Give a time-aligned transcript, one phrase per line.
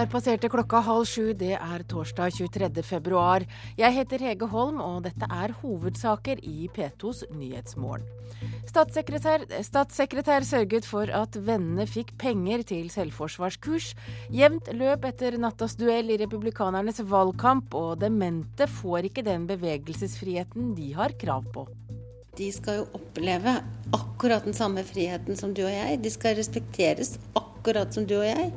[0.00, 1.34] Der passerte klokka halv sju.
[1.36, 2.80] Det er torsdag 23.
[2.88, 3.44] februar.
[3.76, 8.06] Jeg heter Hege Holm, og dette er hovedsaker i P2s Nyhetsmorgen.
[8.70, 13.90] Statssekretær, statssekretær sørget for at vennene fikk penger til selvforsvarskurs.
[14.32, 20.94] Jevnt løp etter nattas duell i republikanernes valgkamp, og demente får ikke den bevegelsesfriheten de
[20.96, 21.66] har krav på.
[22.40, 23.58] De skal jo oppleve
[23.92, 26.00] akkurat den samme friheten som du og jeg.
[26.00, 28.48] De skal respekteres akkurat som du og jeg.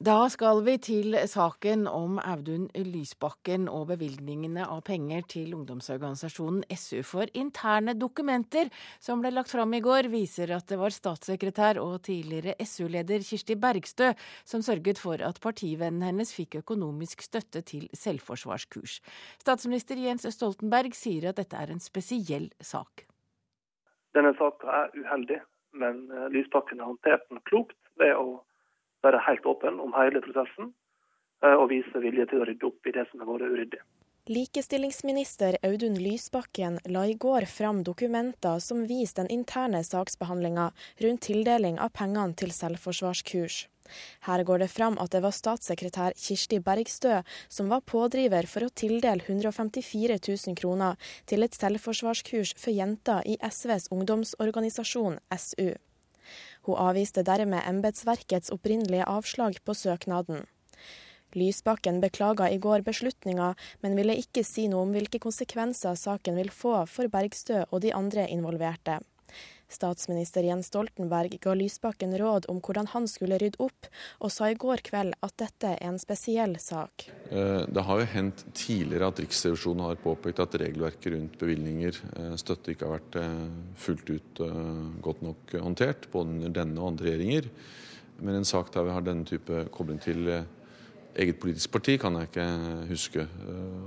[0.00, 7.02] Da skal vi til saken om Audun Lysbakken og bevilgningene av penger til ungdomsorganisasjonen SU.
[7.04, 12.00] For interne dokumenter som ble lagt fram i går, viser at det var statssekretær og
[12.08, 19.02] tidligere SU-leder Kirsti Bergstø som sørget for at partivennen hennes fikk økonomisk støtte til selvforsvarskurs.
[19.44, 23.04] Statsminister Jens Stoltenberg sier at dette er en spesiell sak.
[24.16, 25.42] Denne saka er uheldig,
[25.76, 28.40] men Lysbakken har håndtert den klokt ved å
[29.04, 30.72] være helt åpen om hele prosessen
[31.44, 33.82] eh, og vise vilje til å rydde opp i det som har vært uryddig.
[34.30, 40.68] Likestillingsminister Audun Lysbakken la i går fram dokumenter som viser den interne saksbehandlinga
[41.00, 43.64] rundt tildeling av pengene til selvforsvarskurs.
[44.28, 48.70] Her går det fram at det var statssekretær Kirsti Bergstø som var pådriver for å
[48.70, 55.72] tildele 154 000 kroner til et selvforsvarskurs for jenter i SVs ungdomsorganisasjon SU.
[56.68, 60.46] Hun avviste dermed embetsverkets opprinnelige avslag på søknaden.
[61.34, 66.50] Lysbakken beklaga i går beslutninga, men ville ikke si noe om hvilke konsekvenser saken vil
[66.50, 68.98] få for Bergstø og de andre involverte.
[69.70, 73.86] Statsminister Jens Stoltenberg ga Lysbakken råd om hvordan han skulle rydde opp,
[74.18, 77.06] og sa i går kveld at dette er en spesiell sak.
[77.30, 82.34] Eh, det har jo hendt tidligere at Riksrevisjonen har påpekt at regelverket rundt bevilgninger, eh,
[82.40, 83.46] støtte, ikke har vært eh,
[83.78, 84.42] fullt ut
[85.04, 87.50] godt nok håndtert, både under denne og andre regjeringer.
[88.20, 92.28] Men en sak der vi har denne type kobling til eget politisk parti, kan jeg
[92.28, 92.46] ikke
[92.90, 93.26] huske.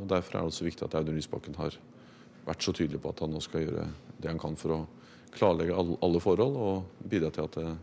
[0.02, 1.78] Og Derfor er det også viktig at Audun Lysbakken har
[2.48, 3.88] vært så tydelig på at han nå skal gjøre
[4.20, 4.82] det han kan for å
[5.38, 7.76] klarlegge alle forhold og bidra til at eh,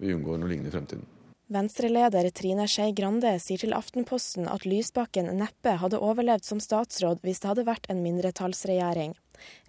[0.00, 1.06] vi unngår noe lignende i fremtiden.
[1.46, 7.38] Venstre-leder Trine Skei Grande sier til Aftenposten at Lysbakken neppe hadde overlevd som statsråd hvis
[7.42, 9.14] det hadde vært en mindretallsregjering.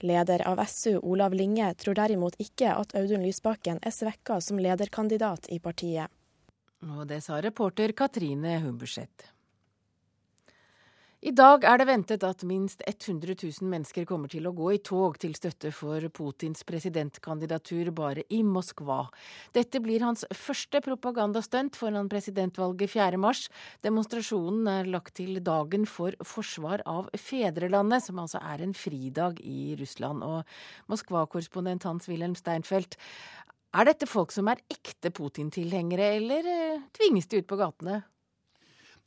[0.01, 5.51] Leder av SU, Olav Linge, tror derimot ikke at Audun Lysbakken er svekka som lederkandidat
[5.53, 6.09] i partiet.
[6.81, 9.36] Og det sa reporter Katrine Humberseth.
[11.27, 14.77] I dag er det ventet at minst 100 000 mennesker kommer til å gå i
[14.79, 19.01] tog til støtte for Putins presidentkandidatur bare i Moskva.
[19.51, 23.19] Dette blir hans første propagandastunt foran presidentvalget 4.
[23.19, 23.49] mars.
[23.83, 29.73] Demonstrasjonen er lagt til dagen for forsvar av fedrelandet, som altså er en fridag i
[29.81, 30.23] Russland.
[30.23, 32.95] Og Moskva-korrespondent Hans-Wilhelm Steinfeld,
[33.75, 38.05] er dette folk som er ekte Putin-tilhengere, eller eh, tvinges de ut på gatene?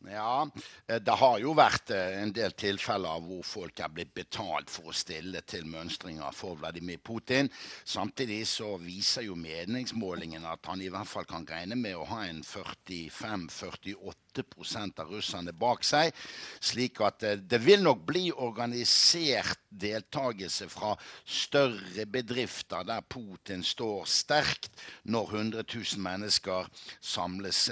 [0.08, 0.48] Ja,
[0.86, 4.88] eh, det har jo vært eh, en del tilfeller hvor folk er blitt betalt for
[4.88, 7.50] å stille til mønstringer for Vladimir Putin.
[7.84, 12.24] Samtidig så viser jo meningsmålingen at han i hvert fall kan regne med å ha
[12.30, 16.14] en 45-48 av russerne bak seg.
[16.60, 24.06] Slik at eh, det vil nok bli organisert deltakelse fra større bedrifter der Putin står
[24.06, 24.70] sterkt,
[25.02, 26.70] når 100 000 mennesker
[27.00, 27.68] samles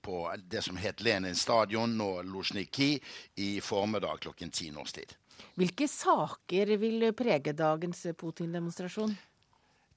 [0.00, 2.94] på det som het Lenin stadion, nå Luzjniki,
[3.36, 5.12] i formiddag klokken ti norsk tid.
[5.58, 9.12] Hvilke saker vil prege dagens Putin-demonstrasjon?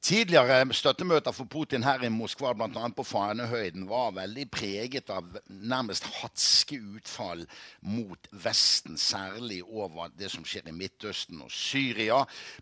[0.05, 2.89] Tidligere støttemøter for Putin her i Moskva, bl.a.
[2.93, 7.41] på Fanehøyden, var veldig preget av nærmest hatske utfall
[7.81, 12.19] mot Vesten, særlig over det som skjer i Midtøsten og Syria.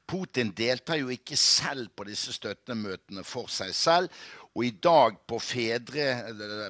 [0.08, 4.24] Putin deltar jo ikke selv på disse støttemøtene for seg selv.
[4.54, 6.06] Og i dag, på fedre,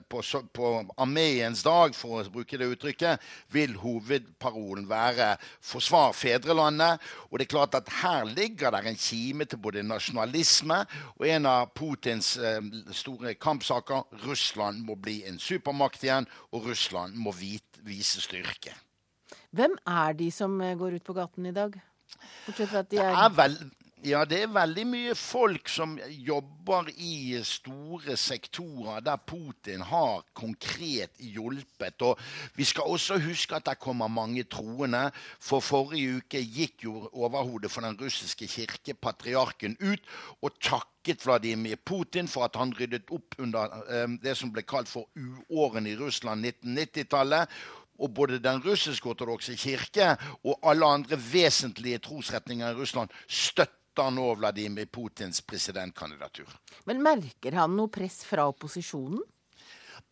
[0.08, 0.22] på,
[0.56, 0.70] på
[1.04, 3.20] armeens dag, for å bruke det uttrykket,
[3.52, 7.04] vil hovedparolen være 'forsvar fedrelandet'.
[7.32, 10.80] Og det er klart at her ligger det en kime til både nasjonalisme
[11.20, 14.08] og en av Putins eh, store kampsaker.
[14.24, 18.72] Russland må bli en supermakt igjen, og Russland må vise styrke.
[19.52, 21.76] Hvem er de som eh, går ut på gaten i dag?
[22.46, 23.58] Bortsett fra at de er, det er vel,
[24.04, 31.22] ja, det er veldig mye folk som jobber i store sektorer der Putin har konkret
[31.24, 32.04] hjulpet.
[32.04, 32.20] Og
[32.58, 35.06] vi skal også huske at det kommer mange troende.
[35.40, 40.04] For forrige uke gikk jo overhodet for den russiske kirke, patriarken, ut
[40.42, 44.92] og takket Vladimir Putin for at han ryddet opp under eh, det som ble kalt
[44.92, 47.56] for uårene i Russland 1990-tallet
[48.04, 54.36] og både den russisk-ortodokse kirke og alle andre vesentlige trosretninger i Russland støtter støtter nå
[54.36, 56.50] Vladimir Putins presidentkandidatur.
[56.86, 59.22] Men merker han noe press fra opposisjonen?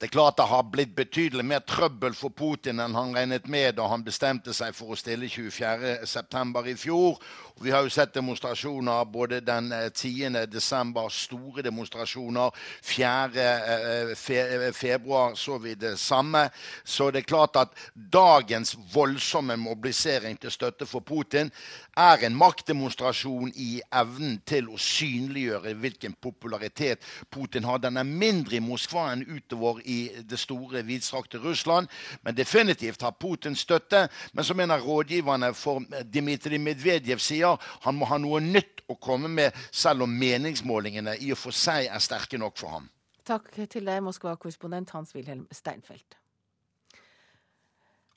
[0.01, 3.75] Det er klart det har blitt betydelig mer trøbbel for Putin enn han regnet med
[3.77, 6.63] da han bestemte seg for å stille 24.9.
[6.71, 7.19] i fjor.
[7.62, 10.39] Vi har jo sett demonstrasjoner både den 10.
[10.42, 12.50] Eh, store demonstrasjoner.
[12.81, 13.44] 4.
[13.45, 16.50] Eh, februar så vi det samme.
[16.83, 21.51] Så det er klart at dagens voldsomme mobilisering til støtte for Putin
[21.94, 27.77] er en maktdemonstrasjon i evnen til å synliggjøre hvilken popularitet Putin har.
[27.77, 29.90] Den er mindre i Moskva enn utover i
[30.29, 31.88] det store, vidstrakte Russland.
[32.23, 34.07] Men definitivt har Putin støtte.
[34.33, 35.83] Men som en av rådgiverne for
[36.13, 41.31] Dmitrij Medvedev sier, han må ha noe nytt å komme med, selv om meningsmålingene i
[41.31, 42.89] og for seg er sterke nok for ham.
[43.27, 46.20] Takk til deg, Moskva-korrespondent Hans-Wilhelm Steinfeld.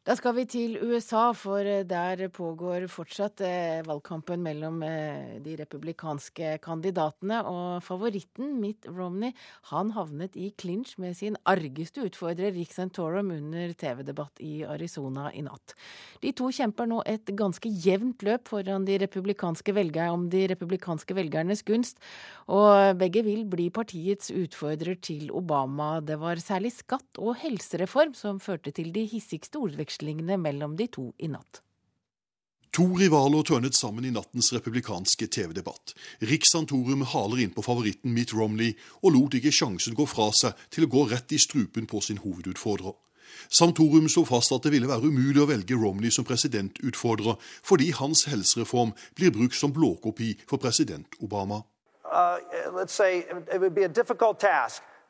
[0.05, 5.55] Da skal vi til USA, for eh, der pågår fortsatt eh, valgkampen mellom eh, de
[5.57, 7.39] republikanske kandidatene.
[7.49, 9.33] Og favoritten Mitt Romney
[9.71, 15.41] han havnet i clinch med sin argeste utfordrer Rick Santorum under TV-debatt i Arizona i
[15.47, 15.73] natt.
[16.21, 21.17] De to kjemper nå et ganske jevnt løp foran de republikanske velgere om de republikanske
[21.17, 21.97] velgernes gunst.
[22.53, 25.95] Og begge vil bli partiets utfordrer til Obama.
[26.05, 30.89] Det var særlig skatt og helsereform som førte til de hissigste ordvekslingene utvekslingene mellom de
[30.89, 31.63] to i natt.
[32.75, 35.95] To rivaler tørnet sammen i nattens republikanske TV-debatt.
[36.21, 40.85] Riksantorum haler inn på favoritten Mitt Romney og lot ikke sjansen gå fra seg til
[40.85, 42.95] å gå rett i strupen på sin hovedutfordrer.
[43.49, 48.27] Santorum slo fast at det ville være umulig å velge Romney som presidentutfordrer, fordi hans
[48.27, 51.63] helsereform blir brukt som blåkopi for president Obama.
[52.05, 52.39] Uh,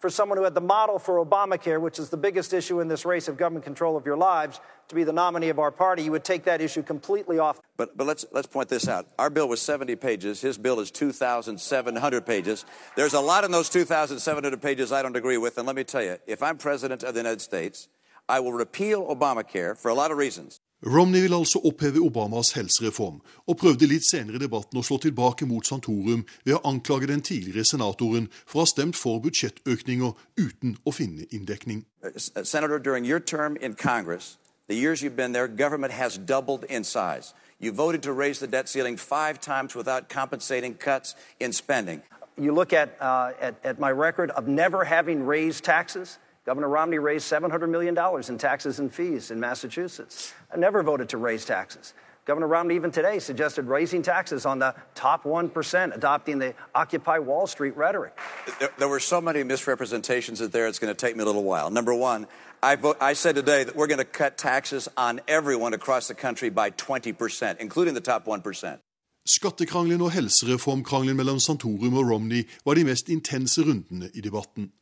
[0.04, 3.06] for someone who had the model for Obamacare, which is the biggest issue in this
[3.06, 6.10] race of government control of your lives, to be the nominee of our party, you
[6.10, 7.58] would take that issue completely off.
[7.78, 9.06] But, but let's, let's point this out.
[9.18, 10.42] Our bill was 70 pages.
[10.42, 12.66] His bill is 2,700 pages.
[12.96, 15.56] There's a lot in those 2,700 pages I don't agree with.
[15.56, 17.88] And let me tell you, if I'm president of the United States,
[18.28, 20.60] I will repeal Obamacare for a lot of reasons.
[20.86, 25.46] Romney vil altså oppheve Obamas helsereform, og prøvde litt senere i debatten å slå tilbake
[25.48, 30.76] mot Santorum ved å anklage den tidligere senatoren for å ha stemt for budsjettøkninger uten
[30.84, 31.86] å finne inndekning.
[32.16, 34.36] Senator, during your term in Congress,
[34.68, 37.32] the years you've been there, government has doubled in size.
[37.58, 42.02] You voted to raise the debt ceiling five times without compensating cuts in spending.
[42.36, 46.18] You look at, uh, at, at my record of never having raised taxes.
[46.44, 47.96] Governor Romney raised $700 million
[48.28, 50.34] in taxes and fees in Massachusetts.
[50.52, 51.94] I never voted to raise taxes.
[52.26, 57.46] Governor Romney, even today, suggested raising taxes on the top 1%, adopting the Occupy Wall
[57.46, 58.18] Street rhetoric.
[58.60, 61.44] There, there were so many misrepresentations in there, it's going to take me a little
[61.44, 61.70] while.
[61.70, 62.26] Number one,
[62.62, 66.14] I, vote, I said today that we're going to cut taxes on everyone across the
[66.14, 68.78] country by 20%, including the top 1%.
[69.26, 74.72] Skattekrangelen og helsereformkrangelen mellom Santorum og Romney var de mest intense rundene i debatten.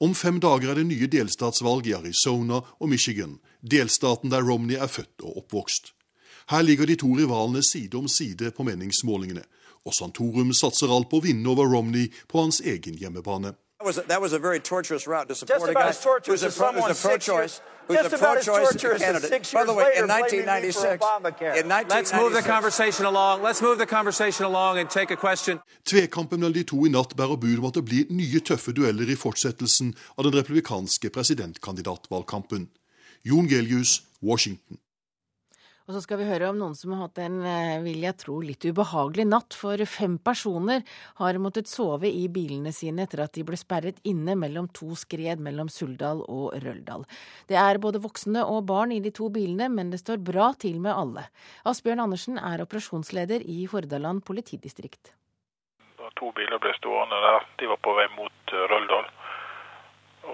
[0.00, 4.86] Om fem dager er det nye delstatsvalg i Arizona og Michigan, delstaten der Romney er
[4.86, 5.92] født og oppvokst.
[6.48, 9.42] Her ligger de to rivalene side om side på meningsmålingene,
[9.84, 13.56] og Santorum satser alt på å vinne over Romney på hans egen hjemmebane.
[13.88, 16.04] That was a, that was a very torturous route to support Just a guy as
[16.26, 19.52] who's a, pro, who's a pro-choice who's a pro-choice candidate.
[19.52, 21.00] By the way, in 1996,
[21.56, 23.42] in 1996, let's move the conversation along.
[23.42, 25.60] Let's move the conversation along and take a question.
[25.84, 29.08] Tvekampen mellom de to i natt bærer bud om at det blir nye tøffe dueller
[29.08, 32.68] i fortsettelsen av den republikanske presidentkandidatvalgkampen.
[33.24, 34.76] Jon Gelius, Washington.
[35.88, 38.34] Og så skal vi høre om noen som har hatt en, eh, vil jeg tro,
[38.44, 39.54] litt ubehagelig natt.
[39.56, 40.82] For fem personer
[41.16, 45.40] har måttet sove i bilene sine etter at de ble sperret inne mellom to skred
[45.40, 47.06] mellom Suldal og Røldal.
[47.48, 50.78] Det er både voksne og barn i de to bilene, men det står bra til
[50.78, 51.24] med alle.
[51.64, 55.14] Asbjørn Andersen er operasjonsleder i Hordaland politidistrikt.
[56.20, 57.46] To biler ble stående der.
[57.56, 59.08] De var på vei mot Røldal.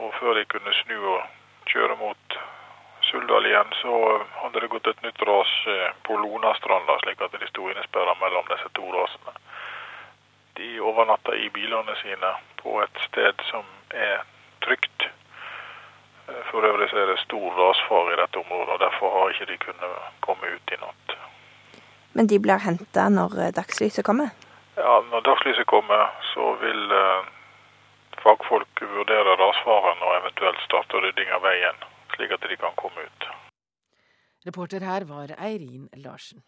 [0.02, 1.22] Og før de kunne snu og
[1.70, 2.38] kjøre mot
[3.14, 7.46] Suldal igjen, så hadde det gått et nytt ras eh, på Lonastranda, slik at de
[7.46, 9.34] sto innesperra mellom disse to rasene.
[10.58, 13.62] De overnatta i bilene sine på et sted som
[14.06, 14.24] er
[14.66, 15.06] trygt.
[16.26, 19.60] Eh, for øvrig er det stor rasfare i dette området, og derfor har ikke de
[19.68, 21.16] kunnet komme ut i natt.
[22.18, 24.34] Men de blir henta når eh, dagslyset kommer?
[24.74, 26.98] Ja, når dagslyset kommer, så vil
[28.26, 33.30] fagfolk vurdere rasfaren og eventuelt starte rydding av veien slik at de kan komme ut.
[34.44, 36.42] Reporter her var Eirin Larsen.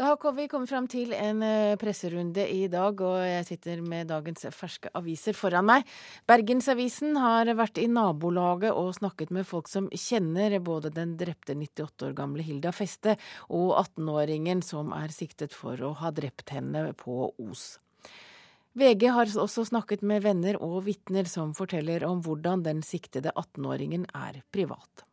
[0.00, 4.08] Da har vi kommet fram til en eh, presserunde i dag, og jeg sitter med
[4.08, 5.84] dagens ferske aviser foran meg.
[6.26, 12.08] Bergensavisen har vært i nabolaget og snakket med folk som kjenner både den drepte 98
[12.08, 13.18] år gamle Hilda Feste
[13.52, 17.76] og 18-åringen som er siktet for å ha drept henne på Os.
[18.72, 24.06] VG har også snakket med venner og vitner som forteller om hvordan den siktede 18-åringen
[24.16, 25.04] er privat.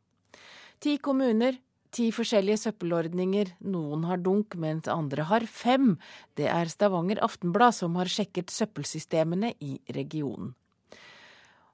[0.80, 1.58] Ti kommuner,
[1.92, 5.98] ti forskjellige søppelordninger, noen har dunk, mens andre har fem.
[6.39, 10.54] Det er Stavanger Aftenblad som har sjekket søppelsystemene i regionen.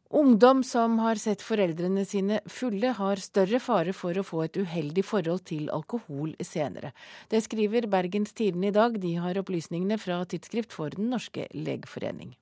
[0.09, 5.03] Ungdom som har sett foreldrene sine fulle, har større fare for å få et uheldig
[5.03, 6.93] forhold til alkohol senere.
[7.33, 8.99] Det skriver Bergens Tidende i dag.
[9.01, 12.35] De har opplysningene fra Tidsskrift for Den norske legeforening.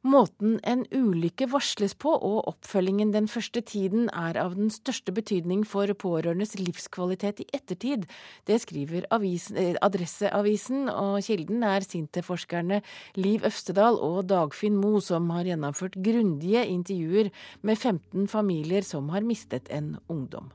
[0.00, 5.66] Måten en ulykke varsles på og oppfølgingen den første tiden er av den største betydning
[5.68, 8.06] for pårørendes livskvalitet i ettertid.
[8.48, 12.80] Det skriver avisen, eh, Adresseavisen, og kilden er Sinte-forskerne
[13.16, 17.30] Liv Øvstedal og Dagfinn Mo, som har gjennomført grundige intervjuer
[17.60, 20.48] med 15 familier som har mistet en ungdom.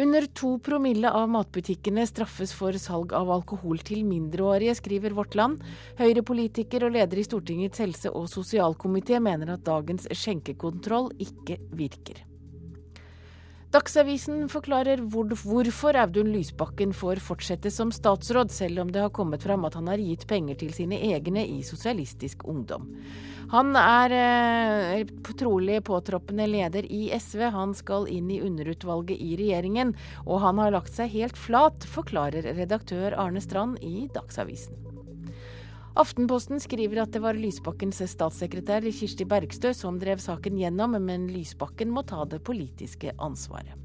[0.00, 5.60] Under to promille av matbutikkene straffes for salg av alkohol til mindreårige, skriver Vårt Land.
[5.98, 12.24] Høyre-politiker og leder i Stortingets helse- og sosialkomité mener at dagens skjenkekontroll ikke virker.
[13.70, 19.46] Dagsavisen forklarer hvor, hvorfor Audun Lysbakken får fortsette som statsråd, selv om det har kommet
[19.46, 22.88] fram at han har gitt penger til sine egne i Sosialistisk Ungdom.
[23.54, 25.06] Han er eh,
[25.38, 27.46] trolig påtroppende leder i SV.
[27.54, 29.94] Han skal inn i underutvalget i regjeringen,
[30.26, 34.89] og han har lagt seg helt flat, forklarer redaktør Arne Strand i Dagsavisen.
[36.00, 41.90] Aftenposten skriver at det var Lysbakkens statssekretær Kirsti Bergstø som drev saken gjennom, men Lysbakken
[41.92, 43.76] må ta det politiske ansvaret.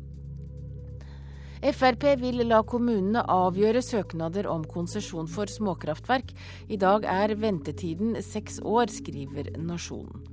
[1.65, 6.31] Frp vil la kommunene avgjøre søknader om konsesjon for småkraftverk.
[6.69, 10.23] I dag er ventetiden seks år, skriver Nasjonen.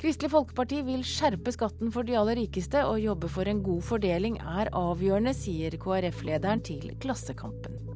[0.00, 4.40] Kristelig Folkeparti vil skjerpe skatten for de aller rikeste, og jobbe for en god fordeling
[4.40, 7.89] er avgjørende, sier KrF-lederen til Klassekampen.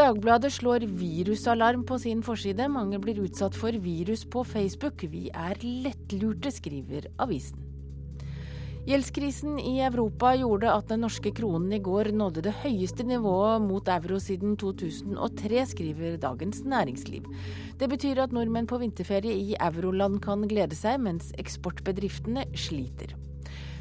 [0.00, 2.64] Dagbladet slår virusalarm på sin forside.
[2.72, 5.02] Mange blir utsatt for virus på Facebook.
[5.12, 7.60] Vi er lettlurte, skriver avisen.
[8.88, 13.92] Gjeldskrisen i Europa gjorde at den norske kronen i går nådde det høyeste nivået mot
[13.92, 17.28] euro siden 2003, skriver Dagens Næringsliv.
[17.76, 23.12] Det betyr at nordmenn på vinterferie i euroland kan glede seg, mens eksportbedriftene sliter.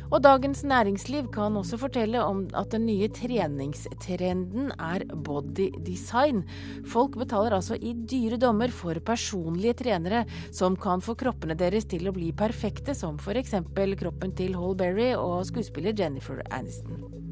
[0.10, 6.42] Og Dagens Næringsliv kan også fortelle om at den nye treningstrenden er body design.
[6.90, 12.10] Folk betaler altså i dyre dommer for personlige trenere som kan få kroppene deres til
[12.10, 13.54] å bli perfekte, som f.eks.
[14.02, 17.29] kroppen til Hall Berry og skuespiller Jennifer Aniston.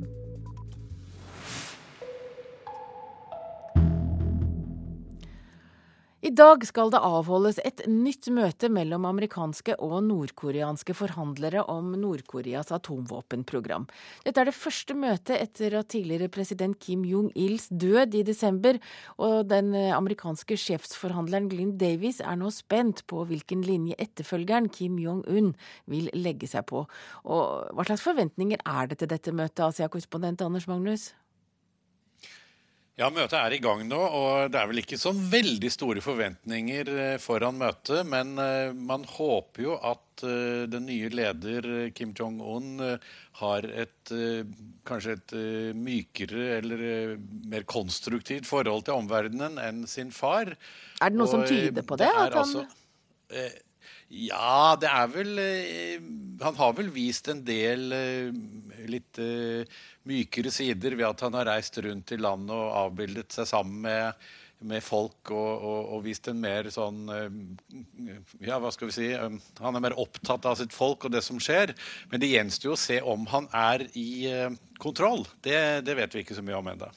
[6.28, 12.74] I dag skal det avholdes et nytt møte mellom amerikanske og nordkoreanske forhandlere om Nord-Koreas
[12.76, 13.86] atomvåpenprogram.
[14.26, 18.76] Dette er det første møtet etter at tidligere president Kim Jong-ils død i desember,
[19.16, 25.54] og den amerikanske sjefsforhandleren Glynn Davies er nå spent på hvilken linje etterfølgeren Kim Jong-un
[25.88, 26.84] vil legge seg på.
[27.24, 31.14] Og hva slags forventninger er det til dette møtet, Asia-korrespondent Anders Magnus?
[32.98, 36.88] Ja, Møtet er i gang nå, og det er vel ikke så veldig store forventninger
[36.90, 38.02] eh, foran møtet.
[38.10, 42.82] Men eh, man håper jo at eh, den nye leder Kim Jong-un
[43.38, 44.14] har et
[44.88, 45.34] kanskje et
[45.78, 46.82] mykere eller
[47.52, 50.56] mer konstruktivt forhold til omverdenen enn sin far.
[50.98, 52.10] Er det noe og, som tyder på det?
[52.10, 52.66] det altså,
[54.10, 55.32] ja, det er vel
[56.42, 57.92] Han har vel vist en del
[58.92, 59.20] litt
[60.08, 64.28] mykere sider ved at han har reist rundt i landet og avbildet seg sammen med,
[64.68, 67.28] med folk og, og, og, vist en mer sånn eh,
[68.48, 71.22] Ja, hva skal vi si eh, Han er mer opptatt av sitt folk og det
[71.26, 71.76] som skjer.
[72.12, 75.28] Men det gjenstår jo å se om han er i eh, kontroll.
[75.46, 76.90] Det, det vet vi ikke så mye om ennå.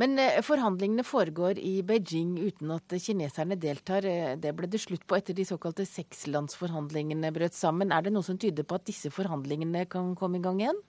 [0.00, 0.16] Men
[0.46, 4.06] forhandlingene foregår i Beijing uten at kineserne deltar.
[4.40, 7.92] Det ble det slutt på etter de såkalte sekslandsforhandlingene brøt sammen.
[7.92, 10.80] Er det noe som tyder på at disse forhandlingene kan komme i gang igjen?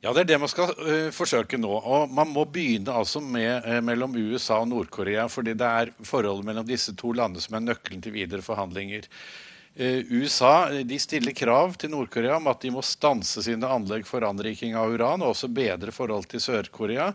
[0.00, 1.70] Ja, det er det man skal uh, forsøke nå.
[1.76, 6.46] Og man må begynne altså med uh, mellom USA og Nord-Korea, fordi det er forholdet
[6.48, 9.10] mellom disse to landene som er nøkkelen til videre forhandlinger.
[9.78, 14.24] Uh, USA de stiller krav til Nord-Korea om at de må stanse sine anlegg for
[14.26, 17.12] anriking av uran, og også bedre forhold til Sør-Korea.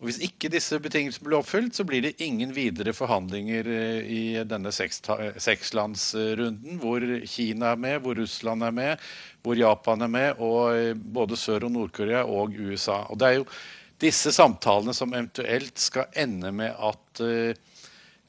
[0.00, 4.22] Og Hvis ikke disse betingelsene blir oppfylt, så blir det ingen videre forhandlinger eh, i
[4.48, 9.04] denne sekslandsrunden, hvor Kina er med, hvor Russland er med,
[9.44, 13.04] hvor Japan er med, og eh, både Sør- og Nord-Korea og USA.
[13.12, 13.48] Og Det er jo
[14.00, 17.20] disse samtalene som eventuelt skal ende med at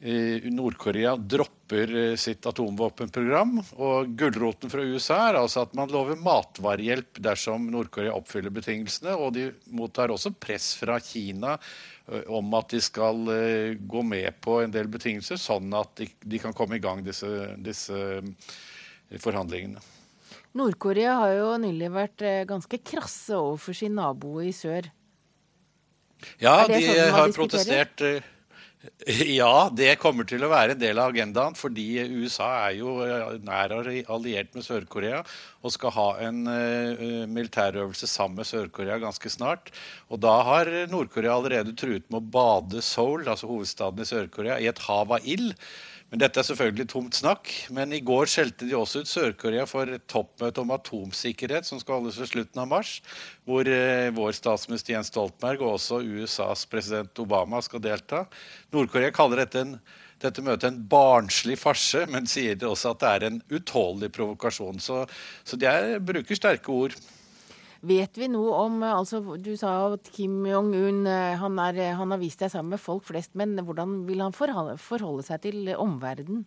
[0.02, 3.60] Nord-Korea dropper sitt atomvåpenprogram.
[3.78, 9.14] Og gulroten fra USA er altså at man lover matvarehjelp dersom Nord-Korea oppfyller betingelsene.
[9.14, 11.54] Og de mottar også press fra Kina
[12.34, 13.30] om at de skal
[13.78, 17.30] gå med på en del betingelser, sånn at de, de kan komme i gang disse,
[17.62, 18.02] disse
[19.22, 19.86] forhandlingene.
[20.58, 24.90] Nord-Korea har jo nylig vært eh, ganske krasse overfor sin nabo i sør.
[26.42, 28.04] Ja, de sånn har protestert.
[28.82, 31.58] Eh, ja, det kommer til å være en del av agendaen.
[31.58, 31.88] Fordi
[32.22, 35.22] USA er jo eh, nær alliert med Sør-Korea
[35.62, 39.70] og skal ha en uh, militærøvelse sammen med Sør-Korea ganske snart.
[40.10, 44.72] Og da har Nord-Korea allerede truet med å bade Seoul, altså hovedstaden i Sør-Korea, i
[44.72, 45.54] et hav av ild.
[46.12, 47.50] Men Dette er selvfølgelig tomt snakk.
[47.72, 52.02] Men i går skjelte de også ut Sør-Korea for et toppmøte om atomsikkerhet som skal
[52.02, 52.98] holdes ved slutten av mars.
[53.48, 58.26] Hvor eh, vår statsminister Jens Stoltenberg og også USAs president Obama skal delta.
[58.76, 59.78] Nord-Korea kaller dette, en,
[60.20, 64.84] dette møtet en barnslig farse, men sier det også at det er en utålelig provokasjon.
[64.84, 65.06] Så,
[65.48, 67.00] så de er, bruker sterke ord.
[67.82, 72.44] Vet vi noe om altså Du sa at Kim Jong-un eh, han, han, har vist
[72.44, 76.46] seg sammen med folk flest, men hvordan vil han forholde seg til omverdenen?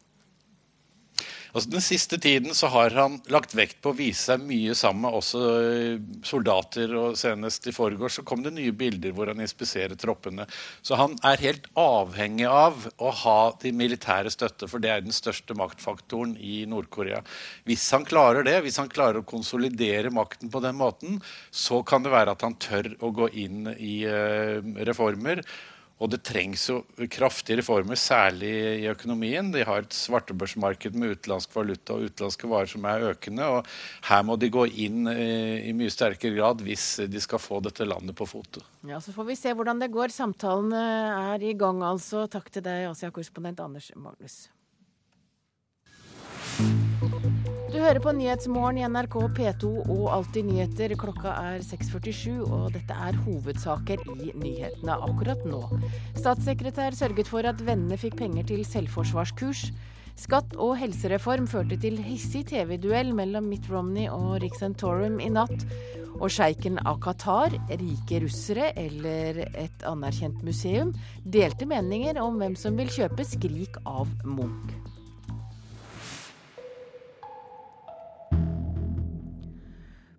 [1.54, 5.04] Altså, den siste tiden så har han lagt vekt på å vise seg mye sammen
[5.04, 6.90] med også eh, soldater.
[6.98, 10.48] og Senest i forgårs så kom det nye bilder hvor han inspiserer troppene.
[10.82, 15.14] Så han er helt avhengig av å ha de militære støtte, for det er den
[15.14, 17.22] største maktfaktoren i Nord-Korea.
[17.70, 21.20] Hvis han klarer det, hvis han klarer å konsolidere makten på den måten,
[21.54, 24.58] så kan det være at han tør å gå inn i uh,
[24.90, 25.44] reformer.
[26.02, 26.80] Og det trengs jo
[27.12, 28.50] kraftige reformer, særlig
[28.82, 29.52] i økonomien.
[29.54, 33.46] De har et svartebørsmarked med utenlandsk valuta og utenlandske varer som er økende.
[33.46, 33.70] og
[34.08, 38.18] Her må de gå inn i mye sterkere grad hvis de skal få dette landet
[38.18, 38.64] på fote.
[38.82, 40.10] Ja, Så får vi se hvordan det går.
[40.10, 40.82] Samtalene
[41.34, 42.26] er i gang, altså.
[42.26, 44.48] Takk til deg, Asia-korrespondent Anders Magnus.
[47.84, 50.94] Hører på Nyhetsmorgen i NRK P2 og Alltid nyheter.
[50.96, 55.60] Klokka er 6.47, og dette er hovedsaker i nyhetene akkurat nå.
[56.16, 59.66] Statssekretær sørget for at vennene fikk penger til selvforsvarskurs.
[60.16, 65.68] Skatt og helsereform førte til hissig TV-duell mellom Mitt Romney og Rick i natt.
[66.14, 72.80] Og sjeiken av Qatar, rike russere eller et anerkjent museum delte meninger om hvem som
[72.80, 74.83] vil kjøpe Skrik av Munch.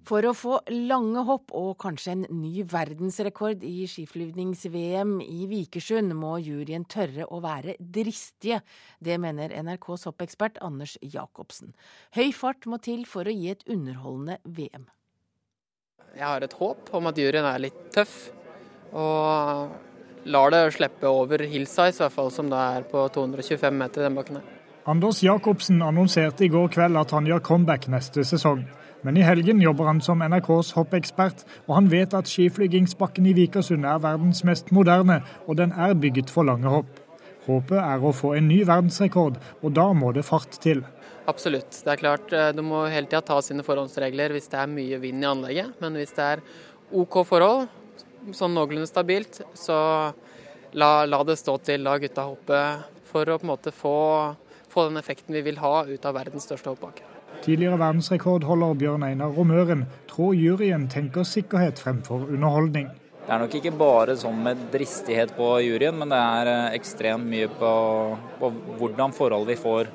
[0.06, 6.36] For å få lange hopp og kanskje en ny verdensrekord i skiflyvnings-VM i Vikersund, må
[6.46, 8.60] juryen tørre å være dristige.
[9.02, 11.74] Det mener NRKs hoppekspert Anders Jacobsen.
[12.14, 14.86] Høy fart må til for å gi et underholdende VM.
[16.14, 18.30] Jeg har et håp om at juryen er litt tøff,
[18.94, 24.06] og lar det slippe over hillsize, i hvert fall som det er på 225 meter
[24.06, 24.56] i den bakken her.
[24.86, 28.68] Anders Jacobsen annonserte i går kveld at han gjør comeback neste sesong.
[29.06, 33.86] Men i helgen jobber han som NRKs hoppekspert, og han vet at skiflygingsbakken i Vikersund
[33.86, 36.90] er verdens mest moderne, og den er bygget for lange hopp.
[37.46, 40.82] Håpet er å få en ny verdensrekord, og da må det fart til.
[41.30, 41.70] Absolutt.
[41.86, 45.00] Det er klart, eh, Du må hele tida ta sine forhåndsregler hvis det er mye
[45.00, 45.74] vind i anlegget.
[45.82, 46.44] Men hvis det er
[46.94, 47.68] OK forhold,
[48.34, 50.14] sånn noenlunde stabilt, så
[50.74, 51.84] la, la, det stå til.
[51.84, 52.62] La gutta hoppe
[53.06, 54.36] for å på en måte få,
[54.70, 57.15] få den effekten vi vil ha ut av verdens største hoppbakke.
[57.44, 62.88] Tidligere verdensrekordholder Bjørn Einar Romøren tror juryen tenker sikkerhet fremfor underholdning.
[63.26, 67.26] Det er nok ikke bare sånn med dristighet på juryen, men det er eh, ekstremt
[67.26, 67.72] mye på,
[68.40, 69.90] på hvordan forhold vi får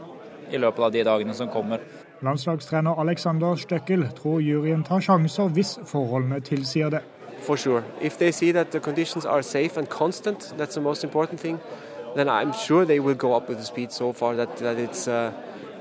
[0.51, 1.85] i løpet av de dagene som kommer.
[2.27, 7.05] Landslagstrener Alexander Støkkel tror juryen tar sjanser hvis forholdene tilsier det.
[7.41, 7.85] For sure.
[8.03, 11.59] If they see that the conditions are safe and constant, that's the most important thing,
[12.17, 15.09] then I'm sure they will go up with the speed so far that, that it's
[15.09, 15.31] uh,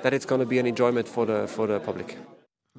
[0.03, 2.17] that it's going to be an enjoyment for the, for the public.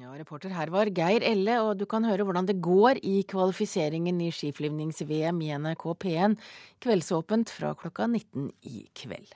[0.01, 4.21] Ja, reporter her var Geir Elle, og du kan høre hvordan det går i kvalifiseringen
[4.23, 6.39] i skiflyvnings-VM i NRK P1
[6.81, 9.35] kveldsåpent fra klokka 19 i kveld.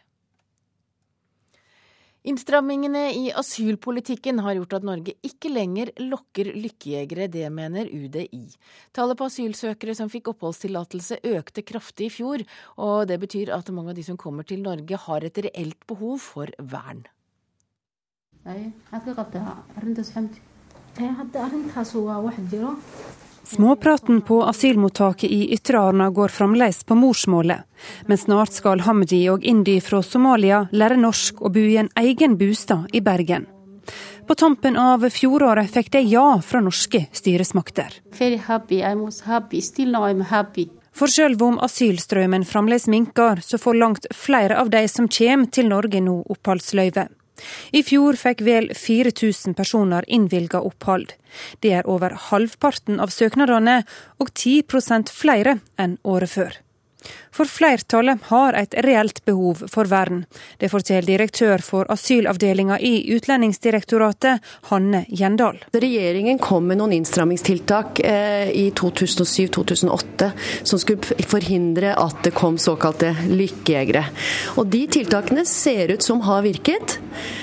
[2.26, 8.48] Innstrammingene i asylpolitikken har gjort at Norge ikke lenger lokker lykkejegere, det mener UDI.
[8.98, 12.42] Tallet på asylsøkere som fikk oppholdstillatelse økte kraftig i fjor,
[12.82, 16.18] og det betyr at mange av de som kommer til Norge har et reelt behov
[16.26, 17.06] for vern.
[23.44, 27.64] Småpraten på asylmottaket i Ytre Arna går fremdeles på morsmålet,
[28.06, 32.38] men snart skal Hamdi og Indi fra Somalia lære norsk og bo i en egen
[32.38, 33.50] bostad i Bergen.
[34.28, 38.00] På tampen av fjoråret fikk de ja fra norske styresmakter.
[40.96, 45.70] For selv om asylstrømmen fremdeles minker, så får langt flere av de som kommer til
[45.74, 47.10] Norge nå oppholdsløyve.
[47.76, 51.14] I fjor fikk vel 4000 personer innvilga opphold.
[51.62, 53.82] Det er over halvparten av søknadene,
[54.20, 56.62] og 10% flere enn året før.
[57.36, 60.22] For flertallet har et reelt behov for vern.
[60.58, 65.60] Det forteller direktør for asylavdelinga i Utlendingsdirektoratet, Hanne Gjendal.
[65.76, 70.30] Regjeringen kom med noen innstrammingstiltak eh, i 2007-2008
[70.64, 74.06] som skulle forhindre at det kom såkalte lykkejegere.
[74.56, 77.00] Og De tiltakene ser ut som har virket.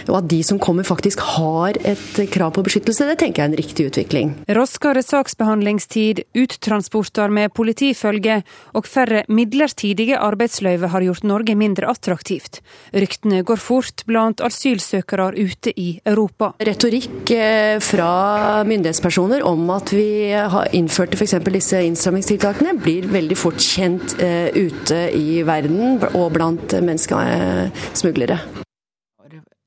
[0.08, 3.52] Og at de som kommer faktisk har et krav på beskyttelse, det tenker jeg er
[3.52, 4.32] en riktig utvikling.
[4.56, 8.40] Raskere saksbehandlingstid, uttransporter med politifølge
[8.76, 9.81] og færre midlertidige
[10.16, 12.60] arbeidsløyve har gjort Norge mindre attraktivt.
[12.94, 16.52] Ryktene går fort blant asylsøkere ute i Europa.
[16.62, 21.36] Retorikk eh, fra myndighetspersoner om at vi har innført f.eks.
[21.52, 28.40] disse innstrammingstiltakene, blir veldig fort kjent eh, ute i verden og blant menneskesmuglere.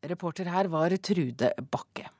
[0.05, 2.14] Reporter her var Trude Bakke.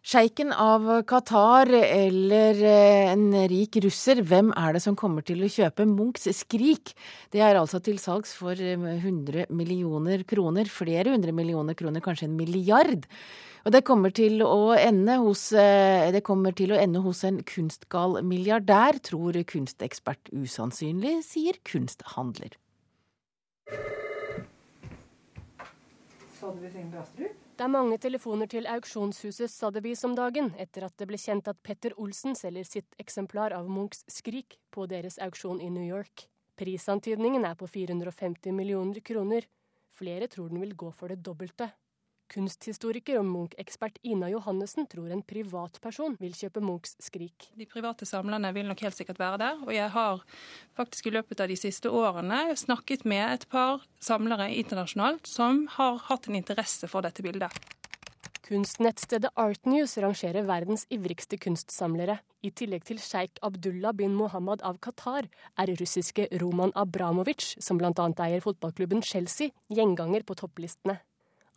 [0.00, 5.50] Sjeiken av Qatar eller eh, en rik russer, hvem er det som kommer til å
[5.52, 6.94] kjøpe Munchs Skrik?
[7.28, 12.30] Det er altså til salgs for 100 eh, millioner kroner, flere hundre millioner kroner, kanskje
[12.30, 13.04] en milliard.
[13.68, 19.02] Og det kommer til å ende hos, eh, til å ende hos en kunstgal milliardær,
[19.04, 22.56] tror kunstekspert usannsynlig, sier kunsthandler.
[27.60, 31.58] Det er mange telefoner til auksjonshuset Sotheby's om dagen, etter at det ble kjent at
[31.60, 36.24] Petter Olsen selger sitt eksemplar av Munchs Skrik på deres auksjon i New York.
[36.56, 39.44] Prisantydningen er på 450 millioner kroner.
[39.92, 41.68] Flere tror den vil gå for det dobbelte.
[42.30, 47.48] Kunsthistoriker og Munch-ekspert Ina Johannessen tror en privatperson vil kjøpe Munchs Skrik.
[47.58, 49.64] De private samlerne vil nok helt sikkert være der.
[49.66, 50.22] Og jeg har
[50.78, 55.98] faktisk i løpet av de siste årene snakket med et par samlere internasjonalt som har
[56.06, 57.50] hatt en interesse for dette bildet.
[58.50, 62.16] Kunstnettstedet Artnews rangerer verdens ivrigste kunstsamlere.
[62.42, 67.92] I tillegg til sjeik Abdullah bin Mohammed av Qatar er russiske Roman Abramovic, som bl.a.
[68.26, 70.98] eier fotballklubben Chelsea, gjenganger på topplistene.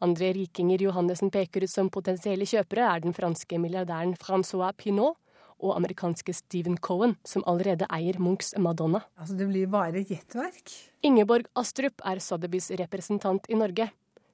[0.04, 5.16] Andre rikinger Johannessen peker ut som potensielle kjøpere, er den franske milliardæren Francois Pinot
[5.64, 9.06] og amerikanske Stephen Cohen, som allerede eier Munchs Madonna.
[9.16, 10.74] Altså, Det blir bare et gjettverk.
[11.04, 13.92] Ingeborg Astrup er Sotheby's representant i Norge.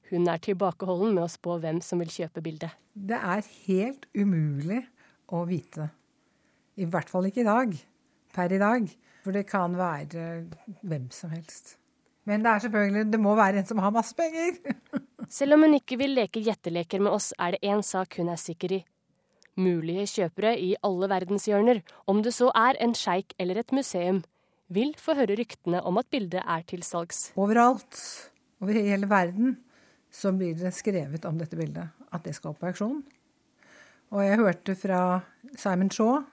[0.10, 2.74] Hun er tilbakeholden med å spå hvem som vil kjøpe bildet.
[2.96, 4.82] Det er helt umulig
[5.30, 5.92] å vite.
[6.82, 7.78] I hvert fall ikke i dag.
[8.34, 8.90] Per i dag.
[9.24, 10.48] For det kan være
[10.82, 11.76] hvem som helst.
[12.26, 14.58] Men det er selvfølgelig, det må være en som har masse penger.
[15.30, 18.40] Selv om hun ikke vil leke gjetteleker med oss, er det én sak hun er
[18.42, 18.82] sikker i.
[19.60, 24.24] Mulige kjøpere i alle verdenshjørner, om det så er en sjeik eller et museum,
[24.74, 27.30] vil få høre ryktene om at bildet er til salgs.
[27.38, 28.00] Overalt,
[28.62, 29.58] over hele verden,
[30.10, 31.94] så blir det skrevet om dette bildet.
[32.10, 33.04] At det skal opp på auksjon.
[34.10, 35.02] Og jeg hørte fra
[35.54, 36.24] Simon Shaw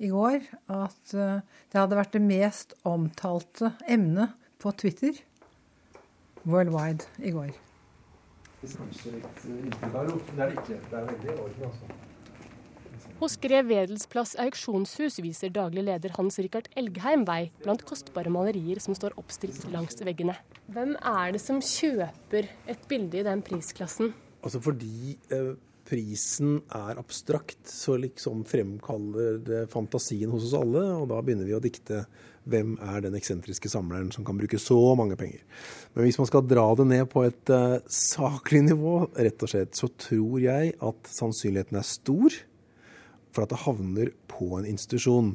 [0.00, 1.40] i går at eh,
[1.72, 5.16] det hadde vært det mest omtalte emnet på Twitter
[6.44, 7.56] worldwide i går.
[8.60, 10.78] Litt inntrykk av rot, det er det ikke.
[10.90, 11.98] Det er veldig i orden, altså.
[13.20, 18.80] Hos Grev Wedels plass auksjonshus viser daglig leder Hans Rikard Elgheim vei blant kostbare malerier
[18.80, 20.38] som står oppstilt langs veggene.
[20.72, 24.14] Hvem er det som kjøper et bilde i den prisklassen?
[24.40, 25.52] Altså fordi eh,
[25.88, 31.56] prisen er abstrakt, så liksom fremkaller det fantasien hos oss alle, og da begynner vi
[31.56, 32.04] å dikte
[32.48, 35.42] hvem er den eksentriske samleren som kan bruke så mange penger.
[35.94, 39.76] Men hvis man skal dra det ned på et uh, saklig nivå, rett og slett,
[39.76, 42.38] så tror jeg at sannsynligheten er stor
[43.30, 45.34] for at det havner på en institusjon.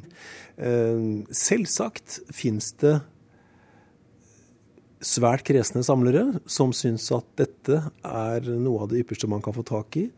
[0.58, 2.98] Uh, selvsagt fins det
[5.06, 9.64] svært kresne samlere som syns at dette er noe av det ypperste man kan få
[9.66, 10.08] tak i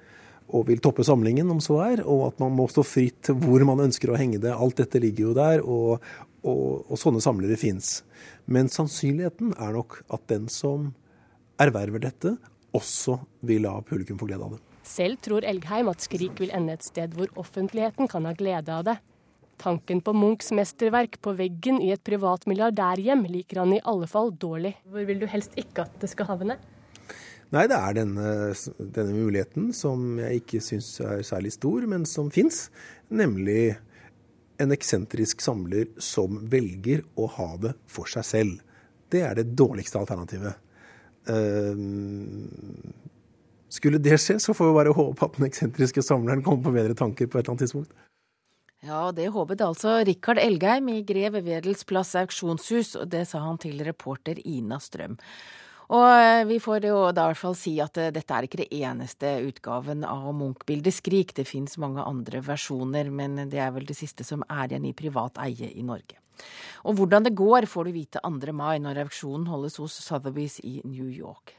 [0.48, 3.82] og vil toppe samlingen, om så er, og at man må stå fritt hvor man
[3.84, 4.54] ønsker å henge det.
[4.54, 6.06] Alt dette ligger jo der, og,
[6.44, 8.02] og, og sånne samlere fins.
[8.46, 10.92] Men sannsynligheten er nok at den som
[11.60, 12.36] erverver dette,
[12.76, 14.62] også vil la publikum få glede av det.
[14.88, 18.86] Selv tror Elgheim at Skrik vil ende et sted hvor offentligheten kan ha glede av
[18.86, 18.96] det.
[19.58, 24.30] Tanken på Munchs mesterverk på veggen i et privat milliardærhjem liker han i alle fall
[24.30, 24.76] dårlig.
[24.86, 26.58] Hvor vil du helst ikke at det skal havne?
[27.48, 32.28] Nei, det er denne, denne muligheten som jeg ikke syns er særlig stor, men som
[32.30, 32.66] fins.
[33.08, 33.72] Nemlig
[34.58, 38.56] en eksentrisk samler som velger å ha det for seg selv.
[39.08, 40.58] Det er det dårligste alternativet.
[41.28, 41.78] Uh,
[43.68, 46.96] skulle det skje, så får vi bare håpe at den eksentriske samleren kommer på bedre
[46.98, 47.94] tanker på et eller annet tidspunkt.
[48.86, 53.58] Ja, det håpet altså Rikard Elgheim i Greve Wedels plass auksjonshus, og det sa han
[53.58, 55.16] til reporter Ina Strøm.
[55.88, 58.60] Og eh, vi får jo da i hvert fall si at eh, dette er ikke
[58.60, 61.32] det eneste utgaven av Munch-bildet Skrik.
[61.36, 64.96] Det fins mange andre versjoner, men det er vel det siste som er igjen i
[64.96, 66.20] privat eie i Norge.
[66.86, 68.52] Og hvordan det går får du vite 2.
[68.54, 71.56] mai når auksjonen holdes hos Sotheby's i New York.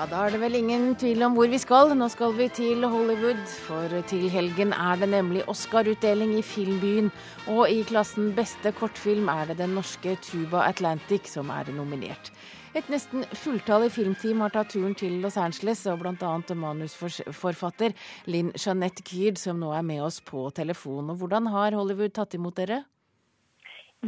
[0.00, 1.90] Ja, Da er det vel ingen tvil om hvor vi skal.
[1.92, 7.10] Nå skal vi til Hollywood, for til helgen er det nemlig Oscar-utdeling i Filmbyen.
[7.52, 12.32] Og i klassen beste kortfilm er det den norske Tuba Atlantic som er nominert.
[12.72, 16.32] Et nesten fulltallig filmteam har tatt turen til Los Angeles, og bl.a.
[16.64, 17.92] manusforfatter
[18.24, 21.12] Linn Jeanette Kyrd, som nå er med oss på telefon.
[21.12, 22.86] Og hvordan har Hollywood tatt imot dere?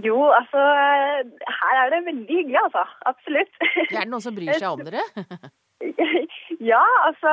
[0.00, 2.88] Jo, altså Her er det veldig hyggelig, altså.
[3.04, 3.66] Absolutt.
[3.90, 5.04] Er det noen som bryr seg om dere?
[6.72, 7.32] ja, altså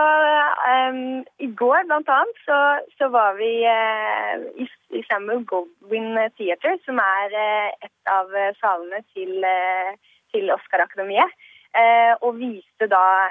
[0.71, 2.59] um, I går blant annet så,
[2.97, 9.03] så var vi uh, i, i Samuel Goldwyn Theater, som er uh, et av salene
[9.13, 9.93] til, uh,
[10.33, 11.37] til Oscar-akademiet.
[12.25, 13.29] og viste da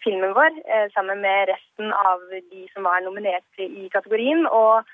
[0.00, 0.54] filmen vår
[0.94, 4.46] sammen med resten av de som var nominert i kategorien.
[4.46, 4.88] og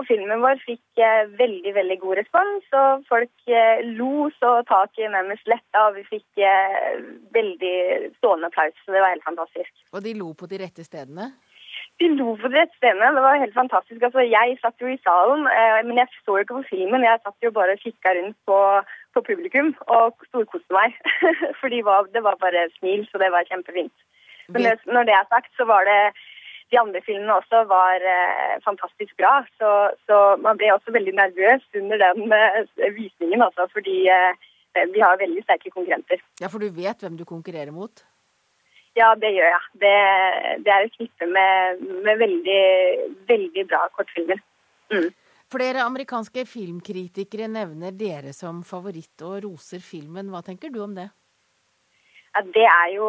[0.00, 5.12] og filmen vår fikk eh, veldig veldig god respons, og folk eh, lo så taket
[5.12, 5.86] nærmest letta.
[5.88, 7.00] Og vi fikk eh,
[7.36, 7.76] veldig
[8.16, 9.72] stående applaus, så det var helt fantastisk.
[9.92, 11.28] Og de lo på de rette stedene?
[12.00, 13.12] De lo på de rette stedene.
[13.18, 14.00] Det var helt fantastisk.
[14.08, 15.44] Altså, jeg satt jo i salen,
[15.84, 17.04] men jeg så ikke på filmen.
[17.04, 18.58] Jeg satt jo bare og kikka rundt på,
[19.12, 20.96] på, publikum og storkoste meg.
[21.60, 21.84] For det
[22.24, 23.94] var bare smil, så det var kjempefint.
[24.52, 26.00] Men når det er sagt, så var det
[26.72, 29.34] de andre filmene også var eh, fantastisk bra.
[29.60, 29.72] Så,
[30.08, 34.32] så, man ble også veldig nervøs under den eh, visningen, altså, fordi eh,
[34.94, 36.22] vi har veldig sterke konkurrenter.
[36.40, 38.04] Ja, For du vet hvem du konkurrerer mot?
[38.96, 39.64] Ja, det gjør jeg.
[39.84, 39.96] Det,
[40.64, 42.64] det er et knippe med, med, veldig,
[43.28, 44.40] veldig bra kortfilmer.
[44.92, 45.08] Mm.
[45.52, 50.32] Flere amerikanske filmkritikere nevner dere som favoritt og roser filmen.
[50.32, 51.08] Hva tenker du om det?
[52.32, 53.08] Ja, det er, jo,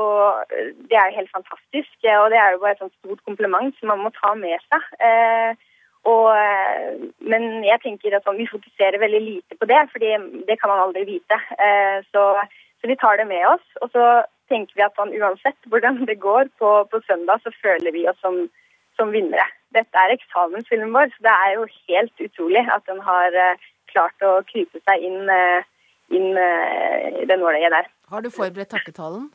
[0.89, 1.93] det er jo helt fantastisk.
[2.23, 4.89] Og det er jo bare et sånt stort kompliment som man må ta med seg.
[5.07, 5.51] Eh,
[6.11, 6.89] og, eh,
[7.31, 11.05] men jeg tenker at vi fokuserer veldig lite på det, for det kan man aldri
[11.07, 11.39] vite.
[11.67, 12.23] Eh, så,
[12.79, 13.65] så, vi tar det med oss.
[13.81, 14.07] Og så
[14.51, 18.19] tenker vi at man, uansett hvordan det går på, på, søndag, så føler vi oss
[18.25, 18.41] som,
[18.99, 19.47] som vinnere.
[19.73, 24.27] Dette er eksamensfilmen vår, så det er jo helt utrolig at den har eh, klart
[24.27, 25.63] å krype seg inn, eh,
[26.17, 27.89] inn eh, det nåløyet der.
[28.13, 29.31] Har du forberedt takketalen?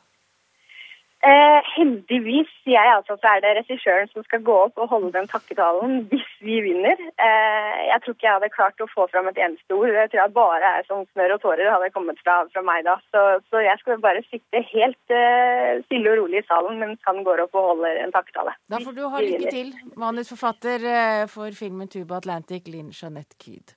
[1.18, 4.86] Eh, heldigvis sier jeg altså at det er det regissøren som skal gå opp og
[4.92, 6.94] holde den takketalen hvis vi vinner.
[6.94, 9.90] Eh, jeg tror ikke jeg hadde klart å få fram et eneste ord.
[9.90, 12.94] Jeg tror jeg bare er som smør og tårer hadde kommet fra, fra meg da.
[13.10, 17.18] Så, så, jeg skal bare sitte helt eh, stille og rolig i salen mens han
[17.26, 18.54] går opp og holder en takketale.
[18.70, 23.74] Da får du ha lykke til, manusforfatter eh, for filmen 'Tuba Atlantic', Linn Jeanette Kyed.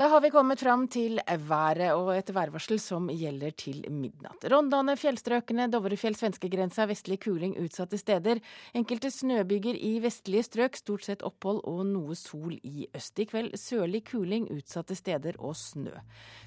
[0.00, 4.46] Da har vi kommet fram til været og et værvarsel som gjelder til midnatt.
[4.48, 8.40] Rondane, fjellstrøkene, Dovrefjell, svenskegrensa, vestlig kuling utsatte steder.
[8.72, 13.20] Enkelte snøbyger i vestlige strøk, stort sett opphold og noe sol i øst.
[13.20, 15.92] I kveld sørlig kuling utsatte steder og snø.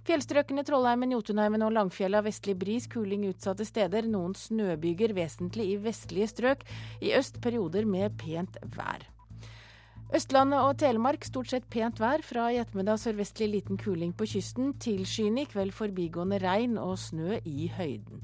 [0.09, 4.09] Fjellstrøkene Trollheimen, Jotunheimen og Langfjella vestlig bris, kuling utsatte steder.
[4.09, 6.65] Noen snøbyger vesentlig i vestlige strøk.
[6.97, 9.05] I øst perioder med pent vær.
[10.13, 12.21] Østlandet og Telemark stort sett pent vær.
[12.21, 14.75] Fra i ettermiddag sørvestlig liten kuling på kysten.
[14.77, 18.21] Tilskyende i kveld forbigående regn og snø i høyden.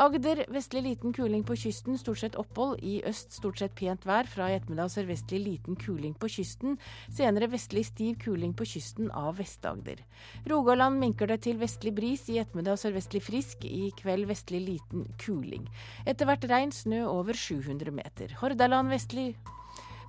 [0.00, 2.80] Agder vestlig liten kuling på kysten, stort sett opphold.
[2.82, 4.26] I øst stort sett pent vær.
[4.26, 6.80] Fra i ettermiddag sørvestlig liten kuling på kysten.
[7.14, 10.02] Senere vestlig stiv kuling på kysten av Vest-Agder.
[10.50, 12.26] Rogaland minker det til vestlig bris.
[12.26, 13.68] I ettermiddag sørvestlig frisk.
[13.68, 15.70] I kveld vestlig liten kuling.
[16.10, 18.34] Etter hvert regn, snø over 700 meter.
[18.42, 19.34] Hordaland vestlig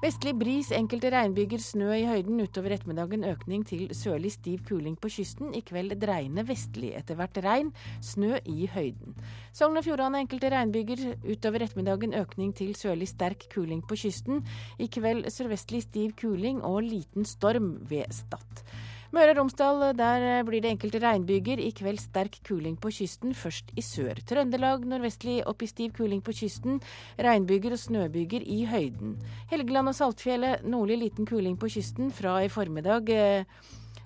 [0.02, 2.40] Vestlig bris, enkelte regnbyger, snø i høyden.
[2.42, 5.52] Utover ettermiddagen økning til sørlig stiv kuling på kysten.
[5.54, 6.90] I kveld dreiende vestlig.
[6.98, 7.70] Etter hvert regn,
[8.02, 9.14] snø i høyden.
[9.54, 11.04] Sogn og Fjordane enkelte regnbyger.
[11.22, 14.42] Utover ettermiddagen økning til sørlig sterk kuling på kysten.
[14.82, 18.66] I kveld sørvestlig stiv kuling og liten storm ved Stad.
[19.12, 21.60] Møre og Romsdal, der blir det enkelte regnbyger.
[21.60, 24.22] I kveld sterk kuling på kysten, først i sør.
[24.24, 26.80] Trøndelag nordvestlig opp i stiv kuling på kysten.
[27.20, 29.18] Regnbyger og snøbyger i høyden.
[29.52, 33.12] Helgeland og Saltfjellet nordlig liten kuling på kysten fra i formiddag.
[33.12, 33.44] Eh,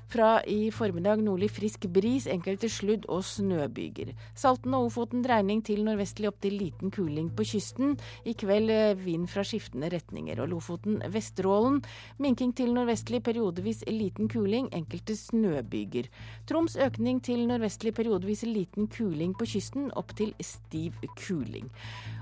[0.07, 4.11] Fra i formiddag nordlig frisk bris, enkelte sludd- og snøbyger.
[4.37, 7.95] Salten og Ofoten dreining til nordvestlig opp til liten kuling på kysten.
[8.25, 10.39] I kveld eh, vind fra skiftende retninger.
[10.43, 11.81] Og Lofoten Vesterålen
[12.21, 16.11] minking til nordvestlig, periodevis liten kuling, enkelte snøbyger.
[16.45, 21.71] Troms økning til nordvestlig, periodevis liten kuling på kysten, opp til stiv kuling.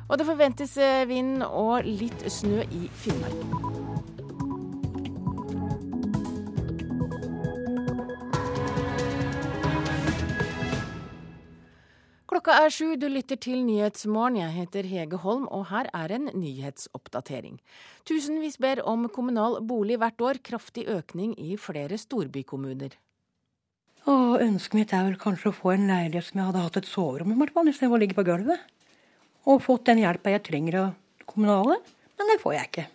[0.08, 4.32] Og det forventes eh, vind og litt snø i Finnmark.
[12.34, 14.39] Klokka er sju, du lytter til Nyhetsmorgen.
[14.39, 17.60] Jeg heter Hege Holm, og her er en nyhetsoppdatering.
[18.10, 22.98] Tusenvis ber om kommunal bolig hvert år, kraftig økning i flere storbykommuner.
[24.10, 26.89] Og Ønsket mitt er vel kanskje å få en leilighet som jeg hadde hatt et
[26.89, 28.67] soverom i, hvert fall, istedenfor å ligge på gulvet.
[29.46, 31.84] Og fått den hjelpa jeg trenger av kommunale,
[32.17, 32.91] men det får jeg ikke.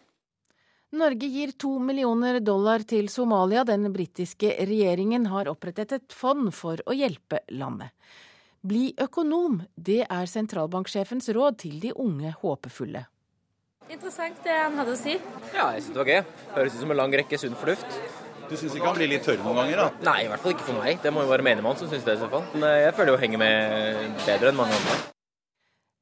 [0.99, 3.63] Norge gir to millioner dollar til Somalia.
[3.63, 7.95] Den britiske regjeringen har opprettet et fond for å hjelpe landet.
[8.69, 13.07] Bli økonom, det er sentralbanksjefens råd til de unge håpefulle.
[13.89, 15.15] Interessant det han hadde å si.
[15.55, 16.19] Ja, jeg syns det var gøy.
[16.57, 18.01] Høres ut som en lang rekke sunn fornuft.
[18.49, 20.09] Du syns ikke han blir litt tørr noen ganger, da?
[20.11, 20.99] Nei, i hvert fall ikke for meg.
[21.05, 22.45] Det må jo være menigmann som syns det i så fall.
[22.57, 24.99] Men eh, jeg føler jo henger med bedre enn mange andre.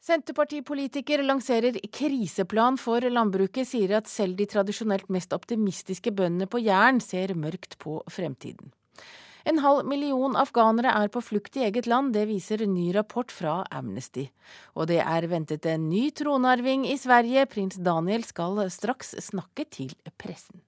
[0.07, 6.99] Senterpartipolitiker lanserer kriseplan for landbruket, sier at selv de tradisjonelt mest optimistiske bøndene på Jæren
[7.03, 8.75] ser mørkt på fremtiden.
[9.47, 13.61] En halv million afghanere er på flukt i eget land, det viser ny rapport fra
[13.71, 14.27] Amnesty.
[14.75, 17.47] Og det er ventet en ny tronarving i Sverige.
[17.47, 20.59] Prins Daniel skal straks snakke til pressen.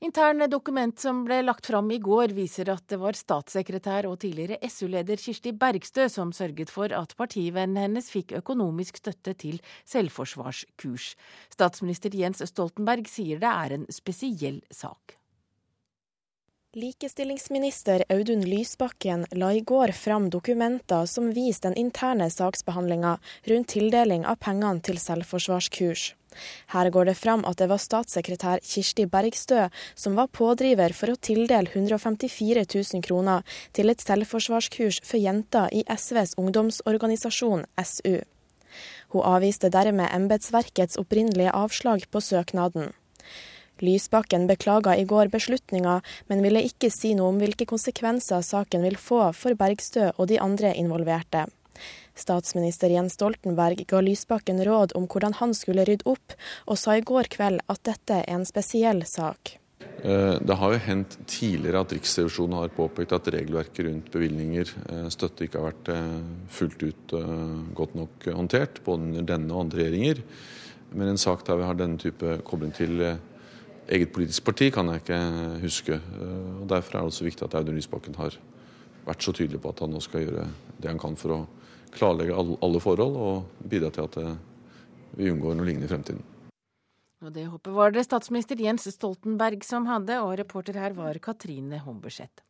[0.00, 4.56] Interne dokument som ble lagt fram i går, viser at det var statssekretær og tidligere
[4.64, 11.12] SU-leder Kirsti Bergstø som sørget for at partivennen hennes fikk økonomisk støtte til selvforsvarskurs.
[11.52, 15.18] Statsminister Jens Stoltenberg sier det er en spesiell sak.
[16.80, 23.18] Likestillingsminister Audun Lysbakken la i går fram dokumenter som viser den interne saksbehandlinga
[23.52, 26.14] rundt tildeling av pengene til selvforsvarskurs.
[26.74, 31.18] Her går det fram at det var statssekretær Kirsti Bergstø som var pådriver for å
[31.20, 38.20] tildele 154 000 kroner til et selvforsvarskurs for jenter i SVs ungdomsorganisasjon SU.
[39.10, 42.92] Hun avviste dermed embetsverkets opprinnelige avslag på søknaden.
[43.80, 48.98] Lysbakken beklaga i går beslutninga, men ville ikke si noe om hvilke konsekvenser saken vil
[49.00, 51.46] få for Bergstø og de andre involverte.
[52.20, 56.36] Statsminister Jens Stoltenberg ga Lysbakken råd om hvordan han skulle rydde opp,
[56.68, 59.56] og sa i går kveld at dette er en spesiell sak.
[59.80, 65.08] Eh, det har jo hendt tidligere at Riksrevisjonen har påpekt at regelverket rundt bevilgninger, eh,
[65.12, 67.14] støtte, ikke har vært eh, fullt ut
[67.76, 70.22] godt nok håndtert, både under denne og andre regjeringer.
[70.96, 73.00] Men en sak der vi har denne type kobling til
[73.90, 75.20] eget politisk parti, kan jeg ikke
[75.62, 76.00] huske.
[76.60, 78.36] Og Derfor er det også viktig at Audun Lysbakken har
[79.06, 80.48] vært så tydelig på at han nå skal gjøre
[80.80, 81.40] det han kan for å
[81.94, 84.36] klarlegge alle forhold og bidra til at eh,
[85.18, 86.22] vi unngår noe lignende i fremtiden.
[87.20, 91.82] Og Det håpet var det statsminister Jens Stoltenberg som hadde, og reporter her var Katrine
[91.84, 92.46] Homberseth.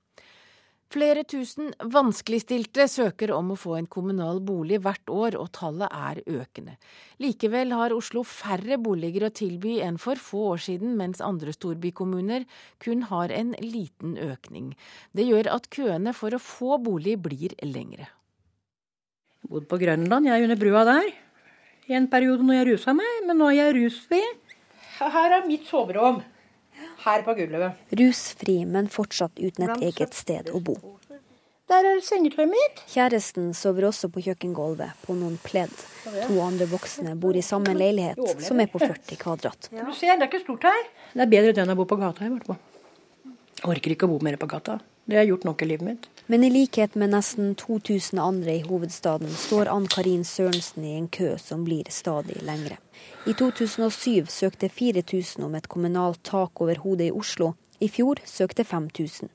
[0.90, 6.18] Flere tusen vanskeligstilte søker om å få en kommunal bolig hvert år, og tallet er
[6.26, 6.74] økende.
[7.22, 12.46] Likevel har Oslo færre boliger å tilby enn for få år siden, mens andre storbykommuner
[12.82, 14.72] kun har en liten økning.
[15.14, 18.10] Det gjør at køene for å få bolig blir lengre.
[19.40, 21.10] Jeg bodde på Grønland, jeg er under brua der.
[21.90, 24.20] I en periode når jeg rusa meg, men nå er jeg rusfri.
[25.00, 26.20] Her er mitt soverom.
[27.00, 27.80] Her på gulvet.
[27.96, 30.76] Rusfri, men fortsatt uten et eget sted å bo.
[31.70, 32.80] Der er sengetøyet mitt.
[32.90, 35.72] Kjæresten sover også på kjøkkengulvet, på noen pledd.
[36.26, 39.68] To andre voksne bor i samme leilighet, som er på 40 kvadrat.
[39.70, 40.88] Du ser, det er ikke stort her.
[41.14, 42.26] Det er bedre enn å bo på gata.
[42.26, 42.58] i hvert fall.
[43.60, 44.80] Jeg orker ikke å bo mer på gata.
[45.06, 46.10] Det har jeg gjort nok i livet mitt.
[46.30, 51.08] Men i likhet med nesten 2000 andre i hovedstaden står Ann Karin Sørensen i en
[51.10, 52.76] kø som blir stadig lengre.
[53.26, 57.50] I 2007 søkte 4000 om et kommunalt tak over hodet i Oslo.
[57.80, 59.26] I fjor søkte 5000.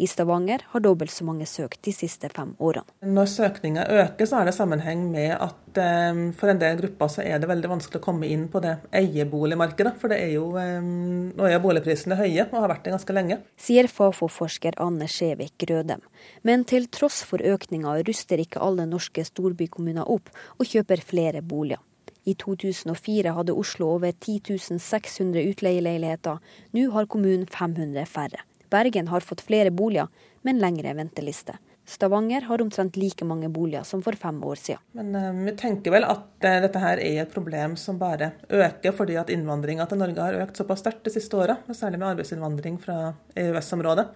[0.00, 2.88] I Stavanger har dobbelt så mange søkt de siste fem årene.
[3.04, 5.80] Når søkninga øker, så er det sammenheng med at
[6.12, 8.78] um, for en del grupper så er det veldig vanskelig å komme inn på det
[8.96, 9.92] eieboligmarkedet.
[10.00, 13.40] For det er jo, um, nå er boligprisene høye og har vært det ganske lenge.
[13.60, 16.00] Sier Fafo-forsker Anne Skjevik Grødem.
[16.48, 21.84] Men til tross for økninga ruster ikke alle norske storbykommuner opp og kjøper flere boliger.
[22.24, 26.40] I 2004 hadde Oslo over 10 600 utleieleiligheter.
[26.76, 28.46] Nå har kommunen 500 færre.
[28.70, 30.08] Bergen har fått flere boliger,
[30.46, 31.58] men lengre venteliste.
[31.90, 34.82] Stavanger har omtrent like mange boliger som for fem år siden.
[34.94, 38.94] Men uh, vi tenker vel at uh, dette her er et problem som bare øker
[38.94, 42.78] fordi at innvandringa til Norge har økt såpass sterkt de siste åra, særlig med arbeidsinnvandring
[42.82, 42.98] fra
[43.34, 44.06] EØS-området.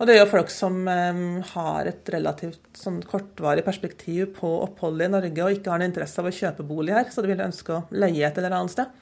[0.00, 1.24] Og det er jo folk som um,
[1.54, 6.20] har et relativt sånn, kortvarig perspektiv på oppholdet i Norge og ikke har noen interesse
[6.22, 8.94] av å kjøpe bolig her, så de vil ønske å leie et eller annet sted.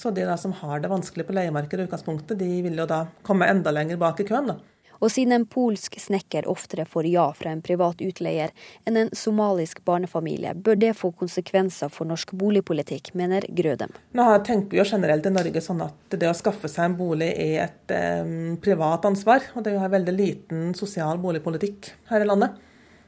[0.00, 3.02] Så de da, som har det vanskelig på leiemarkedet i utgangspunktet, de vil jo da
[3.26, 4.46] komme enda lenger bak i køen.
[4.48, 4.56] da.
[5.00, 8.52] Og siden en polsk snekker oftere får ja fra en privat utleier
[8.88, 13.92] enn en somalisk barnefamilie, bør det få konsekvenser for norsk boligpolitikk, mener Grødem.
[14.16, 17.30] Nå tenker vi jo generelt i Norge sånn at det å skaffe seg en bolig
[17.32, 22.56] er et eh, privat ansvar, og det er veldig liten sosial boligpolitikk her i landet.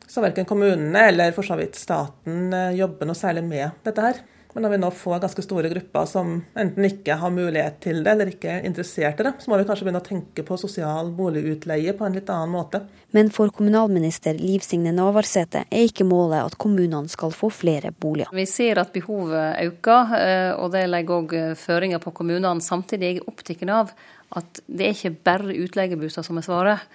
[0.09, 4.25] Så verken kommunene eller for så vidt staten eh, jobber noe særlig med dette her.
[4.53, 8.13] Men når vi nå får ganske store grupper som enten ikke har mulighet til det,
[8.13, 11.13] eller ikke er interessert i det, så må vi kanskje begynne å tenke på sosial
[11.17, 12.83] boligutleie på en litt annen måte.
[13.17, 18.33] Men for kommunalminister Liv Signe Navarsete er ikke målet at kommunene skal få flere boliger.
[18.37, 22.61] Vi ser at behovet øker, eh, og det legger òg føringer på kommunene.
[22.65, 23.95] Samtidig er jeg opptatt av
[24.33, 26.93] at det er ikke bare utleieboliger som er svaret.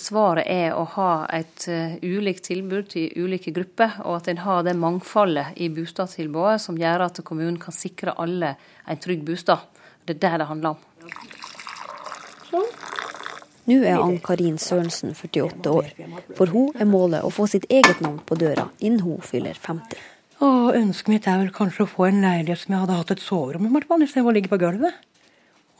[0.00, 4.62] Svaret er å ha et uh, ulikt tilbud til ulike grupper, og at en har
[4.64, 8.54] det mangfoldet i boligtilbudet som gjør at kommunen kan sikre alle
[8.88, 9.66] en trygg bostad.
[10.08, 10.84] Det er det det handler om.
[13.68, 15.90] Nå er Ann-Karin Sørensen 48 år.
[16.38, 19.98] For hun er målet å få sitt eget navn på døra innen hun fyller 50.
[20.48, 23.24] Og ønsket mitt er vel kanskje å få en leilighet som jeg hadde hatt et
[23.24, 25.04] soverom i, hvert fall, istedenfor å ligge på gulvet.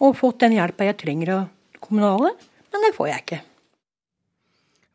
[0.04, 1.46] Og fått den hjelpa jeg trenger av
[1.80, 2.34] kommunale.
[2.68, 3.40] Men det får jeg ikke.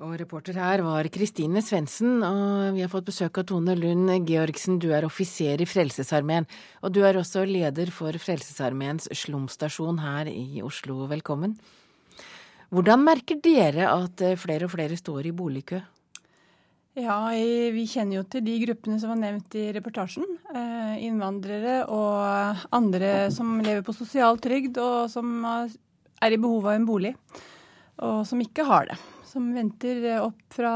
[0.03, 4.75] Og reporter her var Kristine Svendsen, og vi har fått besøk av Tone Lund Georgsen.
[4.75, 6.43] Du er offiser i Frelsesarmeen,
[6.83, 11.05] og du er også leder for Frelsesarmeens slumstasjon her i Oslo.
[11.07, 11.55] Velkommen.
[12.73, 15.79] Hvordan merker dere at eh, flere og flere står i boligkø?
[16.99, 17.17] Ja,
[17.71, 20.27] vi kjenner jo til de gruppene som var nevnt i reportasjen.
[20.51, 26.91] Eh, innvandrere og andre som lever på sosialtrygd og som er i behov av en
[26.91, 27.15] bolig,
[28.03, 28.99] og som ikke har det
[29.33, 30.75] som venter eh, opp fra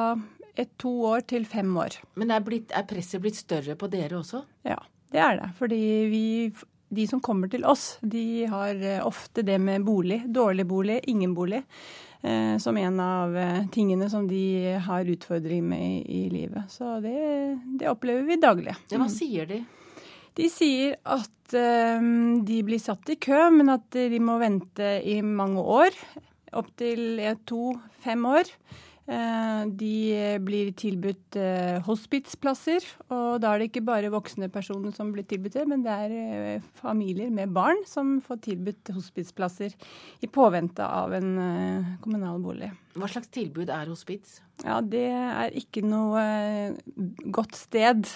[0.57, 1.99] et, to år til fem år.
[2.17, 4.41] Men er, blitt, er, presset blitt større på dere også?
[4.67, 4.79] Ja,
[5.13, 5.51] det er det.
[5.59, 6.25] Fordi vi,
[6.97, 11.37] de som kommer til oss, de har eh, ofte det med bolig, dårlig bolig, ingen
[11.37, 11.61] bolig,
[12.23, 16.69] eh, som en av eh, tingene som de har utfordringer med i, i livet.
[16.73, 17.17] Så det,
[17.77, 18.77] det, opplever vi daglig.
[18.89, 19.17] Ja, hva mm.
[19.19, 19.63] sier de?
[20.37, 22.09] De sier at eh,
[22.49, 26.01] de blir satt i kø, men at de må vente i mange år
[26.55, 28.51] opptil to-fem år.
[29.07, 35.13] Eh, de blir tilbudt eh, hospitsplasser, og da er det ikke bare voksne personer som
[35.15, 39.77] blir tilbudt det, men det er eh, familier med barn som får tilbudt hospitsplasser
[40.19, 41.31] i påvente av en
[42.03, 42.73] kommunal bolig.
[42.99, 44.41] Hva slags tilbud er hospits?
[44.65, 46.75] Ja, Det er ikke noe
[47.31, 48.11] godt sted.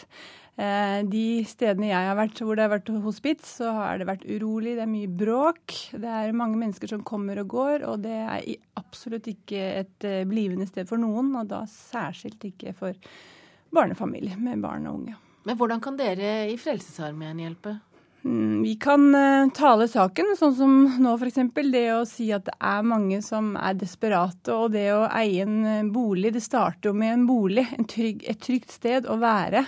[0.61, 4.27] Eh, de stedene jeg har vært hvor det har vært hospits, så har det vært
[4.27, 5.77] urolig, det er mye bråk.
[5.95, 8.43] Det er mange mennesker som kommer og går, og det er
[8.77, 11.33] absolutt ikke et eh, blivende sted for noen.
[11.39, 12.97] Og da særskilt ikke for
[13.73, 15.15] barnefamilier med barn og unge.
[15.47, 17.79] Men hvordan kan dere i Frelsesarmeen hjelpe?
[18.21, 21.39] Mm, vi kan uh, tale saken, sånn som nå f.eks.
[21.73, 24.53] Det å si at det er mange som er desperate.
[24.53, 27.65] Og det å eie en bolig, det starter jo med en bolig.
[27.79, 29.65] En trygg, et trygt sted å være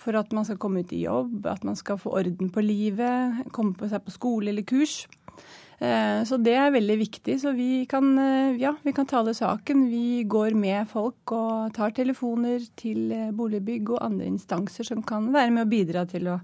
[0.00, 3.44] for at man skal komme ut i jobb, at man skal få orden på livet,
[3.52, 5.02] komme på seg på skole eller kurs.
[5.80, 7.38] Eh, så det er veldig viktig.
[7.40, 9.88] Så vi kan, eh, ja, vi kan tale saken.
[9.88, 15.32] Vi går med folk og tar telefoner til eh, boligbygg og andre instanser som kan
[15.32, 16.40] være med å bidra til å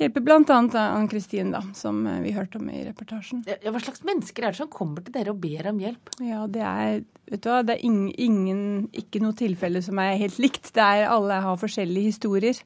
[0.00, 0.60] hjelpe bl.a.
[0.82, 3.44] Ann Kristin, da, som vi hørte om i reportasjen.
[3.48, 6.16] Ja, hva slags mennesker er det som kommer til dere og ber om hjelp?
[6.20, 8.60] Ja, Det er vet du hva, det er ingen, ingen,
[8.94, 10.70] ikke noe tilfelle som er helt likt.
[10.76, 12.60] Det er Alle har forskjellige historier.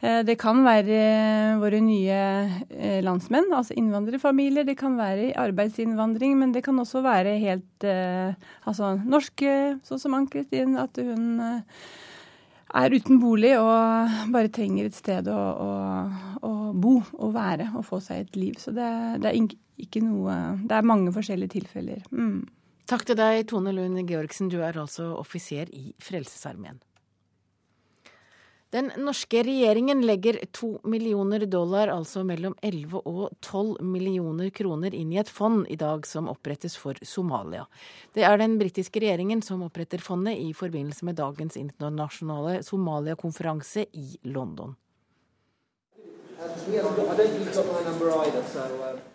[0.00, 2.20] Eh, det kan være våre nye
[2.70, 4.66] eh, landsmenn, altså innvandrerfamilier.
[4.68, 8.34] Det kan være arbeidsinnvandring, men det kan også være helt eh,
[8.68, 11.40] altså norske, sånn som Ann Kristin, at hun
[12.76, 15.70] er uten bolig og bare trenger et sted å, å,
[16.44, 18.58] å bo og være og få seg et liv.
[18.60, 18.88] Så det,
[19.22, 22.04] det, er ikke noe Det er mange forskjellige tilfeller.
[22.10, 22.44] Mm.
[22.86, 24.50] Takk til deg, Tone Lund Georgsen.
[24.52, 26.78] Du er altså offiser i Frelsesarmeen.
[28.76, 35.14] Den norske regjeringen legger to millioner dollar, altså mellom 11 og 12 millioner kroner, inn
[35.14, 37.62] i et fond i dag som opprettes for Somalia.
[38.12, 44.20] Det er den britiske regjeringen som oppretter fondet i forbindelse med dagens internasjonale Somalia-konferanse i
[44.28, 44.76] London.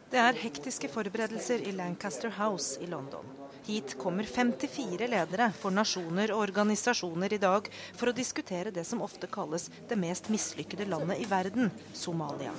[0.10, 3.41] Det er hektiske forberedelser i Lancaster House i London.
[3.72, 9.00] Hit kommer 54 ledere for nasjoner og organisasjoner i dag for å diskutere det som
[9.06, 12.52] ofte kalles det mest mislykkede landet i verden, Somalia.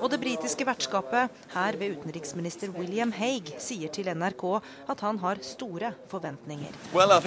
[0.00, 5.38] Og det britiske vertskapet, her ved utenriksminister William Haig, sier til NRK at han har
[5.46, 6.74] store forventninger.
[6.90, 7.14] Well.
[7.14, 7.22] Uh,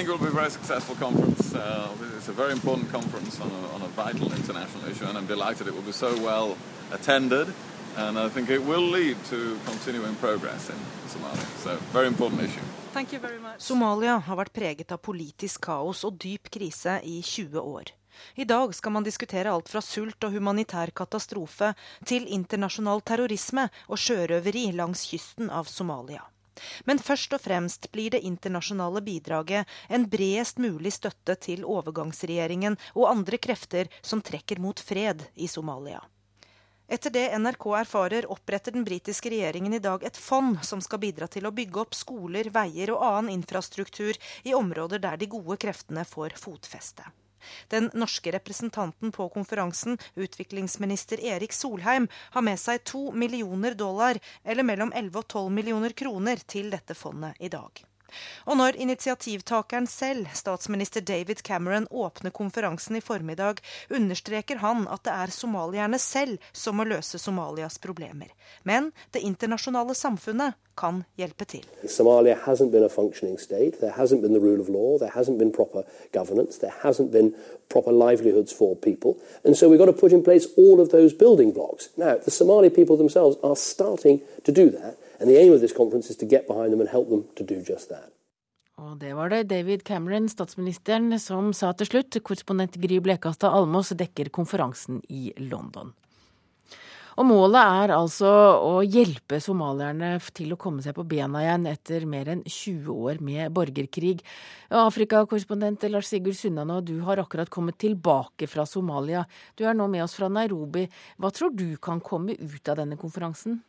[3.43, 6.57] on a, on a vital international issue, and I'm delighted it will be so well
[6.91, 7.47] attended.
[7.98, 10.76] And I think it will lead to continuing progress in
[11.08, 11.46] Somalia.
[11.64, 12.64] So, very important issue.
[13.58, 17.94] Somalia har vært preget av politisk kaos og dyp krise i 20 år.
[18.36, 21.72] I dag skal man diskutere alt fra sult og humanitær katastrofe
[22.06, 26.22] til internasjonal terrorisme og sjørøveri langs kysten av Somalia.
[26.86, 33.10] Men først og fremst blir det internasjonale bidraget en bredest mulig støtte til overgangsregjeringen og
[33.10, 36.04] andre krefter som trekker mot fred i Somalia.
[36.88, 41.30] Etter det NRK erfarer, oppretter den britiske regjeringen i dag et fond som skal bidra
[41.32, 46.04] til å bygge opp skoler, veier og annen infrastruktur i områder der de gode kreftene
[46.06, 47.08] får fotfeste.
[47.72, 54.68] Den norske representanten på konferansen, utviklingsminister Erik Solheim, har med seg to millioner dollar, eller
[54.68, 57.84] mellom 11 og 12 millioner kroner, til dette fondet i dag.
[58.47, 63.61] Og når initiativtakeren selv, statsminister David Cameron, åpner konferansen i formiddag,
[63.93, 68.34] understreker han at det er somalierne selv som må løse Somalias problemer.
[68.64, 71.66] Men det internasjonale samfunnet kan hjelpe til.
[71.88, 73.80] Somalia hasn't been a functioning state.
[73.80, 74.97] There hasn't been the rule of law.
[74.97, 76.59] There hasn't been proper governance.
[76.59, 77.34] There hasn't been
[77.70, 79.16] proper livelihoods for people.
[79.45, 81.89] And so we've got to put in place all of those building blocks.
[81.97, 82.16] Now,
[84.45, 84.97] to do that.
[85.24, 87.43] And the aim of this conference is to get behind them and help them to
[87.43, 88.11] do just that.
[88.76, 92.17] Og det var det David Cameron, statsministeren, som sa til slutt.
[92.19, 95.93] Korrespondent Gry Blekastad Almås dekker konferansen i London.
[97.15, 98.28] Og målet er altså
[98.67, 103.24] å hjelpe somalierne til å komme seg på bena igjen etter mer enn 20 år
[103.24, 104.19] med borgerkrig.
[104.76, 109.24] Afrikakorrespondent Lars Sigurd Sunnanå, du har akkurat kommet tilbake fra Somalia.
[109.55, 110.89] Du er nå med oss fra Nairobi.
[111.15, 113.61] Hva tror du kan komme ut av denne konferansen?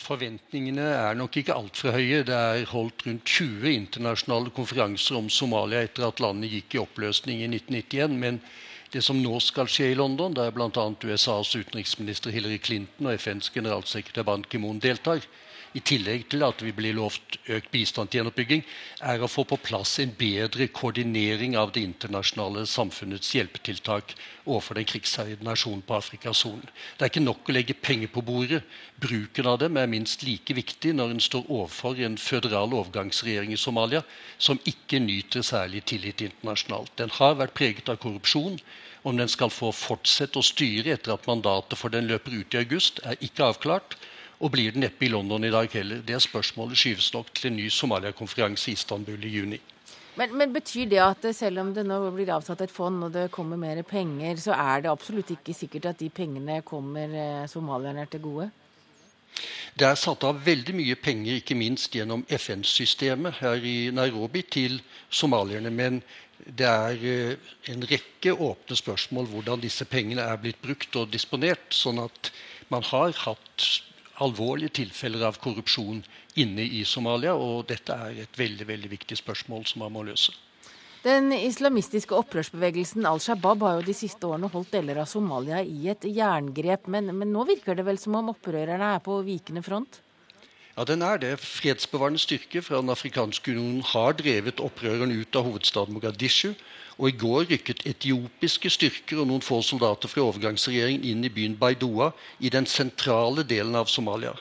[0.00, 2.22] Forventningene er nok ikke altfor høye.
[2.24, 7.42] Det er holdt rundt 20 internasjonale konferanser om Somalia etter at landet gikk i oppløsning
[7.42, 8.16] i 1991.
[8.24, 8.40] Men
[8.92, 10.86] det som nå skal skje i London, der bl.a.
[11.04, 15.24] USAs utenriksminister Hillary Clinton og FNs generalsekretær Ban Ki-moon deltar,
[15.72, 18.62] i tillegg til at vi blir lovt økt bistand til gjenoppbygging,
[19.08, 24.14] er å få på plass en bedre koordinering av det internasjonale samfunnets hjelpetiltak
[24.44, 26.62] overfor den krigsherjede nasjonen på Afrikas Horn.
[26.98, 28.62] Det er ikke nok å legge penger på bordet.
[29.00, 33.60] Bruken av dem er minst like viktig når en står overfor en føderal overgangsregjering i
[33.60, 34.04] Somalia
[34.38, 36.92] som ikke nyter særlig tillit internasjonalt.
[37.00, 38.60] Den har vært preget av korrupsjon.
[39.02, 42.60] Om den skal få fortsette å styre etter at mandatet for den løper ut i
[42.60, 43.96] august, er ikke avklart.
[44.42, 46.00] Og blir det neppe i London i dag heller.
[46.02, 49.60] Det spørsmålet skyves nok til en ny Somalia-konferanse i Istanbul i juni.
[50.18, 53.30] Men, men, Betyr det at selv om det nå blir avsatt et fond og det
[53.32, 58.04] kommer mer penger, så er det absolutt ikke sikkert at de pengene kommer eh, somalierne
[58.10, 58.50] til gode?
[59.78, 64.82] Det er satt av veldig mye penger, ikke minst gjennom FN-systemet her i Nairobi, til
[65.08, 65.72] somalierne.
[65.72, 66.02] Men
[66.44, 71.70] det er eh, en rekke åpne spørsmål hvordan disse pengene er blitt brukt og disponert.
[71.72, 72.34] Sånn at
[72.74, 73.70] man har hatt
[74.20, 76.02] alvorlige tilfeller av korrupsjon
[76.42, 77.34] inne i Somalia.
[77.34, 80.34] Og dette er et veldig, veldig viktig spørsmål som man må løse.
[81.02, 85.88] Den islamistiske opprørsbevegelsen Al Shabaab har jo de siste årene holdt deler av Somalia i
[85.90, 89.98] et jerngrep, men, men nå virker det vel som om opprørerne er på vikende front?
[90.76, 91.38] Ja, den er det.
[91.40, 96.54] Fredsbevarende styrke fra Den afrikanske unionen har drevet opprørerne ut av hovedstaden Mogadishu.
[96.96, 101.58] Og i går rykket etiopiske styrker og noen få soldater fra overgangsregjeringen inn i byen
[101.60, 104.32] Baidoa i den sentrale delen av Somalia.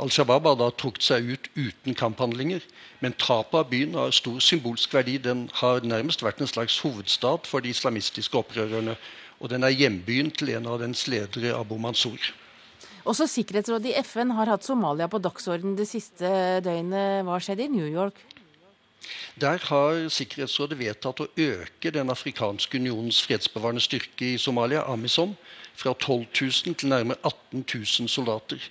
[0.00, 2.60] Al Shabaab har da trukket seg ut uten kamphandlinger.
[3.00, 5.16] Men tapet av byen har stor symbolsk verdi.
[5.16, 8.98] Den har nærmest vært en slags hovedstad for de islamistiske opprørerne.
[9.40, 12.32] Og den er hjembyen til en av dens ledere, Abu Mansour.
[13.10, 16.28] Også Sikkerhetsrådet i FN har hatt Somalia på dagsordenen det siste
[16.62, 17.24] døgnet.
[17.26, 18.20] Hva skjedde i New York?
[19.40, 25.32] Der har Sikkerhetsrådet vedtatt å øke Den afrikanske unionens fredsbevarende styrke i Somalia, AMISOM,
[25.74, 26.26] fra 12
[26.68, 28.62] 000 til nærmere 18 000 soldater.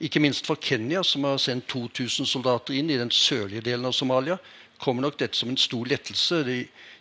[0.00, 3.94] Ikke minst for Kenya, som har sendt 2000 soldater inn i den sørlige delen av
[3.94, 4.38] Somalia,
[4.82, 6.40] kommer nok dette som en stor lettelse.
[6.48, 6.56] De,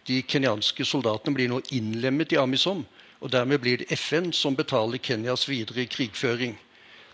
[0.05, 2.85] de kenyanske soldatene blir nå innlemmet i AMISOM,
[3.23, 6.53] og dermed blir det FN som betaler Kenyas videre krigføring.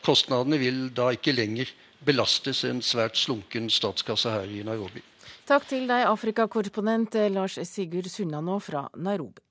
[0.10, 1.70] Kostnadene vil da ikke lenger
[2.02, 5.04] belastes en svært slunken statskasse her i Nairobi.
[5.46, 9.44] Takk til deg, Afrikakorrespondent Lars Sigurd Sunnanå fra Nairobi.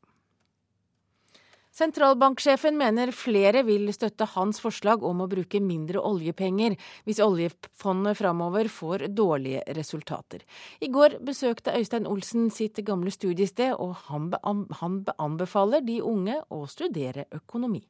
[1.79, 6.75] Sentralbanksjefen mener flere vil støtte hans forslag om å bruke mindre oljepenger
[7.07, 10.43] hvis oljefondet framover får dårlige resultater.
[10.83, 14.33] I går besøkte Øystein Olsen sitt gamle studiested, og han,
[14.81, 17.85] han anbefaler de unge å studere økonomi.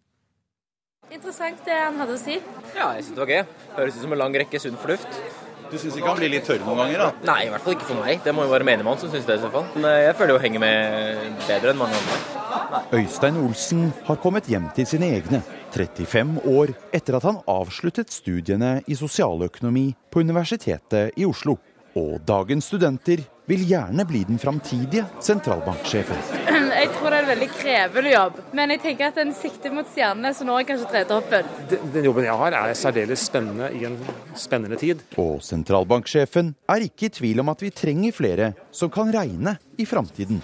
[1.08, 2.38] Interessant det han hadde å si.
[2.76, 3.44] Ja, jeg syns det var gøy.
[3.78, 5.20] Høres ut som en lang rekke sunn fornuft.
[5.68, 7.08] Du syns ikke han blir litt tørr noen ganger, da?
[7.28, 8.22] Nei, i hvert fall ikke for meg.
[8.24, 9.36] Det må jo være menigmann som syns det.
[9.36, 9.66] i så fall.
[9.74, 12.84] Men eh, jeg føler jo henger med bedre enn mange andre.
[12.96, 15.42] Øystein Olsen har kommet hjem til sine egne,
[15.74, 21.58] 35 år etter at han avsluttet studiene i sosialøkonomi på Universitetet i Oslo.
[21.98, 26.18] Og dagens studenter vil gjerne bli den framtidige sentralbanksjefen.
[26.78, 29.88] Jeg tror det er en veldig krevende jobb, men jeg tenker at den sikter mot
[29.90, 31.48] stjernene, så nå er jeg kanskje tredjehoppen.
[31.72, 33.96] Den, den jobben jeg har er særdeles spennende i en
[34.38, 35.02] spennende tid.
[35.18, 39.88] Og sentralbanksjefen er ikke i tvil om at vi trenger flere som kan regne i
[39.88, 40.38] framtiden.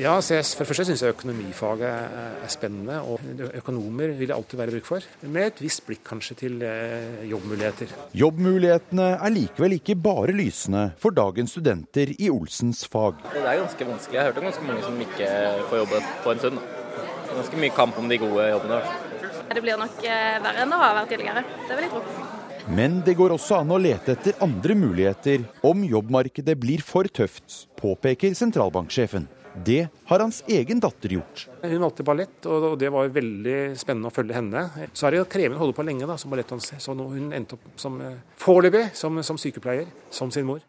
[0.00, 3.20] Ja, så jeg, For det første syns jeg økonomifaget er spennende, og
[3.58, 5.08] økonomer vil det alltid være bruk for.
[5.28, 7.90] Med et visst blikk kanskje til eh, jobbmuligheter.
[8.16, 13.20] Jobbmulighetene er likevel ikke bare lysende for dagens studenter i Olsens fag.
[13.34, 14.16] Det er ganske vanskelig.
[14.16, 15.28] Jeg har hørt om ganske mange som ikke
[15.68, 16.62] får jobbe på en stund.
[17.30, 18.78] Ganske mye kamp om de gode jobbene.
[19.50, 21.42] Det blir nok eh, verre enn det har vært tidligere.
[21.66, 22.30] Det vil jeg tro.
[22.70, 27.66] Men det går også an å lete etter andre muligheter om jobbmarkedet blir for tøft,
[27.80, 29.28] påpeker sentralbanksjefen.
[29.54, 31.48] Det har hans egen datter gjort.
[31.62, 34.64] Hun valgte ballett, og det var veldig spennende å følge henne.
[34.94, 37.80] Så er det krevende å holde på lenge da, som ballettdanser, så hun endte opp
[37.80, 40.62] som eh, foreløpig som, som sykepleier, som sin mor.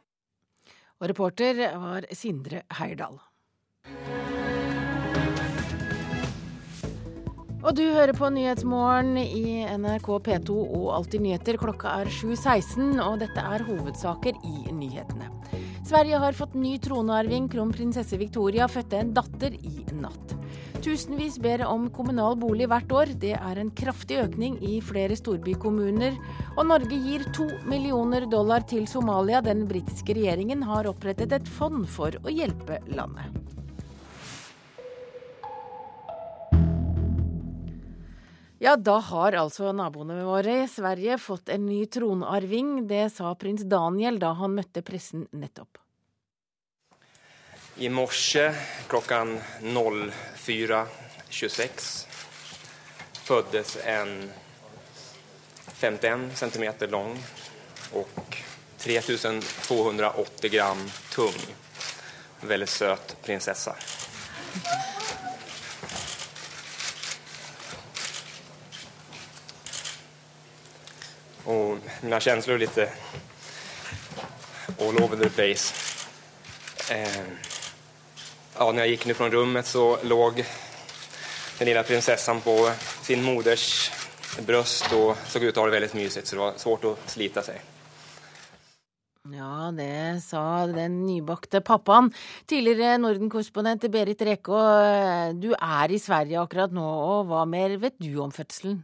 [1.01, 3.19] Og reporter var Sindre Heirdal.
[7.61, 11.59] Og du hører på Nyhetsmorgen i NRK P2 og Alltid nyheter.
[11.61, 15.29] Klokka er 7.16, og dette er hovedsaker i nyhetene.
[15.91, 17.49] Sverige har fått ny tronarving.
[17.51, 20.37] Kronprinsesse Victoria fødte en datter i natt.
[20.79, 23.11] Tusenvis ber om kommunal bolig hvert år.
[23.19, 26.15] Det er en kraftig økning i flere storbykommuner.
[26.55, 29.43] Og Norge gir to millioner dollar til Somalia.
[29.43, 33.59] Den britiske regjeringen har opprettet et fond for å hjelpe landet.
[38.61, 42.85] Ja, da har altså naboene våre i Sverige fått en ny tronarving.
[42.87, 45.81] Det sa prins Daniel da han møtte pressen nettopp.
[47.81, 48.53] I morse
[48.91, 52.05] klokken 04.26
[53.25, 54.29] fødtes en
[55.81, 57.17] 51 cm lang
[57.97, 58.13] og
[58.85, 61.33] 3280 gram tung,
[62.45, 63.73] veldig søt prinsesse.
[71.45, 72.89] Och mina känslor är lite
[74.79, 75.73] all over the place.
[76.91, 77.23] Eh,
[78.57, 80.45] ja, när jag gick nu från rummet så låg
[81.57, 82.71] den lilla prinsessan på
[83.01, 83.91] sin moders
[84.47, 87.41] bröst och såg ut att ha det väldigt mysigt så det var svårt att slita
[87.41, 87.61] sig.
[89.31, 92.11] Ja, det sa den nybakte pappaen.
[92.45, 94.57] Tidligere Norden-korrespondent Berit Rekå,
[95.37, 98.81] du er i Sverige akkurat nå, og hva mer vet du om fødselen?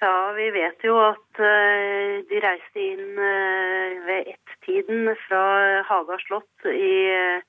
[0.00, 5.42] Ja, vi vet jo at uh, de reiste inn uh, ved ett-tiden fra
[5.90, 7.42] Haga slott i, uh,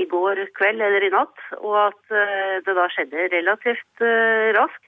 [0.00, 2.16] i, går kveld eller i natt, og at
[2.64, 4.04] det da skjedde relativt
[4.56, 4.86] raskt.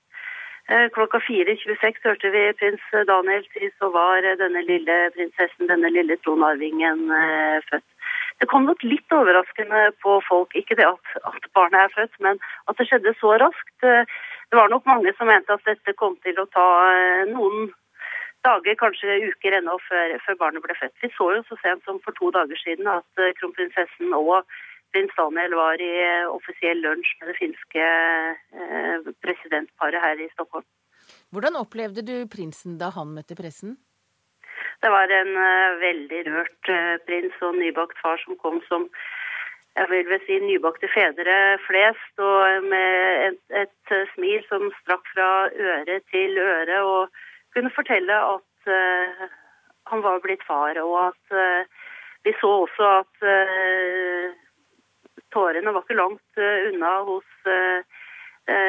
[0.96, 7.10] Klokka 4.26 hørte vi prins Daniel si så var denne lille prinsessen, denne lille tronarvingen,
[7.68, 7.84] født.
[8.40, 12.40] Det kom nok litt overraskende på folk, ikke det at, at barnet er født, men
[12.72, 13.92] at det skjedde så raskt
[14.54, 17.72] det var nok mange som mente at dette kom til å ta eh, noen
[18.46, 20.94] dager, kanskje uker ennå, før, før, barnet ble født.
[21.02, 24.46] Vi så jo så sent som for to dager siden at eh, kronprinsessen og
[24.94, 27.88] prins Daniel var i eh, offisiell lunsj med det finske
[29.26, 30.68] presidentparet her i Stockholm.
[31.34, 33.74] Hvordan opplevde du prinsen da han møtte pressen?
[34.86, 35.34] Det var en
[35.82, 36.70] veldig rørt
[37.08, 38.86] prins og nybakt far som kom som
[39.74, 45.30] jeg vil vel si nybakte fedre flest, og med et, et, smil som strakk fra
[45.50, 47.10] øre til øre, og
[47.54, 49.24] kunne fortelle at uh,
[49.90, 51.90] han var blitt far, og at uh,
[52.26, 54.30] vi så også at uh,
[55.34, 57.30] tårene var ikke langt unna hos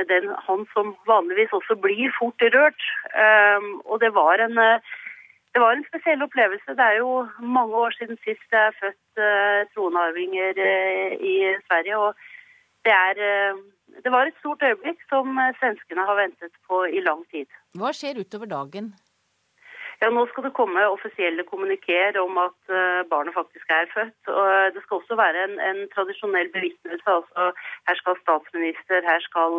[0.10, 2.84] den, han som vanligvis også blir fort rørt.
[3.12, 4.56] Um, og det var en
[5.56, 6.76] det var en spesiell opplevelse.
[6.80, 7.12] Det er jo
[7.58, 11.36] mange år siden sist jeg er født uh, tronarvinger uh, i
[11.68, 11.96] Sverige.
[12.06, 12.12] Og
[12.86, 13.62] det, er, uh,
[14.04, 17.48] det var et stort øyeblikk som svenskene har ventet på i lang tid.
[17.80, 18.92] Hva skjer utover dagen?
[20.02, 22.74] Ja, Nå skal det komme offisielle kommuniker om at
[23.12, 24.28] barnet faktisk er født.
[24.28, 27.08] og Det skal også være en, en tradisjonell bevitnelse.
[27.20, 27.46] Altså,
[27.88, 29.56] her skal statsminister, her skal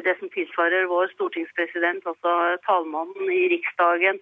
[0.00, 2.32] det som tilsvarer vår stortingspresident, altså
[2.66, 4.20] talmannen i Riksdagen,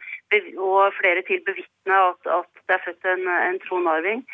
[0.59, 4.25] og flere til bevitne at, at, det er født en, en tronarving.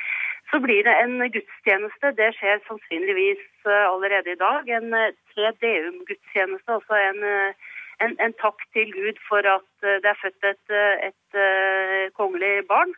[0.50, 2.12] Så blir det en gudstjeneste.
[2.20, 4.68] Det skjer sannsynligvis eh, allerede i dag.
[4.78, 7.72] En eh, tre deum-gudstjeneste, altså en, eh,
[8.04, 10.76] en, en, takk til Gud for at det er født et,
[11.08, 12.94] et, et kongelig barn.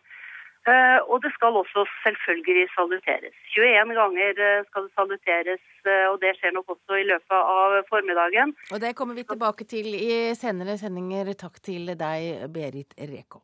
[0.68, 3.36] Eh, og det skal også selvfølgelig saluteres.
[3.56, 7.78] 21 ganger eh, skal det saluteres, eh, og det skjer nok også i løpet av
[7.92, 8.56] formiddagen.
[8.74, 11.32] Og det kommer vi tilbake til i senere sendinger.
[11.44, 13.40] Takk til deg, Berit Reko.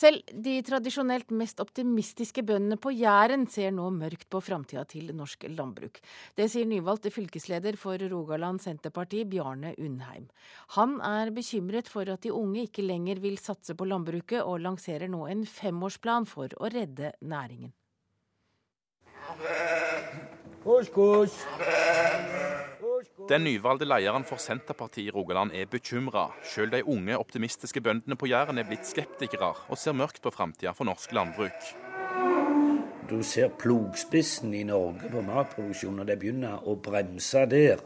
[0.00, 5.44] Selv de tradisjonelt mest optimistiske bøndene på Jæren ser nå mørkt på framtida til norsk
[5.52, 6.00] landbruk.
[6.38, 10.30] Det sier nyvalgt fylkesleder for Rogaland Senterparti, Bjarne Undheim.
[10.78, 15.10] Han er bekymret for at de unge ikke lenger vil satse på landbruket, og lanserer
[15.10, 17.74] nå en femårsplan for å redde næringen.
[20.64, 21.36] Kos, kos.
[23.28, 26.30] Den nyvalgte lederen for Senterpartiet i Rogaland er bekymra.
[26.42, 30.72] Selv de unge, optimistiske bøndene på Jæren er blitt skeptikere og ser mørkt på framtida
[30.76, 31.68] for norsk landbruk.
[33.10, 37.82] Du ser plogspissen i Norge på matproduksjon, og det begynner å bremse der.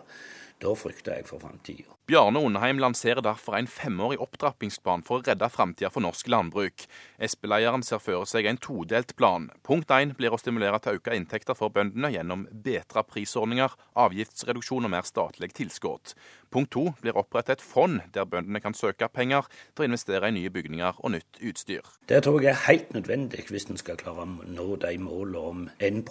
[0.60, 1.96] Da frykter jeg for framtida.
[2.06, 6.82] Bjarne Undheim lanserer derfor en femårig opptrappingsplan for å redde framtida for norsk landbruk.
[7.16, 9.46] Sp-lederen ser for seg en todelt plan.
[9.64, 14.92] Punkt én blir å stimulere til økte inntekter for bøndene gjennom bedre prisordninger, avgiftsreduksjon og
[14.92, 16.12] mer statlig tilskudd.
[16.52, 20.36] Punkt to blir opprettet et fond der bøndene kan søke penger til å investere i
[20.36, 21.88] nye bygninger og nytt utstyr.
[22.12, 25.64] Det tror jeg er helt nødvendig hvis en skal klare å nå de målene om
[25.80, 26.04] 1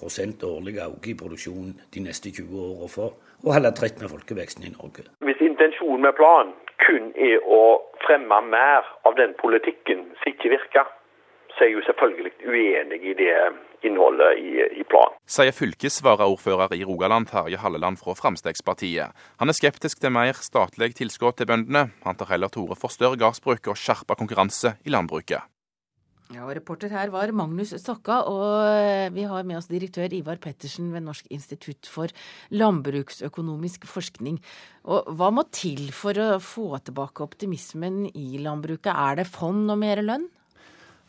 [0.50, 4.74] årlig økning i produksjon de neste 20 årene for å holde tritt med folkeveksten i
[4.74, 5.06] Norge.
[5.22, 6.54] Hvis intensjonen med planen
[6.84, 7.62] kun er å
[8.04, 10.90] fremme mer av den politikken som ikke virker,
[11.54, 13.36] så er jeg jo selvfølgelig uenig i det
[13.86, 15.16] innholdet i, i planen.
[15.30, 18.66] Sier fylkesvaraordfører i Rogaland Terje Halleland fra Frp.
[19.40, 21.90] Han er skeptisk til mer statlig tilskudd til bøndene.
[22.08, 25.53] Han tar heller til orde for større gårdsbruk og skjerpa konkurranse i landbruket.
[26.32, 30.40] Ja, og Reporter her var Magnus Stokka, og eh, vi har med oss direktør Ivar
[30.42, 32.14] Pettersen ved Norsk institutt for
[32.56, 34.40] landbruksøkonomisk forskning.
[34.88, 38.94] Og Hva må til for å få tilbake optimismen i landbruket?
[38.94, 40.30] Er det fond og mer lønn?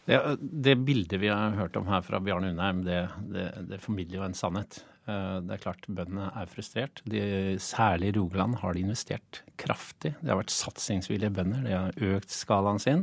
[0.04, 4.20] Det, det bildet vi har hørt om her fra Bjarne Undheim, det, det, det formidler
[4.20, 4.82] jo en sannhet.
[5.04, 7.02] Eh, det er klart bøndene er frustrert.
[7.08, 10.12] De, særlig i Rogaland har de investert kraftig.
[10.20, 11.60] Det har vært satsingsvillige bønder.
[11.66, 13.02] De har økt skalaen sin.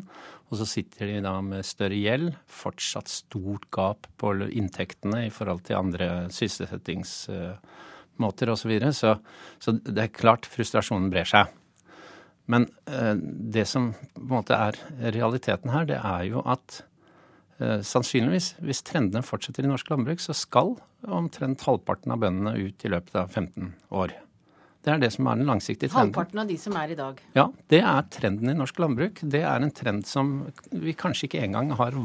[0.50, 5.62] Og så sitter de da med større gjeld, fortsatt stort gap på inntektene i forhold
[5.68, 8.62] til andre sysselsettingsmåter osv.
[8.64, 8.94] Så, videre.
[8.94, 9.18] så
[9.60, 11.46] Så det er klart frustrasjonen brer seg.
[12.50, 14.74] Men eh, det som på en måte er
[15.14, 16.84] realiteten her, det er jo at
[17.86, 20.76] sannsynligvis, hvis trendene fortsetter i norsk landbruk, så skal
[21.08, 24.18] omtrent halvparten av bøndene ut i løpet av 15 år.
[24.82, 26.10] Det er det som er den langsiktige trenden.
[26.10, 27.20] Halvparten av de som er i dag?
[27.38, 29.20] Ja, det er trenden i norsk landbruk.
[29.22, 30.32] Det er en trend som
[30.74, 31.98] vi kanskje ikke engang har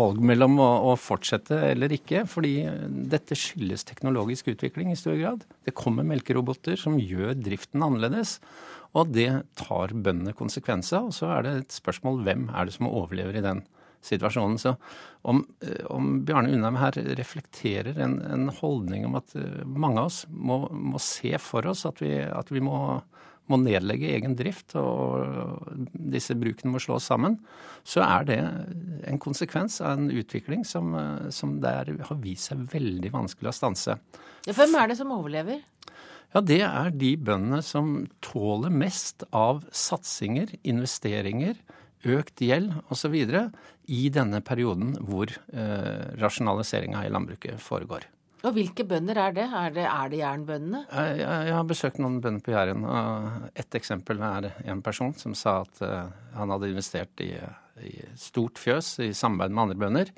[0.00, 2.24] valg mellom å, fortsette eller ikke.
[2.30, 2.54] Fordi
[3.12, 5.44] dette skyldes teknologisk utvikling i stor grad.
[5.68, 8.38] Det kommer melkeroboter som gjør driften annerledes.
[8.96, 9.28] Og det
[9.60, 11.12] tar bøndene konsekvenser av.
[11.12, 13.60] Og så er det et spørsmål hvem er det som overlever i den
[14.00, 14.58] situasjonen.
[14.58, 14.74] Så
[15.22, 20.10] om, eh, om Bjarne Undheim her reflekterer en, en, holdning om at eh, mange av
[20.10, 22.78] oss må, må se for oss at vi, at vi må,
[23.50, 27.38] må, nedlegge egen drift og disse brukene må slås sammen,
[27.84, 28.38] så er det
[29.10, 33.58] en konsekvens av en utvikling som, eh, som der har vist seg veldig vanskelig å
[33.60, 34.00] stanse.
[34.48, 35.60] Ja, hvem er det som overlever?
[36.30, 41.58] Ja, Det er de bøndene som tåler mest av satsinger, investeringer,
[42.08, 43.16] økt gjeld osv.
[43.90, 48.06] i denne perioden hvor eh, rasjonaliseringa i landbruket foregår.
[48.40, 49.44] Og Hvilke bønder er det?
[49.44, 50.84] Er det, er det jernbøndene?
[50.88, 52.86] Jeg, jeg, jeg, har besøkt noen bønder på Jæren.
[52.88, 57.34] og Ett eksempel er en person som sa at uh, han hadde investert i,
[57.84, 60.12] i, stort fjøs i samarbeid med andre bønder.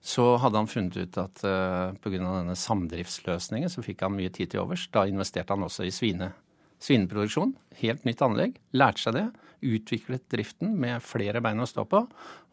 [0.00, 2.16] Så hadde han funnet ut at uh, pga.
[2.16, 4.86] denne samdriftsløsningen så fikk han mye tid til overs.
[4.94, 6.30] Da investerte han også i svine,
[6.80, 7.52] svineproduksjon.
[7.82, 8.56] Helt nytt anlegg.
[8.72, 9.26] Lærte seg det
[9.64, 12.04] utviklet driften med flere bein å stå på.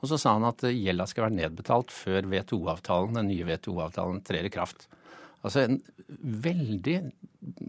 [0.02, 4.48] Og så sa han at gjelda skal være nedbetalt før VTO-avtalen, den nye VTO-avtalen trer
[4.48, 4.88] i kraft.
[5.46, 5.78] Altså en
[6.18, 6.96] veldig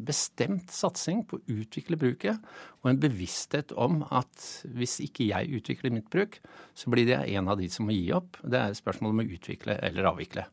[0.07, 2.41] bestemt satsing på å utvikle bruket,
[2.81, 4.47] og en bevissthet om at
[4.79, 6.39] hvis ikke jeg utvikler mitt bruk,
[6.73, 8.41] så blir det en av de som må gi opp.
[8.41, 10.47] Det er spørsmålet om å utvikle eller avvikle.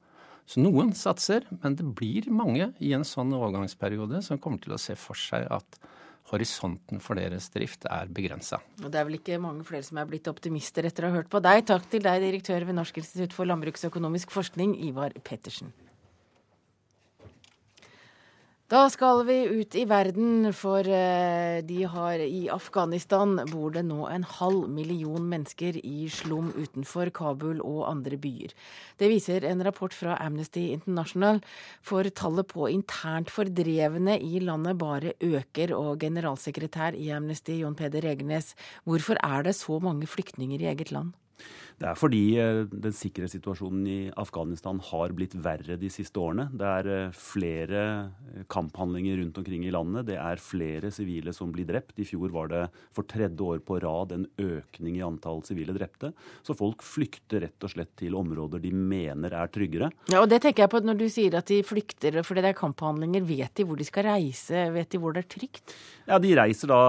[0.44, 4.82] Så noen satser, men det blir mange i en sånn overgangsperiode som kommer til å
[4.82, 5.80] se for seg at
[6.32, 8.62] horisonten for deres drift er begrensa.
[8.80, 11.42] Det er vel ikke mange flere som er blitt optimister etter å ha hørt på
[11.44, 11.66] deg.
[11.70, 15.74] Takk til deg, direktør ved Norsk institutt for landbruksøkonomisk forskning, Ivar Pettersen.
[18.74, 24.08] Da skal vi ut i verden, for eh, de har i Afghanistan bor det nå
[24.10, 28.56] en halv million mennesker i slum utenfor Kabul og andre byer.
[28.98, 31.44] Det viser en rapport fra Amnesty International,
[31.86, 35.76] for tallet på internt fordrevne i landet bare øker.
[35.78, 38.56] Og generalsekretær i Amnesty, Jon Peder Egenes,
[38.90, 41.14] hvorfor er det så mange flyktninger i eget land?
[41.82, 46.48] Det er fordi eh, den sikkerhetssituasjonen i Afghanistan har blitt verre de siste årene.
[46.54, 50.08] Det er eh, flere eh, kamphandlinger rundt omkring i landet.
[50.12, 51.98] Det er flere sivile som blir drept.
[52.00, 52.64] I fjor var det
[52.96, 56.14] for tredje år på rad en økning i antall sivile drepte.
[56.46, 59.92] Så folk flykter rett og slett til områder de mener er tryggere.
[60.14, 62.60] Ja, og det tenker jeg på Når du sier at de flykter fordi det er
[62.60, 64.68] kamphandlinger, vet de hvor de skal reise?
[64.74, 65.76] Vet de hvor det er trygt?
[66.08, 66.82] Ja, De reiser da,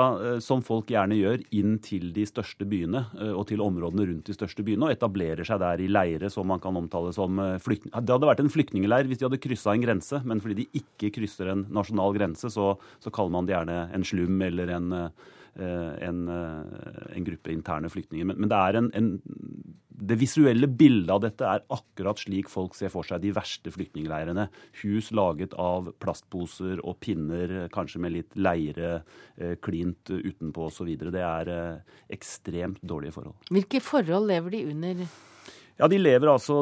[0.43, 3.05] som folk gjerne gjør, inn til de største byene
[3.35, 6.63] og til områdene rundt de største byene og etablerer seg der i leire som man
[6.63, 7.93] kan omtale som eh, flyktning...
[7.95, 11.13] Det hadde vært en flyktningleir hvis de hadde kryssa en grense, men fordi de ikke
[11.15, 12.73] krysser en nasjonal grense, så,
[13.03, 17.93] så kaller man det gjerne en slum eller en, eh, en, eh, en gruppe interne
[17.93, 18.27] flyktninger.
[18.33, 19.13] Men, men det er en, en
[19.95, 24.49] det visuelle bildet av dette er akkurat slik folk ser for seg de verste flyktningleirene.
[24.83, 28.97] Hus laget av plastposer og pinner, kanskje med litt leire
[29.39, 30.91] eh, klint utenpå osv.
[30.99, 33.39] Det er eh, ekstremt dårlige forhold.
[33.55, 35.07] Hvilke forhold lever de under?
[35.75, 36.61] Ja, De lever altså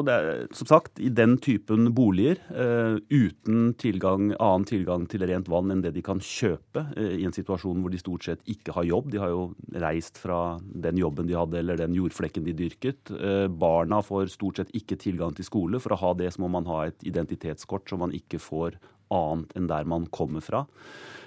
[0.57, 5.83] som sagt, i den typen boliger uh, uten tilgang, annen tilgang til rent vann enn
[5.85, 9.11] det de kan kjøpe, uh, i en situasjon hvor de stort sett ikke har jobb.
[9.13, 9.43] De har jo
[9.83, 13.13] reist fra den jobben de hadde eller den jordflekken de dyrket.
[13.13, 15.81] Uh, barna får stort sett ikke tilgang til skole.
[15.83, 18.81] For å ha det så må man ha et identitetskort som man ikke får
[19.13, 20.65] annet enn der man kommer fra.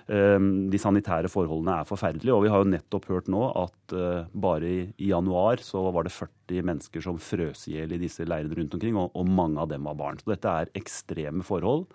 [0.06, 2.34] Ehm, de sanitære forholdene er forferdelige.
[2.34, 6.14] Og vi har jo nettopp hørt nå at eh, bare i januar så var det
[6.14, 9.88] 40 mennesker som frøs i hjel i disse leirene rundt omkring, og mange av dem
[9.88, 10.20] var barn.
[10.22, 11.88] Så dette er ekstreme forhold.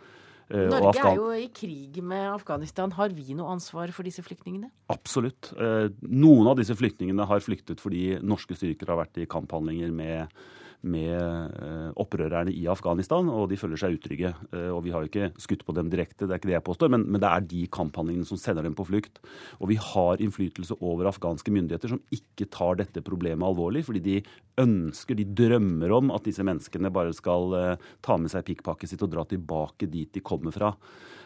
[0.52, 2.92] Eh, Norge er jo i krig med Afghanistan.
[2.98, 4.68] Har vi noe ansvar for disse flyktningene?
[4.92, 5.54] Absolutt.
[5.56, 10.42] Eh, noen av disse flyktningene har flyktet fordi norske styrker har vært i kamphandlinger med
[10.82, 11.14] med
[11.62, 14.34] eh, opprørerne i Afghanistan, og de føler seg utrygge.
[14.50, 16.68] Eh, og Vi har jo ikke skutt på dem direkte, det er ikke det jeg
[16.68, 19.22] påstår, men, men det er de kamphandlingene som sender dem på flukt.
[19.60, 24.18] Og vi har innflytelse over afghanske myndigheter som ikke tar dette problemet alvorlig, fordi de
[24.62, 29.06] ønsker, de drømmer om at disse menneskene bare skal uh, ta med seg pikkpakket sitt
[29.06, 30.74] og dra tilbake dit de kommer fra.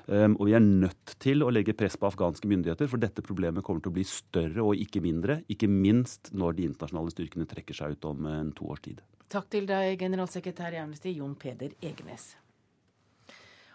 [0.05, 3.65] Um, og vi er nødt til å legge press på afghanske myndigheter, for dette problemet
[3.65, 5.39] kommer til å bli større og ikke mindre.
[5.49, 9.01] Ikke minst når de internasjonale styrkene trekker seg ut om en to års tid.
[9.33, 12.35] Takk til deg, generalsekretær i Amnesty, Jon Peder Egenes.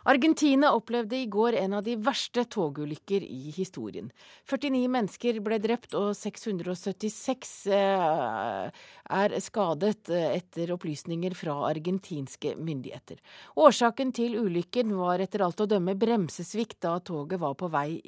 [0.04, 4.10] Argentina opplevde i går en av de verste togulykker i historien.
[4.48, 8.84] 49 mennesker ble drept og 676 eh,
[9.20, 13.20] er skadet eh, etter opplysninger fra argentinske myndigheter.
[13.60, 18.00] Årsaken til ulykken var etter alt å dømme bremsesvikt da toget var på vei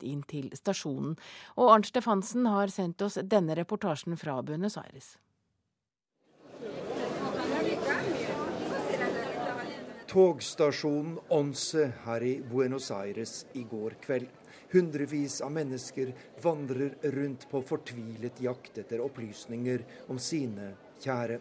[0.00, 1.16] inn til stasjonen.
[1.58, 5.16] Og Arnt Stefansen har sendt oss denne reportasjen fra Buenos Aires.
[10.10, 14.26] Togstasjonen Once her i Buenos Aires i går kveld.
[14.72, 16.10] Hundrevis av mennesker
[16.42, 21.36] vandrer rundt på fortvilet jakt etter opplysninger om sine kjære.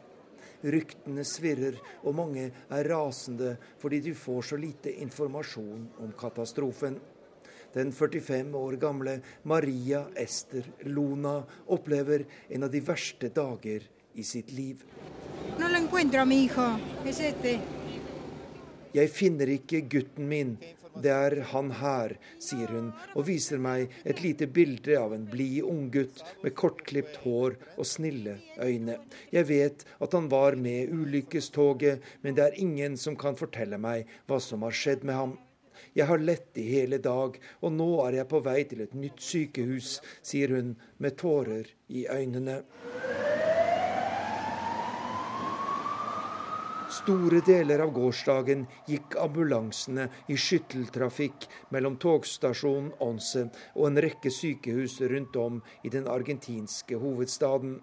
[0.70, 7.00] Ryktene svirrer, og mange er rasende fordi de får så lite informasjon om katastrofen.
[7.74, 9.18] Den 45 år gamle
[9.50, 11.40] Maria Ester Lona
[11.74, 14.86] opplever en av de verste dager i sitt liv.
[15.58, 16.72] No lo encuentro a mi hijo.
[17.06, 17.79] Es este.
[18.96, 20.58] Jeg finner ikke gutten min.
[21.00, 25.62] Det er han her, sier hun og viser meg et lite bilde av en blid
[25.64, 28.98] unggutt med kortklipt hår og snille øyne.
[29.32, 34.10] Jeg vet at han var med ulykkestoget, men det er ingen som kan fortelle meg
[34.28, 35.38] hva som har skjedd med ham.
[35.96, 39.22] Jeg har lett i hele dag, og nå er jeg på vei til et nytt
[39.24, 42.62] sykehus, sier hun med tårer i øynene.
[46.90, 53.44] Store deler av gårsdagen gikk ambulansene i skytteltrafikk mellom togstasjonen Once
[53.76, 57.76] og en rekke sykehus rundt om i den argentinske hovedstaden.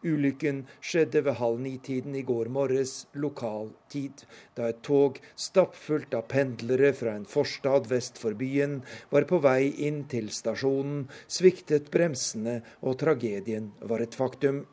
[0.00, 4.24] Ulykken skjedde ved halv ni-tiden i går morges lokal tid,
[4.56, 8.80] da et tog stappfullt av pendlere fra en forstad vest for byen
[9.12, 14.64] var på vei inn til stasjonen, sviktet bremsene og tragedien var et faktum.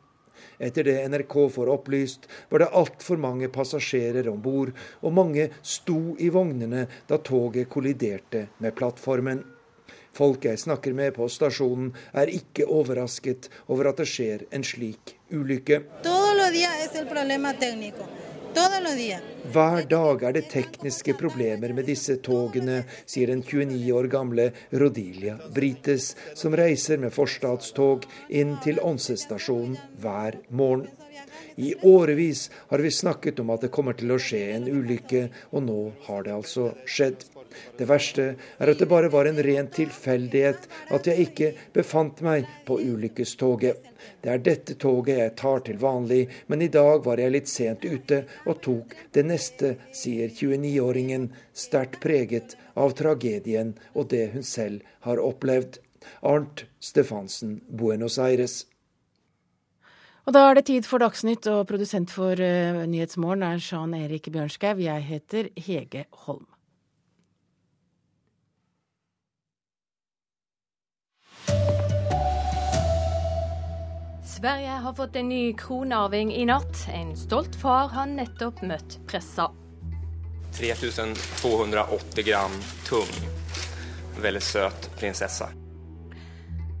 [0.58, 4.72] Etter det NRK får opplyst, var det altfor mange passasjerer om bord,
[5.02, 9.44] og mange sto i vognene da toget kolliderte med plattformen.
[10.16, 15.18] Folk jeg snakker med på stasjonen, er ikke overrasket over at det skjer en slik
[15.28, 15.82] ulykke.
[18.56, 25.34] Hver dag er det tekniske problemer med disse togene, sier den 29 år gamle Rodilia
[25.52, 30.88] Brites, som reiser med forstadstog inn til Ånsestasjonen hver morgen.
[31.60, 35.68] I årevis har vi snakket om at det kommer til å skje en ulykke, og
[35.68, 37.28] nå har det altså skjedd.
[37.78, 38.26] Det verste
[38.58, 43.92] er at det bare var en ren tilfeldighet at jeg ikke befant meg på ulykkestoget.
[44.22, 47.84] Det er dette toget jeg tar til vanlig, men i dag var jeg litt sent
[47.84, 54.86] ute og tok det neste, sier 29-åringen, sterkt preget av tragedien og det hun selv
[55.08, 55.80] har opplevd.
[56.22, 58.64] Arnt Stefansen, Buenos Aires.
[60.26, 64.26] Og da er det tid for Dagsnytt, og produsent for uh, Nyhetsmorgen er Jean Erik
[64.34, 64.74] Bjørnskau.
[64.82, 66.48] Jeg heter Hege Holm.
[74.36, 76.82] Sverige har fått en ny kronarving i natt.
[76.92, 79.46] En stolt far har nettopp møtt pressa.
[80.58, 83.14] 3280 gram tung.
[84.20, 85.48] Veldig søt prinsesse.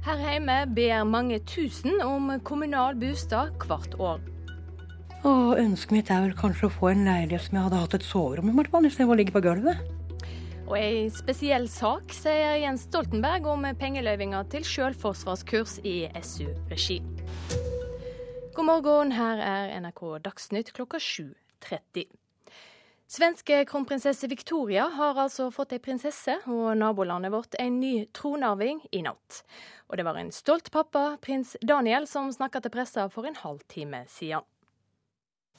[0.04, 4.20] Her hjemme ber mange tusen om kommunal bostad hvert år.
[5.24, 8.04] Og Ønsket mitt er vel kanskje å få en leilighet som jeg hadde hatt et
[8.04, 9.95] soverom i, hvert istedenfor å ligge på gulvet.
[10.66, 16.96] Og ei spesiell sak sier Jens Stoltenberg om pengeløyvinger til selvforsvarskurs i SU-regi.
[18.56, 22.08] God morgen, her er NRK Dagsnytt klokka 7.30.
[23.06, 29.04] Svenske kronprinsesse Victoria har altså fått ei prinsesse, og nabolandet vårt en ny tronarving i
[29.06, 29.44] natt.
[29.86, 34.02] Og det var en stolt pappa, prins Daniel, som snakka til pressa for en halvtime
[34.10, 34.42] siden.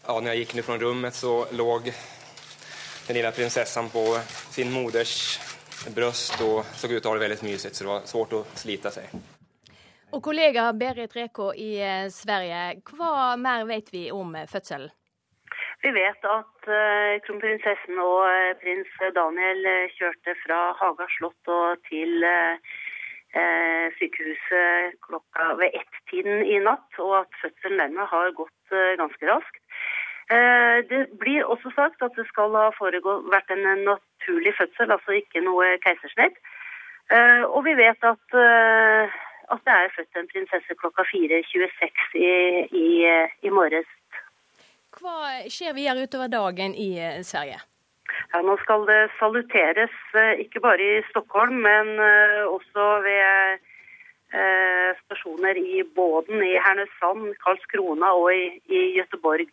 [0.04, 1.70] Ja, når jeg gikk ned fra rommet, så lå
[3.08, 4.04] den lille prinsessen på
[4.52, 5.40] sin moders
[5.96, 8.44] bryst og så ut til å ha det veldig mysig, så det var svårt å
[8.60, 9.14] slite seg.
[10.16, 14.92] Og kollega Berit Reko i eh, Sverige, hva mer vet vi om fødselen?
[15.84, 18.26] Vi vet at uh, kronprinsessen og
[18.64, 22.26] prins Daniel kjørte fra Haga slott og til
[24.00, 29.60] sykehuset klokka ved ett-tiden i natt, og at fødselen dermed har gått ganske raskt.
[30.28, 35.70] Det blir også sagt at det skal ha vært en naturlig fødsel, altså ikke noe
[35.86, 36.36] keisersnitt.
[37.48, 42.34] Og vi vet at, at det er født en prinsesse klokka 4.26 i,
[42.76, 42.90] i,
[43.48, 43.88] i morges.
[44.98, 47.60] Hva skjer videre utover dagen i eh, Sverige?
[48.32, 53.66] Ja, nå skal det saluteres, eh, ikke bare i Stockholm, men eh, også ved
[55.06, 59.48] stasjoner i Båden, i Hernesand, Karlskrona og i, i Göteborg.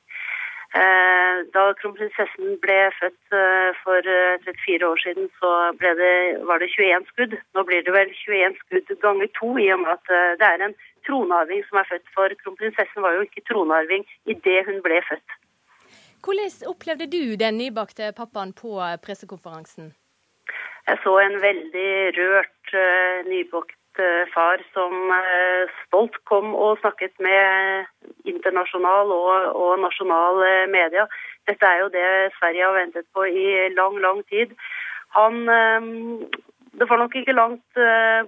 [0.74, 3.34] Da kronprinsessen ble født
[3.84, 4.08] for
[4.46, 6.14] 34 år siden, så det,
[6.48, 7.36] var det 21 skudd.
[7.54, 10.10] Nå blir det vel 21 skudd ganger to, i og med at
[10.40, 10.74] det er en
[11.06, 12.10] tronarving som er født.
[12.16, 15.38] For kronprinsessen var jo ikke tronarving idet hun ble født.
[16.24, 19.92] Hvordan opplevde du den nybakte pappaen på pressekonferansen?
[20.88, 22.76] Jeg så en veldig rørt
[23.30, 23.78] nybakt
[24.34, 27.84] far som uh, stolt kom og snakket med
[28.28, 30.42] internasjonal og, og nasjonal
[30.72, 31.06] media.
[31.48, 34.54] Dette er jo det Sverige har ventet på i lang, lang tid.
[35.14, 35.44] Han
[36.74, 37.78] det var nok ikke langt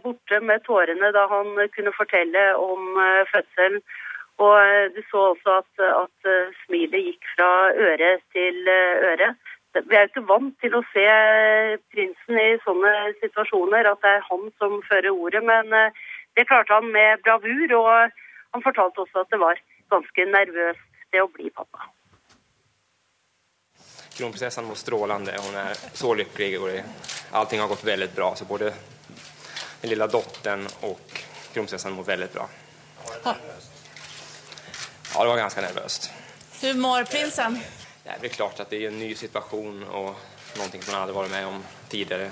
[0.05, 3.01] borte med tårene da han kunne fortelle om
[3.33, 3.81] fødselen
[4.45, 9.33] og eh, du så også at, at eh, smilet gikk fra øre til eh, øre.
[9.85, 11.07] Vi er jo ikke vant til å se
[11.93, 15.43] prinsen i sånne situasjoner, at det er han som fører ordet.
[15.45, 15.73] Men
[16.37, 18.17] det klarte han med bravur, og
[18.57, 19.61] han fortalte også at det var
[19.93, 21.91] ganske nervøst det å bli pappa.
[24.17, 25.37] Kronprinsessen var strålende.
[25.45, 26.61] Hun er så lykkelig.
[26.61, 28.35] og Allting har gått veldig bra.
[28.37, 28.73] Så både
[29.83, 31.01] den lille datteren og
[31.53, 32.49] kronprinsessen mår veldig bra.
[33.25, 33.35] Ja,
[35.23, 36.11] det var ganske nervøst.
[36.61, 37.61] Hvordan mår prinsen?
[38.07, 41.15] Det er vel klart at det er en ny situasjon og noe man man hadde
[41.17, 41.57] vært med om
[41.91, 42.29] tidligere.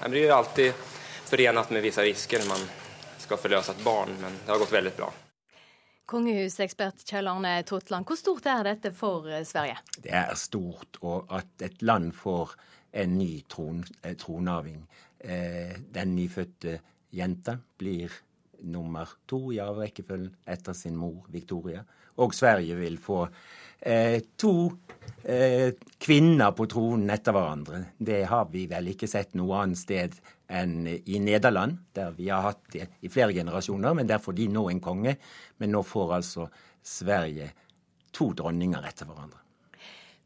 [0.00, 0.86] Det blir jo alltid
[1.28, 2.62] forenet med visse risker når man
[3.20, 5.10] skal forløse et barn, men det har gått veldig bra.
[6.08, 9.76] Kongehusekspert Kjell Arne Totland, hvor stort er dette for eh, Sverige?
[10.00, 12.54] Det er stort, og at et land får
[12.96, 14.80] en ny tron, eh, tronarving.
[15.20, 16.78] Eh, den nyfødte
[17.12, 18.16] jenta blir
[18.64, 21.84] nummer to i arverekkefølgen etter sin mor Victoria.
[22.16, 23.26] Og Sverige vil få
[24.36, 24.52] to
[25.22, 27.82] eh, kvinner på tronen etter hverandre.
[27.98, 32.44] Det har vi vel ikke sett noe annet sted enn i Nederland, der vi har
[32.46, 35.16] hatt det i flere generasjoner, men der får de nå en konge.
[35.58, 36.46] Men nå får altså
[36.86, 37.50] Sverige
[38.14, 39.45] to dronninger etter hverandre.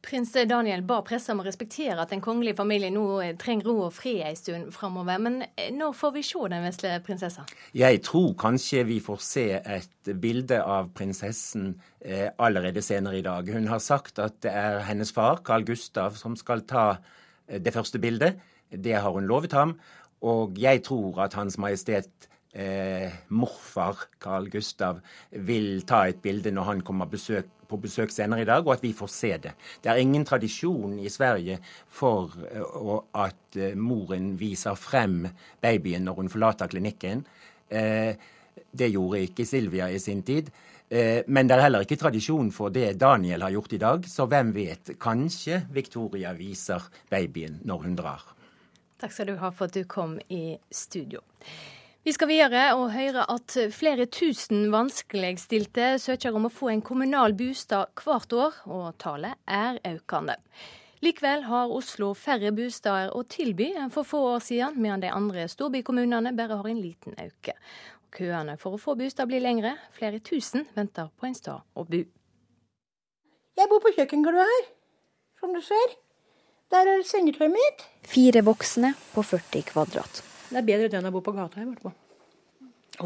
[0.00, 3.04] Prins Daniel ba pressa om å respektere at den kongelige familien nå
[3.40, 5.20] trenger ro og fred en stund framover.
[5.20, 5.42] Men
[5.76, 7.44] når får vi se den vesle prinsessa?
[7.76, 13.52] Jeg tror kanskje vi får se et bilde av prinsessen eh, allerede senere i dag.
[13.52, 17.76] Hun har sagt at det er hennes far, Carl Gustav, som skal ta eh, det
[17.76, 18.40] første bildet.
[18.72, 19.76] Det har hun lovet ham.
[20.24, 26.68] Og jeg tror at Hans Majestet eh, morfar Carl Gustav vil ta et bilde når
[26.70, 29.52] han kommer besøk, på besøk senere i dag, og at vi får se det.
[29.82, 35.22] Det er ingen tradisjon i Sverige for eh, at uh, moren viser frem
[35.62, 37.22] babyen når hun forlater klinikken.
[37.70, 38.18] Eh,
[38.70, 40.50] det gjorde ikke Silvia i sin tid.
[40.90, 44.48] Men det er heller ikke tradisjon for det Daniel har gjort i dag, så hvem
[44.50, 44.90] vet?
[44.98, 48.24] Kanskje Victoria viser babyen når hun drar.
[48.98, 51.22] Takk skal du ha for at du kom i studio.
[52.00, 57.34] Vi skal videre og høre at flere tusen vanskeligstilte søker om å få en kommunal
[57.36, 60.38] bostad hvert år, og tallet er økende.
[61.04, 65.44] Likevel har Oslo færre bosteder å tilby enn for få år siden, mens de andre
[65.52, 67.52] storbykommunene bare har en liten øke.
[68.16, 69.74] Køene for å få bostad blir lengre.
[69.92, 72.00] Flere tusen venter på en sted å bo.
[73.60, 74.66] Jeg bor på kjøkkengulvet her,
[75.36, 75.94] som du ser.
[76.72, 77.86] Der er sengetøyet mitt.
[78.08, 80.24] Fire voksne på 40 kvadrat.
[80.50, 81.62] Det er bedre det enn å bo på gata.
[81.62, 81.94] hvert fall.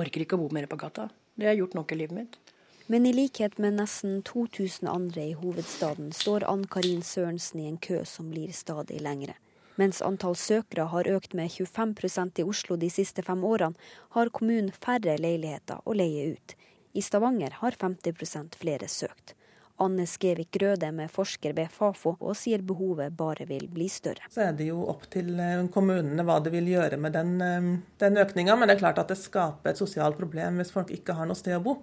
[0.00, 1.10] Orker ikke å bo mer på gata.
[1.36, 2.38] Det har jeg gjort nok i livet mitt.
[2.86, 7.76] Men i likhet med nesten 2000 andre i hovedstaden står Ann Karin Sørensen i en
[7.76, 9.36] kø som blir stadig lengre.
[9.76, 13.76] Mens antall søkere har økt med 25% i Oslo de siste fem årene,
[14.16, 16.56] har kommunen færre leiligheter å leie ut.
[16.94, 19.34] I Stavanger har 50% flere søkt.
[19.82, 24.28] Anne Skevik Grøde med forsker ved Fafo og sier behovet bare vil bli større.
[24.30, 27.72] Så er det jo opp til eh, kommunene hva de vil gjøre med den, eh,
[28.02, 31.18] den økninga, men det er klart at det skaper et sosialt problem hvis folk ikke
[31.18, 31.78] har noe sted å bo.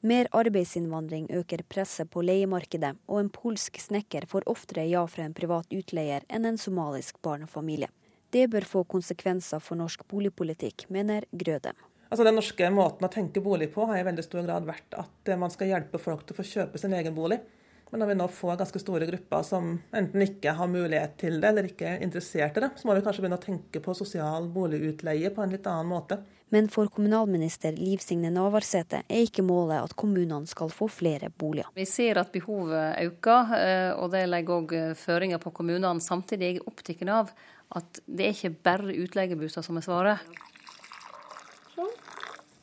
[0.00, 5.34] Mer arbeidsinnvandring øker presset på leiemarkedet, og en polsk snekker får oftere ja fra en
[5.34, 7.90] privat utleier enn en somalisk barnefamilie.
[8.30, 11.72] Det bør få konsekvenser for norsk boligpolitikk, mener Grøde.
[12.08, 15.28] Altså Den norske måten å tenke bolig på har i veldig stor grad vært at
[15.28, 17.42] eh, man skal hjelpe folk til å få kjøpe sin egen bolig.
[17.90, 21.52] Men når vi nå får ganske store grupper som enten ikke har mulighet til det,
[21.52, 24.48] eller ikke er interessert i det, så må vi kanskje begynne å tenke på sosial
[24.52, 26.18] boligutleie på en litt annen måte.
[26.52, 31.68] Men for kommunalminister Liv Signe Navarsete er ikke målet at kommunene skal få flere boliger.
[31.76, 36.00] Vi ser at behovet øker, eh, og det legger òg eh, føringer på kommunene.
[36.04, 37.32] Samtidig er jeg opptatt av
[37.76, 40.38] at det er ikke bare utleieboliger som er svaret.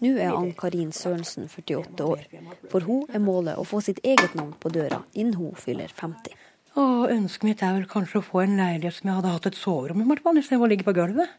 [0.05, 2.25] Nå er Ann Karin Sørensen 48 år.
[2.69, 6.35] For hun er målet å få sitt eget navn på døra innen hun fyller 50.
[6.75, 9.57] Og ønsket mitt er vel kanskje å få en leilighet som jeg hadde hatt et
[9.57, 11.31] soverom i, hvert fall, istedenfor å ligge på gulvet.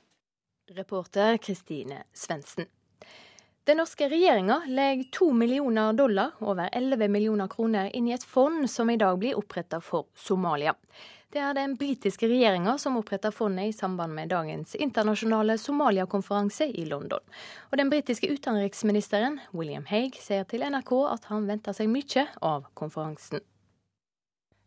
[0.77, 2.67] Reporter Kristine Svendsen.
[3.67, 8.65] Den norske regjeringa legger to millioner dollar, over 11 millioner kroner, inn i et fond
[8.71, 10.75] som i dag blir oppretta for Somalia.
[11.35, 16.85] Det er den britiske regjeringa som oppretta fondet i samband med dagens internasjonale Somalia-konferanse i
[16.87, 17.23] London.
[17.73, 22.71] Og den britiske utenriksministeren William Haig, sier til NRK at han venter seg mye av
[22.79, 23.43] konferansen.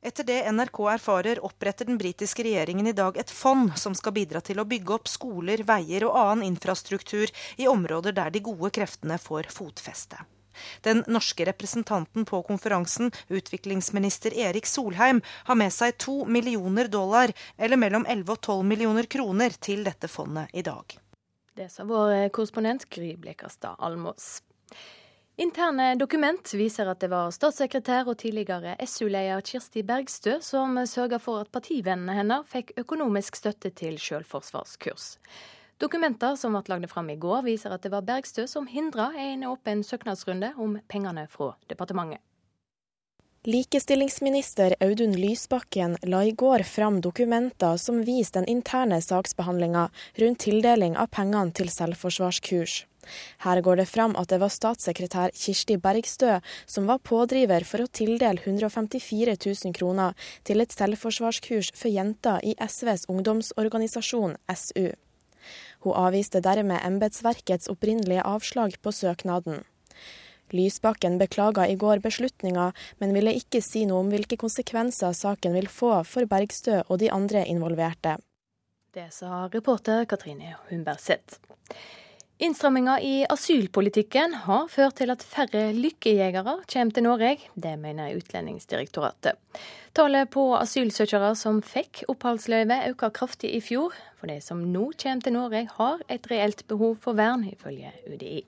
[0.04, 4.40] Etter det NRK erfarer, oppretter den britiske regjeringen i dag et fond som skal bidra
[4.44, 9.20] til å bygge opp skoler, veier og annen infrastruktur i områder der de gode kreftene
[9.20, 10.20] får fotfeste.
[10.86, 17.78] Den norske representanten på konferansen, utviklingsminister Erik Solheim, har med seg to millioner dollar, eller
[17.78, 21.00] mellom 11 og 12 millioner kroner, til dette fondet i dag.
[21.60, 24.40] Det sa vår korrespondent Gry Blekastad Almås.
[25.40, 31.46] Interne dokument viser at det var statssekretær og tidligere SU-leder Kirsti Bergstø som sørga for
[31.46, 35.14] at partivennene hennes fikk økonomisk støtte til selvforsvarskurs.
[35.80, 39.46] Dokumenter som ble lagt fram i går, viser at det var Bergstø som hindra en
[39.48, 42.20] åpen søknadsrunde om pengene fra departementet.
[43.48, 49.86] Likestillingsminister Audun Lysbakken la i går fram dokumenter som viser den interne saksbehandlinga
[50.20, 52.82] rundt tildeling av pengene til selvforsvarskurs.
[53.48, 57.88] Her går det fram at det var statssekretær Kirsti Bergstø som var pådriver for å
[57.88, 64.90] tildele 154 000 kroner til et selvforsvarskurs for jenter i SVs ungdomsorganisasjon SU.
[65.86, 69.64] Hun avviste dermed embetsverkets opprinnelige avslag på søknaden.
[70.52, 75.70] Lysbakken beklaga i går beslutninga, men ville ikke si noe om hvilke konsekvenser saken vil
[75.70, 78.18] få for Bergstø og de andre involverte.
[78.94, 81.38] Det sa reporter Katrine Humberseth.
[82.42, 87.34] Innstramminga i asylpolitikken har ført til at færre lykkejegere kommer til Norge.
[87.60, 89.36] Det mener Utlendingsdirektoratet.
[89.92, 93.92] Tallet på asylsøkere som fikk oppholdsløyve økte kraftig i fjor.
[94.16, 98.46] For de som nå kommer til Norge har et reelt behov for vern, ifølge UDI.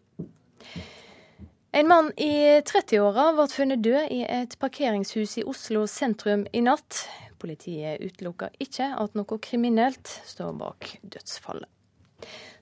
[1.76, 7.01] En mann i 30-åra ble funnet død i et parkeringshus i Oslo sentrum i natt.
[7.43, 11.68] Politiet utelukker ikke at noe kriminelt står bak dødsfallet.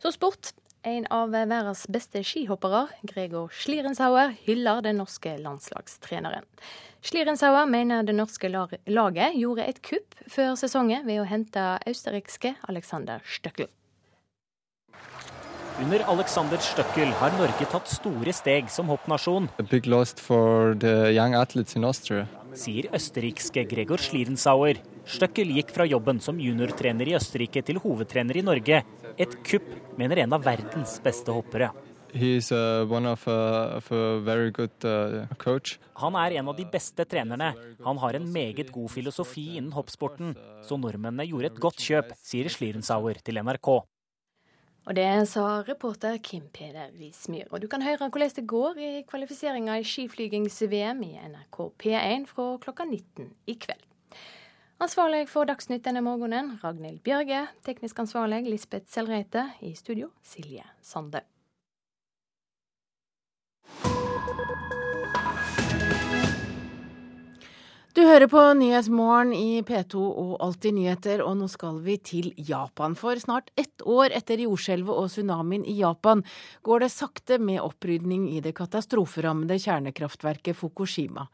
[0.02, 0.56] Så sport.
[0.88, 6.46] En av verdens beste skihoppere, Gregor Schlierenzauer, hyller den norske landslagstreneren.
[7.04, 13.20] Schlierenzauer mener det norske laget gjorde et kupp før sesongen ved å hente østerrikske Alexander
[13.28, 13.68] Støkkel.
[15.84, 19.52] Under Alexander Støkkel har Norge tatt store steg som hoppnasjon.
[22.60, 24.80] Sier østerrikske Gregor Schlierenzauer.
[25.08, 28.82] Støkkel gikk fra jobben som juniortrener i Østerrike til hovedtrener i Norge.
[29.20, 29.68] Et kupp,
[30.00, 31.74] mener en av verdens beste hoppere.
[32.10, 33.78] Uh, of, uh,
[34.82, 35.60] uh,
[36.02, 37.52] Han er en av de beste trenerne.
[37.86, 40.34] Han har en meget god filosofi innen hoppsporten,
[40.66, 43.70] så nordmennene gjorde et godt kjøp, sier Slirensauer til NRK.
[44.88, 47.46] Og det sa reporter Kim Peder Rismyr.
[47.52, 52.56] Og du kan høre hvordan det går i kvalifiseringa i skiflygings-VM i NRK P1 fra
[52.64, 53.89] klokka 19 i kveld.
[54.80, 57.42] Ansvarlig for Dagsnytt denne morgenen, Ragnhild Bjørge.
[57.68, 59.44] Teknisk ansvarlig, Lisbeth Selreite.
[59.60, 61.26] I studio, Silje Sande.
[68.10, 72.96] Hører på Nyhetsmorgen i P2 og Alltid nyheter, og nå skal vi til Japan.
[72.98, 76.24] For snart ett år etter jordskjelvet og tsunamien i Japan
[76.66, 81.28] går det sakte med opprydning i det katastroferammede kjernekraftverket Fukushima.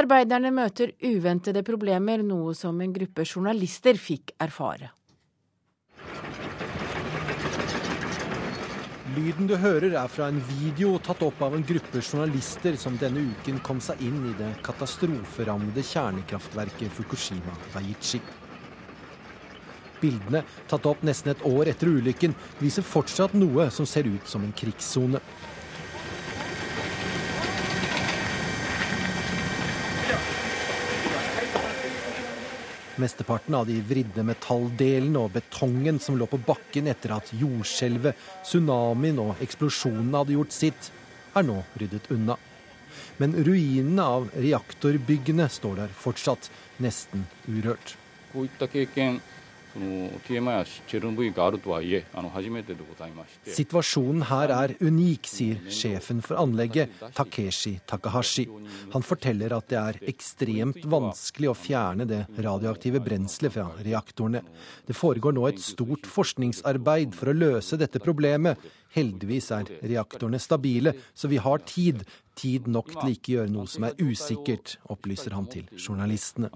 [0.00, 4.94] Arbeiderne møter uventede problemer, noe som en gruppe journalister fikk erfare.
[9.14, 13.20] Lyden du hører er fra en video tatt opp av en gruppe journalister som denne
[13.28, 18.18] uken kom seg inn i det katastroferammede kjernekraftverket Fukushima Daiichi.
[20.00, 24.42] Bildene, tatt opp nesten et år etter ulykken, viser fortsatt noe som ser ut som
[24.42, 25.20] en krigssone.
[32.96, 38.14] Mesteparten av de vridde metalldelene og betongen som lå på bakken etter at jordskjelvet,
[38.46, 40.90] tsunamien og eksplosjonene hadde gjort sitt,
[41.34, 42.36] er nå ryddet unna.
[43.18, 46.46] Men ruinene av reaktorbyggene står der fortsatt,
[46.78, 47.96] nesten urørt.
[53.56, 58.46] Situasjonen her er unik, sier sjefen for anlegget, Takeshi Takahashi.
[58.94, 64.44] Han forteller at det er ekstremt vanskelig å fjerne det radioaktive brenselet fra reaktorene.
[64.86, 68.60] Det foregår nå et stort forskningsarbeid for å løse dette problemet.
[68.94, 72.04] Heldigvis er reaktorene stabile, så vi har tid.
[72.34, 76.50] Tid nok til ikke gjøre noe som er usikkert, opplyser han til journalistene.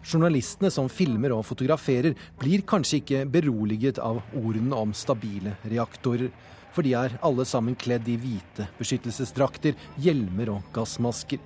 [0.00, 6.32] Journalistene som filmer og fotograferer, blir kanskje ikke beroliget av ordene om stabile reaktorer.
[6.72, 11.40] For de er alle sammen kledd i hvite beskyttelsesdrakter, hjelmer og gassmasker.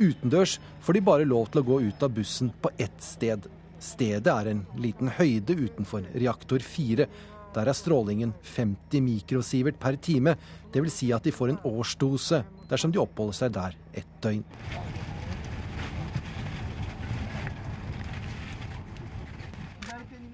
[0.00, 3.44] Utendørs får de bare lov til å gå ut av bussen på ett sted.
[3.80, 7.06] Stedet er en liten høyde utenfor reaktor 4.
[7.52, 10.38] Der er strålingen 50 mikrosivert per time.
[10.72, 10.96] Dvs.
[11.02, 12.40] Si at de får en årsdose
[12.70, 14.44] dersom de oppholder seg der ett døgn.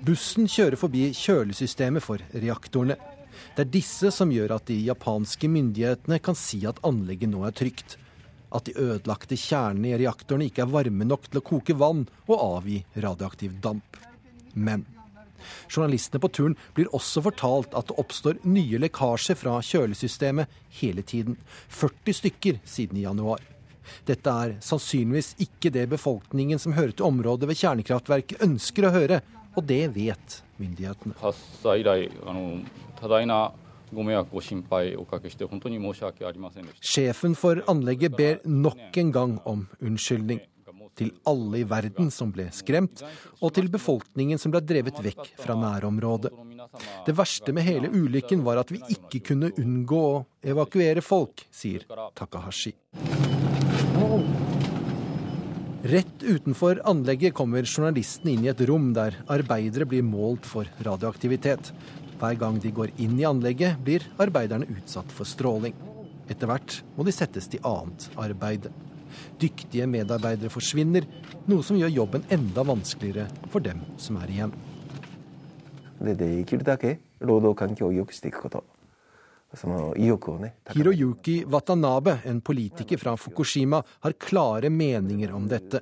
[0.07, 2.95] Bussen kjører forbi kjølesystemet for reaktorene.
[3.57, 7.57] Det er disse som gjør at de japanske myndighetene kan si at anlegget nå er
[7.57, 7.97] trygt
[8.57, 12.37] at de ødelagte kjernene i reaktorene ikke er varme nok til å koke vann og
[12.37, 13.99] avgi radioaktiv damp.
[14.57, 14.87] Men
[15.69, 21.37] journalistene på turen blir også fortalt at det oppstår nye lekkasjer fra kjølesystemet hele tiden.
[21.69, 23.45] 40 stykker siden i januar.
[24.07, 29.21] Dette er sannsynligvis ikke det befolkningen som hører til området ved kjernekraftverket ønsker å høre,
[29.57, 31.15] og det vet myndighetene.
[36.81, 40.41] Sjefen for anlegget ber nok en gang om unnskyldning.
[40.97, 43.03] Til alle i verden som ble skremt,
[43.45, 46.33] og til befolkningen som ble drevet vekk fra nærområdet.
[47.05, 51.85] Det verste med hele ulykken var at vi ikke kunne unngå å evakuere folk, sier
[52.17, 52.73] Takahashi.
[55.87, 61.71] Rett utenfor anlegget kommer journalisten inn i et rom der arbeidere blir målt for radioaktivitet.
[62.17, 65.75] Hver gang de går inn i anlegget, blir arbeiderne utsatt for stråling.
[66.27, 68.71] Etter hvert må de settes til annet arbeid.
[69.41, 71.05] Dyktige medarbeidere forsvinner,
[71.47, 74.57] noe som gjør jobben enda vanskeligere for dem som er igjen.
[80.75, 85.81] Hiroyuki Watanabe, en politiker fra Fukushima, har klare meninger om dette.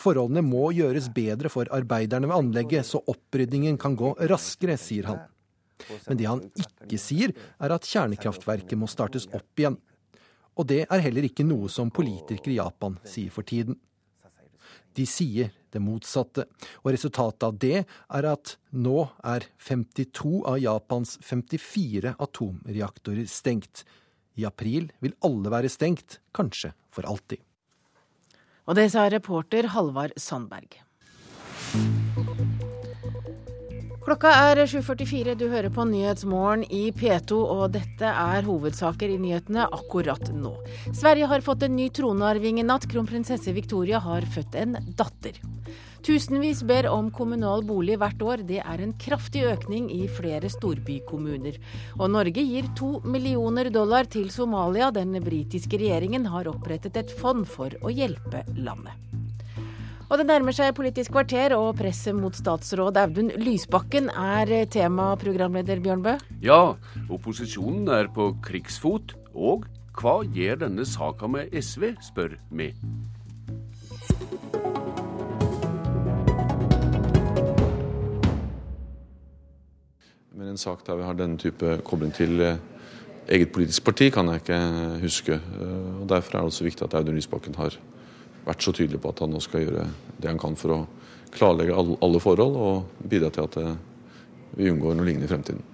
[0.00, 5.20] Forholdene må gjøres bedre for arbeiderne ved anlegget, så oppryddingen kan gå raskere, sier han.
[6.06, 9.78] Men det han ikke sier, er at kjernekraftverket må startes opp igjen.
[10.58, 13.78] Og det er heller ikke noe som politikere i Japan sier for tiden.
[14.98, 16.46] De sier det motsatte,
[16.82, 23.84] og resultatet av det er at nå er 52 av Japans 54 atomreaktorer stengt.
[24.38, 27.42] I april vil alle være stengt, kanskje for alltid.
[28.68, 30.80] Og det sa reporter Halvard Sandberg.
[34.08, 39.66] Klokka er 7.44, du hører på Nyhetsmorgen i P2, og dette er hovedsaker i nyhetene
[39.66, 40.54] akkurat nå.
[40.96, 42.86] Sverige har fått en ny tronarving i natt.
[42.88, 45.36] Kronprinsesse Victoria har født en datter.
[46.08, 48.46] Tusenvis ber om kommunal bolig hvert år.
[48.48, 51.58] Det er en kraftig økning i flere storbykommuner.
[51.98, 54.88] Og Norge gir to millioner dollar til Somalia.
[54.88, 59.07] Den britiske regjeringen har opprettet et fond for å hjelpe landet.
[60.08, 65.82] Og det nærmer seg Politisk kvarter, og presset mot statsråd Audun Lysbakken er tema, programleder
[65.84, 66.14] Bjørnbø.
[66.40, 66.78] Ja,
[67.12, 69.12] opposisjonen er på krigsfot.
[69.36, 69.66] Og
[69.98, 72.70] hva gjør denne saka med SV, spør vi.
[80.32, 82.56] Men en sak der vi har denne type kobling til eh,
[83.28, 84.62] eget politisk parti, kan jeg ikke
[85.04, 85.36] huske.
[85.36, 87.76] Eh, og Derfor er det også viktig at Audun Lysbakken har
[88.48, 89.88] vært så tydelig på at han nå skal gjøre
[90.18, 90.84] det han kan for å
[91.34, 93.74] klarlegge alle forhold og bidra til at eh,
[94.56, 95.66] vi unngår noe lignende i fremtiden.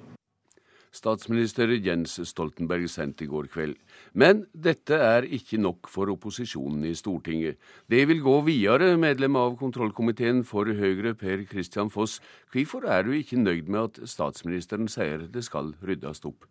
[0.95, 3.75] Statsminister Jens Stoltenberg sendte i går kveld.
[4.15, 7.59] Men dette er ikke nok for opposisjonen i Stortinget.
[7.91, 12.21] Det vil gå videre, medlem av kontrollkomiteen for Høyre Per Christian Foss.
[12.55, 16.47] Hvorfor er du ikke nøyd med at statsministeren sier det skal ryddes opp?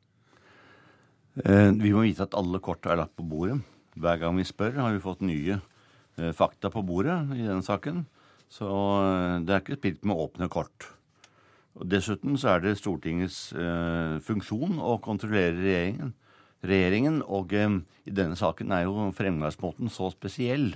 [1.39, 3.61] Eh, vi må vite at alle kort er lagt på bordet.
[3.95, 5.61] Hver gang vi spør, har vi fått nye
[6.37, 8.03] fakta på bordet i denne saken.
[8.53, 10.89] Så eh, det er ikke spilt med åpne kort.
[11.73, 16.13] Og Dessuten så er det Stortingets eh, funksjon å kontrollere regjeringen.
[16.61, 20.75] regjeringen og eh, i denne saken er jo fremgangsmåten så spesiell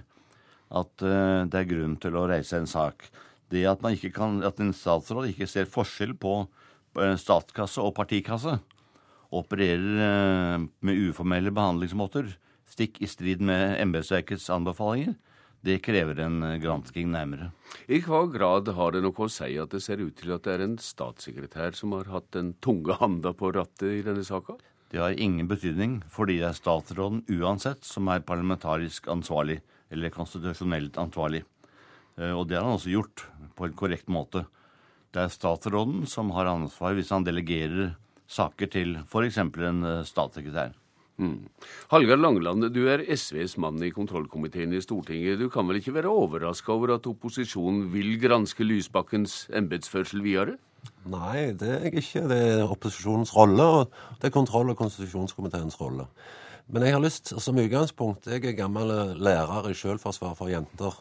[0.73, 3.05] at eh, det er grunn til å reise en sak.
[3.51, 3.85] Det at,
[4.15, 6.33] kan, at en statsråd ikke ser forskjell på
[6.97, 8.57] eh, statskasse og partikasse,
[9.37, 12.33] opererer eh, med uformelle behandlingsmåter,
[12.67, 15.15] stikk i strid med embetsverkets anbefalinger,
[15.65, 17.51] det krever en eh, gransking nærmere.
[17.89, 20.55] I hva grad har det noe å si at det ser ut til at det
[20.55, 24.57] er en statssekretær som har hatt den tunge handa på rattet i denne saka?
[24.91, 29.59] Det har ingen betydning, fordi det er statsråden uansett som er parlamentarisk ansvarlig,
[29.91, 31.43] eller konstitusjonelt ansvarlig.
[32.17, 33.27] Eh, og det har han også gjort,
[33.57, 34.45] på en korrekt måte.
[35.11, 37.95] Det er statsråden som har ansvar hvis han delegerer
[38.27, 39.39] saker til f.eks.
[39.41, 40.75] en eh, statssekretær.
[41.17, 41.47] Mm.
[41.89, 45.39] Hallgeir Langeland, du er SVs mann i kontrollkomiteen i Stortinget.
[45.41, 50.59] Du kan vel ikke være overraska over at opposisjonen vil granske Lysbakkens embetsførsel videre?
[51.09, 52.27] Nei, det er jeg ikke.
[52.29, 56.05] Det er opposisjonens rolle, og det er kontroll- og konstitusjonskomiteens rolle.
[56.67, 58.91] Men jeg har lyst, som utgangspunkt Jeg er gammel
[59.23, 60.93] lærer i selvforsvar for jenter.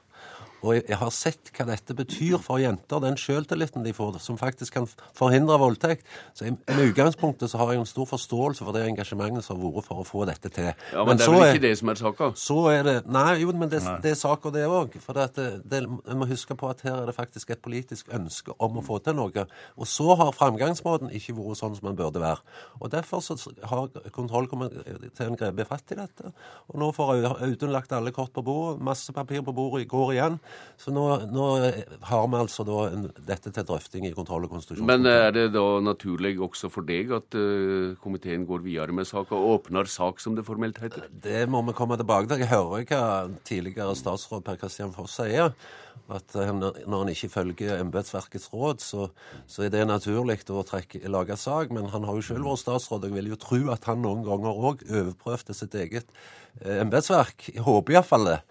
[0.66, 4.74] Og jeg har sett hva dette betyr for jenter, den sjøltilliten de får, som faktisk
[4.76, 6.06] kan forhindre voldtekt.
[6.34, 9.88] Så med utgangspunktet så har jeg en stor forståelse for det engasjementet som har vært
[9.88, 10.72] for å få dette til.
[10.92, 12.30] Ja, Men, men det er vel ikke det som er saka?
[12.40, 14.96] Så er det Nei, jo, men det, det er saka, det òg.
[15.02, 18.54] For det, det, vi må huske på at her er det faktisk et politisk ønske
[18.62, 19.46] om å få til noe.
[19.76, 22.42] Og så har framgangsmåten ikke vært sånn som den burde være.
[22.80, 23.38] Og derfor så
[23.70, 26.32] har kontrollkomiteen grepet fatt i dette.
[26.72, 27.14] Og nå får
[27.46, 30.40] Audun lagt alle kort på bordet, masse papir på bordet i går igjen.
[30.76, 31.02] Så nå,
[31.32, 31.44] nå
[32.04, 34.86] har vi altså da en, dette til drøfting i kontroll- og konstitusjon.
[34.86, 39.34] Men er det da naturlig også for deg at uh, komiteen går videre med saka
[39.34, 41.08] og åpner sak, som det formelt heter?
[41.10, 42.44] Det må vi komme tilbake til.
[42.44, 43.02] Jeg hører hva
[43.48, 45.54] tidligere statsråd Per Kristian Foss sier.
[46.12, 49.08] At uh, når han ikke følger embetsverkets råd, så,
[49.48, 51.72] så, er det naturlig å trekke, lage sak.
[51.72, 53.08] Men han har jo selv vært statsråd.
[53.08, 56.12] og Jeg vil jo tro at han noen ganger òg overprøvde sitt eget
[56.62, 57.48] embetsverk.
[57.54, 58.42] Jeg håper iallfall det.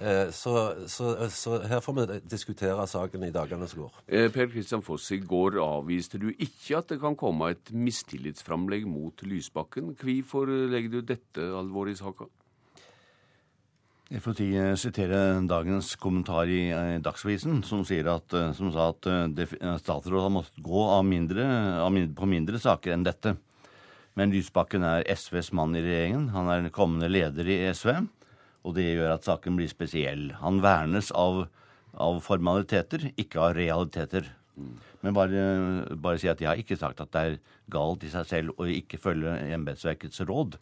[0.00, 3.98] Eh, så, så, så, her får vi diskutere saken i dagene som går.
[4.08, 8.86] Eh, per Kristian Foss, i går avviste du ikke at det kan komme et mistillitsframlegg
[8.88, 9.92] mot Lysbakken.
[10.00, 12.30] Hvorfor legger du dette alvoret i saka?
[14.10, 14.40] Jeg får
[14.80, 16.64] sitere dagens kommentar i
[16.98, 19.06] Dagsavisen, som, at, som sa at
[19.84, 21.44] statsråd har måttet gå av mindre,
[21.78, 23.36] av mindre, på mindre saker enn dette.
[24.18, 26.26] Men Lysbakken er SVs mann i regjeringen.
[26.34, 27.92] Han er kommende leder i SV.
[28.66, 30.30] Og det gjør at saken blir spesiell.
[30.42, 31.46] Han vernes av,
[31.96, 34.28] av formaliteter, ikke av realiteter.
[35.00, 35.44] Men bare,
[35.96, 37.38] bare si at jeg har ikke sagt at det er
[37.72, 40.58] galt i seg selv å ikke følge embetsverkets råd.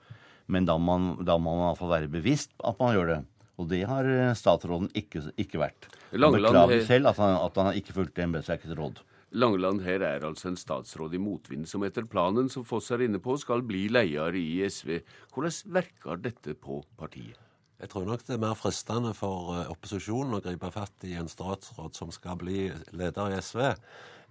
[0.49, 3.21] Men da, man, da må man iallfall være bevisst at man gjør det.
[3.59, 4.07] Og det har
[4.39, 5.89] statsråden ikke, ikke vært.
[6.15, 9.03] Han beklager selv at han, at han ikke fulgte embetsverkets råd.
[9.37, 13.21] Langeland, her er altså en statsråd i motvind som etter planen som Foss er inne
[13.21, 15.03] på, skal bli leder i SV.
[15.35, 17.48] Hvordan verker dette på partiet?
[17.79, 21.31] Jeg tror nok det er mer fristende for eh, opposisjonen å gripe fatt i en
[21.31, 23.61] statsråd som skal bli leder i SV.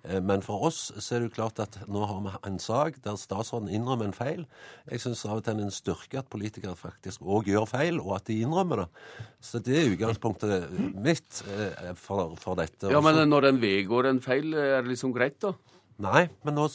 [0.03, 2.99] Eh, men for oss så er det jo klart at nå har vi en sak
[3.05, 4.43] der statsråden innrømmer en feil.
[4.91, 8.27] Jeg syns av og til en styrke at politikere faktisk òg gjør feil, og at
[8.27, 8.89] de innrømmer det.
[9.39, 10.67] Så det er utgangspunktet
[11.07, 12.91] mitt eh, for, for dette.
[12.91, 15.55] Ja, Men når en vedgår en feil, er det liksom greit, da?
[16.03, 16.67] Nei, men nå,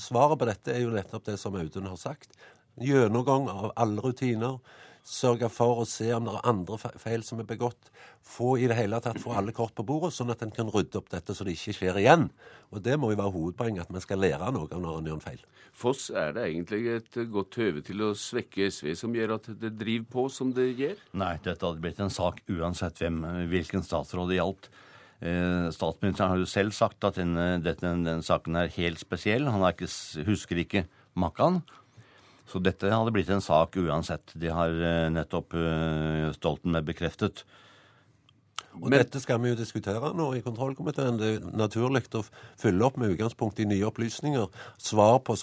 [0.00, 2.38] svaret på dette er jo nettopp det som Audun har sagt.
[2.80, 4.62] Gjennomgang av alle rutiner
[5.04, 7.90] sørge for å se om det er andre feil som er begått.
[8.24, 10.96] Få i det hele tatt få alle kort på bordet, sånn at en kan rydde
[11.00, 12.30] opp dette så det ikke skjer igjen.
[12.72, 15.26] Og Det må jo være hovedpoenget, at vi skal lære noe når en gjør en
[15.26, 15.44] feil.
[15.74, 19.74] Foss, er det egentlig et godt tøve til å svekke SV som gjør at det
[19.76, 20.96] driver på som det gjør?
[21.20, 23.20] Nei, dette hadde blitt en sak uansett hvem,
[23.52, 24.70] hvilken statsråd det gjaldt.
[25.24, 29.50] Eh, statsministeren har jo selv sagt at denne, denne, denne saken er helt spesiell.
[29.50, 29.90] Han ikke,
[30.26, 30.86] husker ikke
[31.18, 31.62] makan.
[32.50, 34.34] Så dette hadde blitt en sak uansett.
[34.36, 37.44] De har eh, nettopp eh, Stoltenberg bekreftet.
[38.74, 41.18] Og Men, Dette skal vi jo diskutere nå i kontrollkomiteen.
[41.20, 42.24] Det er naturlig å
[42.58, 44.48] fylle opp med utgangspunkt i nye opplysninger.
[44.82, 45.36] Svar på,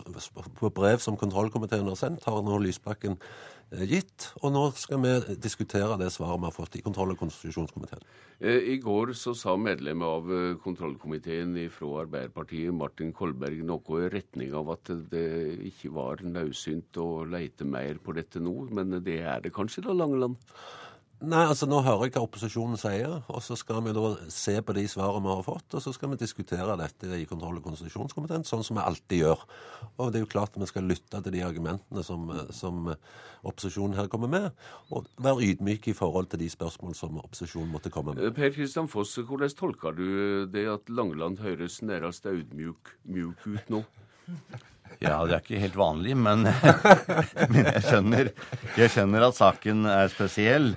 [0.60, 3.16] på brev som kontrollkomiteen har sendt, har nå Lysbakken
[3.72, 4.32] gitt.
[4.42, 8.04] Og nå skal vi diskutere det svaret vi har fått i kontroll- og konstitusjonskomiteen.
[8.40, 14.12] Eh, I går så sa medlem av eh, kontrollkomiteen fra Arbeiderpartiet, Martin Kolberg, noe i
[14.12, 15.28] retning av at det
[15.72, 18.56] ikke var naudsynt å leite mer på dette nå.
[18.72, 20.40] Men det er det kanskje da, Langeland?
[21.22, 24.74] Nei, altså Nå hører jeg hva opposisjonen sier, og så skal vi da se på
[24.74, 28.46] de svarene vi har fått, og så skal vi diskutere dette i kontroll- og konstitusjonskomiteen,
[28.48, 29.44] sånn som vi alltid gjør.
[30.02, 32.90] Og det er jo klart at vi skal lytte til de argumentene som, som
[33.46, 34.48] opposisjonen her kommer med,
[34.90, 38.26] og være ydmyke i forhold til de spørsmål som opposisjonen måtte komme med.
[38.38, 40.08] Per Kristian Foss, hvordan tolker du
[40.50, 43.84] det at Langeland høres nærmest audmjuk ut nå?
[44.98, 46.48] Ja, det er ikke helt vanlig, men,
[47.54, 48.32] men jeg, skjønner,
[48.78, 50.74] jeg skjønner at saken er spesiell.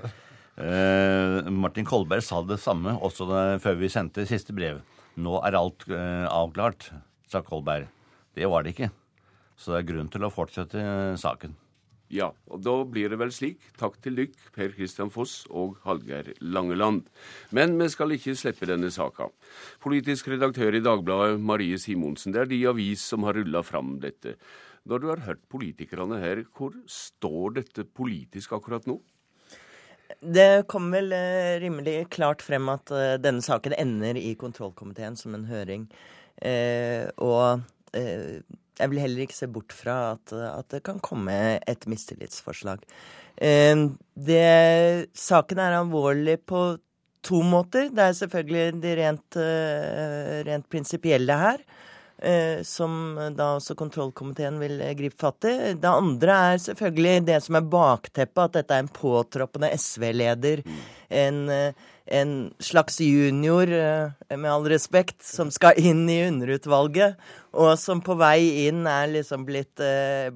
[0.54, 4.82] Eh, Martin Kolberg sa det samme også da, før vi sendte siste brev.
[5.18, 6.92] Nå er alt eh, avklart,
[7.30, 7.88] sa Kolberg.
[8.34, 8.90] Det var det ikke.
[9.58, 11.56] Så det er grunn til å fortsette eh, saken.
[12.14, 13.62] Ja, og da blir det vel slik.
[13.80, 17.08] Takk til dykk, Per Kristian Foss og Hallgeir Langeland.
[17.54, 19.30] Men vi skal ikke slippe denne saka.
[19.82, 24.36] Politisk redaktør i Dagbladet, Marie Simonsen, det er de avis som har rulla fram dette.
[24.84, 29.00] Når du har hørt politikerne her, hvor står dette politisk akkurat nå?
[30.20, 35.36] Det kom vel eh, rimelig klart frem at eh, denne saken ender i kontrollkomiteen som
[35.36, 35.86] en høring.
[36.44, 37.64] Eh, og
[37.96, 38.40] eh,
[38.74, 42.84] jeg vil heller ikke se bort fra at, at det kan komme et mistillitsforslag.
[43.36, 44.44] Eh, det,
[45.18, 46.66] saken er alvorlig på
[47.24, 47.88] to måter.
[47.94, 51.64] Det er selvfølgelig de rent, eh, rent prinsipielle her.
[52.24, 55.54] Eh, som da også kontrollkomiteen vil eh, gripe fatt i.
[55.76, 60.62] Det andre er selvfølgelig det som er bakteppet, at dette er en påtroppende SV-leder.
[61.14, 63.70] En, eh, en, slags junior,
[64.28, 67.16] med all respekt, som skal inn i underutvalget.
[67.54, 69.80] Og som på vei inn er liksom blitt,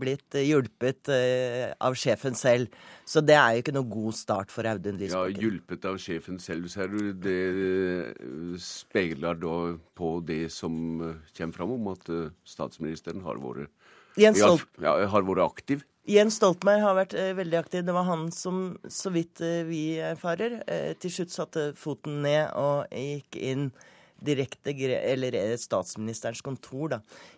[0.00, 2.72] blitt hjulpet av sjefen selv.
[3.08, 5.38] Så det er jo ikke noe god start for Audun Lysbakken.
[5.38, 7.12] Ja, Hjulpet av sjefen selv, ser du.
[7.16, 9.54] Det eh, speiler da
[9.96, 10.74] på det som
[11.06, 13.72] eh, kommer fram om at eh, statsministeren har vært,
[14.18, 15.86] ja, har vært aktiv?
[16.08, 17.82] Jens Stoltenberg har vært eh, veldig aktiv.
[17.84, 22.54] Det var han som, så vidt eh, vi erfarer, eh, til slutt satte foten ned
[22.56, 23.68] og gikk inn
[24.24, 26.96] direkte, eller statsministerens kontor, da,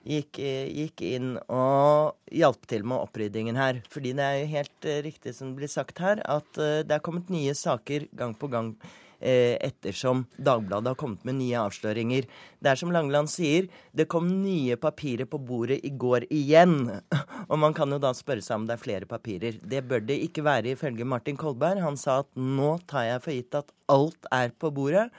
[0.09, 3.83] gikk, gikk, inn og hjalp til med oppryddingen her.
[3.93, 7.29] Fordi det er jo helt riktig som det blir sagt her, at det er kommet
[7.29, 8.73] nye saker gang på gang
[9.21, 12.29] ettersom Dagbladet har kommet med nye avsløringer.
[12.61, 16.89] Det er som Langeland sier, det kom nye papirer på bordet i går igjen.
[17.51, 19.61] Og man kan jo da spørre seg om det er flere papirer.
[19.61, 21.83] Det bør det ikke være ifølge Martin Kolberg.
[21.85, 25.11] Han sa at nå tar jeg for gitt at alt er på bordet.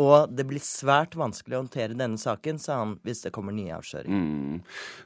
[0.00, 3.76] Og det blir svært vanskelig å håndtere denne saken, sa han, hvis det kommer nye
[3.76, 4.24] avsløringer.
[4.24, 4.58] Mm.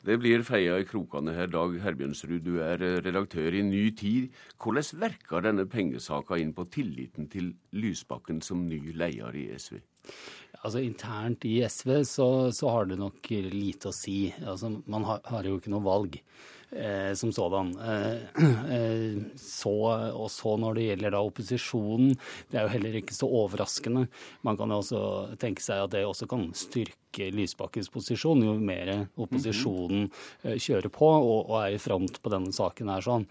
[0.09, 2.40] Det blir feia i krokene her, Dag Herbjørnsrud.
[2.47, 4.32] Du er eh, redaktør i Ny Tid.
[4.56, 9.82] Hvordan verker denne pengesaka inn på tilliten til Lysbakken som ny leder i SV?
[10.65, 14.23] Altså Internt i SV så, så har det nok lite å si.
[14.40, 16.16] Altså, man har, har jo ikke noe valg
[16.73, 17.73] eh, som sådan.
[17.78, 18.16] Eh,
[18.77, 19.77] eh, så,
[20.12, 22.15] og så når det gjelder da opposisjonen,
[22.51, 24.07] det er jo heller ikke så overraskende.
[24.47, 25.03] Man kan jo også
[25.40, 30.09] tenke seg at det også kan styrke svekke Lysbakkens posisjon, jo mer opposisjonen
[30.43, 33.26] kjører på og, er i front på denne saken her sånn.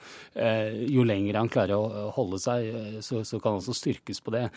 [0.89, 4.49] Jo lenger han klarer å holde seg, så, så kan han også styrkes på det.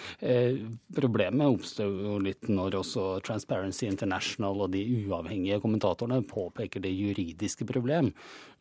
[0.95, 7.67] Problemet oppstår jo litt når også Transparency International og de uavhengige kommentatorene påpeker det juridiske
[7.69, 8.13] problem,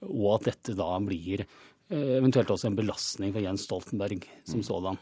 [0.10, 1.46] og at dette da blir
[1.90, 5.00] eventuelt også en belastning for Jens Stoltenberg som sådan.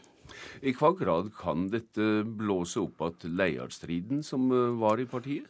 [0.62, 5.48] I hva grad kan dette blåse opp igjen leierstriden som eh, var i partiet?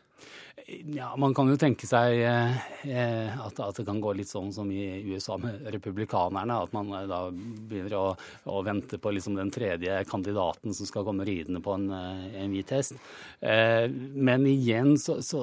[0.69, 5.01] Ja, Man kan jo tenke seg eh, at, det kan gå litt sånn som i
[5.09, 6.59] USA med republikanerne.
[6.67, 8.05] At man eh, da begynner å,
[8.53, 12.53] å vente på liksom den tredje kandidaten som skal komme ridende på en, eh, en
[12.53, 12.99] hvit hest.
[13.39, 15.41] Men igjen så, så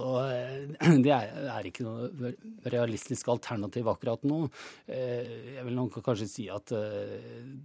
[1.05, 2.33] Det er, ikke noe
[2.69, 4.43] realistisk alternativ akkurat nå.
[4.89, 6.73] Jeg vil nok kanskje si at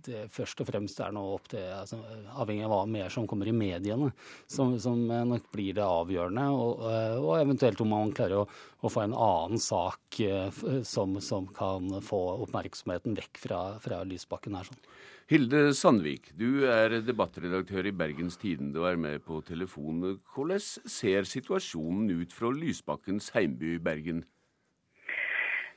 [0.06, 1.98] det først og fremst er noe opp til altså,
[2.40, 4.12] Avhengig av hva mer som kommer i mediene,
[4.50, 6.46] som, som nok blir det avgjørende.
[6.54, 6.86] og,
[7.20, 8.48] og eventuelt om man klarer å,
[8.80, 14.58] å få en annen sak eh, som, som, kan få oppmerksomheten vekk fra, fra Lysbakken
[14.58, 14.68] her.
[14.70, 14.84] sånn.
[15.30, 20.18] Hilde Sandvik, du er debattredaktør i Bergens Tidende og er med på telefon.
[20.34, 24.24] Hvordan ser situasjonen ut fra Lysbakkens heimby Bergen?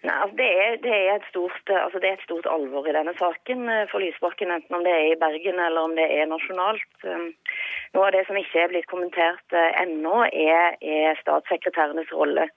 [0.03, 3.13] Nei, altså det, er, det, er stort, altså det, er, et stort, alvor i denne
[3.15, 6.89] saken eh, for Lysbakken, enten om det er i Bergen eller om det er nasjonalt.
[7.07, 7.29] Um,
[7.95, 12.49] noe av det som ikke er blitt kommentert uh, ennå, er, er statssekretærenes rolle.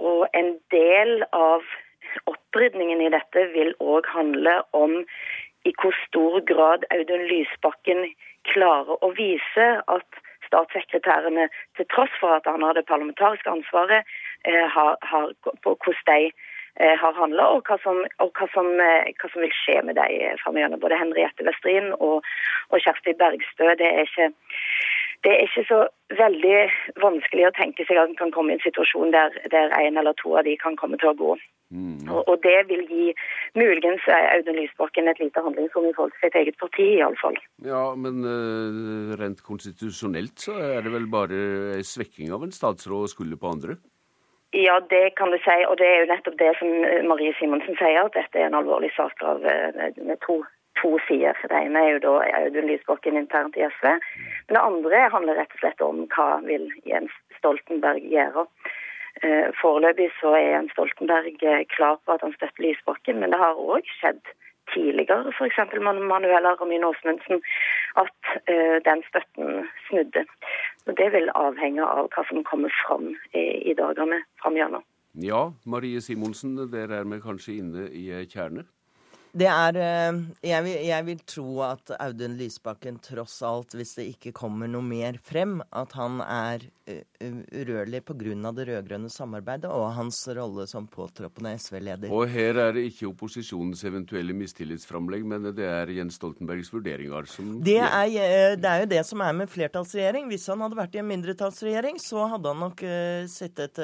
[0.00, 1.66] Og en del av
[2.32, 5.02] opprydningen i dette vil òg handle om
[5.68, 8.06] i hvor stor grad Audun Lysbakken
[8.48, 14.08] klarer å vise at statssekretærene, til tross for at han har det parlamentariske ansvaret,
[14.48, 18.68] eh, har, har, på hvordan de Eh, har handla, og, hva som, og hva, som,
[18.80, 20.78] eh, hva som, vil skje med dem framover.
[20.80, 22.26] Både Henriette Westrin og,
[22.70, 23.72] og, Kjersti Bergstø.
[23.80, 24.30] Det er, ikke,
[25.24, 25.80] det er ikke så
[26.18, 26.58] veldig
[27.02, 30.16] vanskelig å tenke seg at en kan komme i en situasjon der, der en eller
[30.22, 31.38] to av de kan komme til å gå.
[31.70, 32.08] Mm.
[32.10, 33.12] Og, og, det vil gi
[33.54, 37.38] muligens Audun Lysbakken et lite handlingsrom i forhold til sitt eget parti, iallfall.
[37.62, 43.12] Ja, men uh, rent konstitusjonelt så er det vel bare svekking av en statsråd å
[43.12, 43.78] skulle på andre?
[44.52, 45.58] Ja, det kan du si.
[45.68, 48.58] Og det er jo nettopp det som eh, Marie Simonsen sier, at dette er en
[48.58, 50.40] alvorlig sak av, eh, med to,
[50.80, 51.38] to sider.
[51.46, 53.86] Det ene er jo da Audun Lysbakken internt i SV.
[54.48, 58.46] Men det andre handler rett og slett om hva vil Jens Stoltenberg gjøre.
[59.22, 61.46] Eh, foreløpig så er Jens Stoltenberg
[61.76, 64.22] klar på at han støtter Lysbakken, men det har òg skjedd
[64.74, 65.58] tidligere, f.eks.
[65.80, 67.42] Manuela Ramin Aasmundsen,
[68.02, 70.24] at uh, den støtten snudde.
[70.86, 74.82] Og Det vil avhenge av hva som kommer fram i, i dagene framover.
[75.18, 78.68] Ja, Marie Simonsen, der er vi kanskje inne i kjerner?
[79.30, 84.08] Det er eh, jeg vil, jeg vil, tro at Audun Lysbakken tross alt, hvis det
[84.16, 87.04] ikke kommer noe mer frem, at han er eh,
[87.54, 88.50] urørlig pga.
[88.56, 92.10] det rød-grønne samarbeidet og hans rolle som påtroppende SV-leder.
[92.10, 97.60] Og her er det ikke opposisjonens eventuelle mistillitsframlegg, men det er Jens Stoltenbergs vurderinger som
[97.62, 100.26] det er, eh, det er jo det som er med flertallsregjering.
[100.32, 102.82] Hvis han hadde vært i en mindretallsregjering, så hadde han nok
[103.30, 103.78] sittet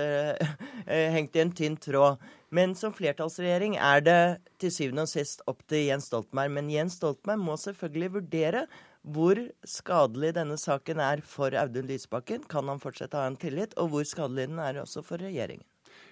[1.16, 2.18] hengt i en tynn tråd.
[2.55, 4.20] Men som flertallsregjering er det
[4.62, 6.52] til syvende og sist opp til Jens Stoltenberg.
[6.55, 8.66] Men Jens Stoltenberg må selvfølgelig vurdere
[9.06, 12.47] hvor skadelig denne saken er for Audun Lysbakken.
[12.51, 13.74] Kan han fortsette å ha en tillit?
[13.78, 15.66] Og hvor skadelig den er også for regjeringen.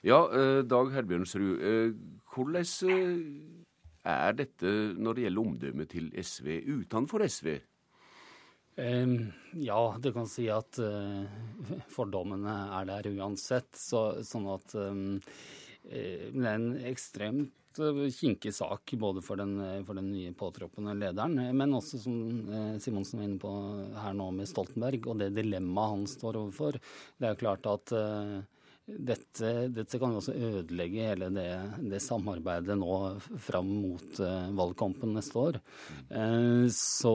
[0.05, 1.53] Ja, eh, Dag Herbjørnsrud.
[1.59, 1.95] Eh,
[2.35, 6.51] hvordan eh, er dette når det gjelder omdømmet til SV
[6.83, 7.55] utenfor SV?
[8.75, 10.81] Ja, du kan si at
[11.95, 13.69] fordommene er der uansett.
[13.79, 14.75] Så, sånn at
[15.85, 20.95] det er en ekstremt eh, kinkig sak både for den, eh, for den nye påtroppende
[20.97, 22.17] lederen, men også som
[22.81, 23.53] Simonsen var inne på
[24.01, 26.81] her nå med Stoltenberg, og det dilemmaet han står overfor.
[27.21, 27.95] Det er klart at
[28.85, 31.49] dette, dette, kan jo også ødelegge hele det,
[31.89, 32.97] det samarbeidet nå
[33.41, 34.21] fram mot
[34.59, 35.61] valgkampen neste år.
[36.69, 37.15] Så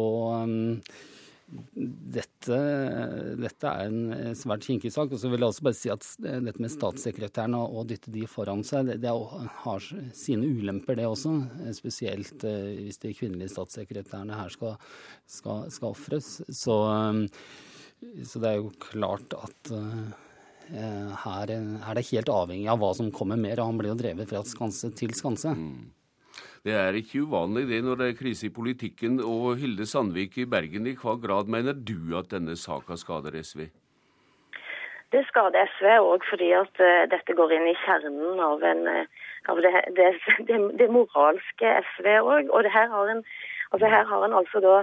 [1.74, 2.58] dette,
[3.40, 5.12] dette, er en svært kinkig sak.
[5.14, 8.26] Og så vil jeg også bare si at dette med statssekretærene og å dytte de
[8.30, 9.14] foran seg, det, det,
[9.64, 11.36] har sine ulemper, det også.
[11.78, 14.78] Spesielt eh, hvis de kvinnelige statssekretærene her skal,
[15.30, 16.32] skal, skal ofres.
[16.48, 16.80] Så,
[18.24, 20.10] så, det er jo klart at uh,
[21.26, 23.60] her er det helt avhengig av hva som kommer mer.
[23.60, 25.56] Og han blir jo drevet fra skanse til skanse.
[25.58, 25.99] Mm.
[26.64, 29.20] Det er ikke uvanlig det når det er krise i politikken.
[29.24, 33.70] Og Hilde Sandvik i Bergen, i hva grad mener du at denne saka skader SV?
[35.10, 39.30] Det skader SV òg fordi at uh, dette går inn i kjernen av, en, uh,
[39.50, 40.10] av det, det,
[40.50, 42.52] det, det, moralske SV òg.
[42.52, 43.24] Og her har en
[43.70, 44.76] Altså Her har en altså da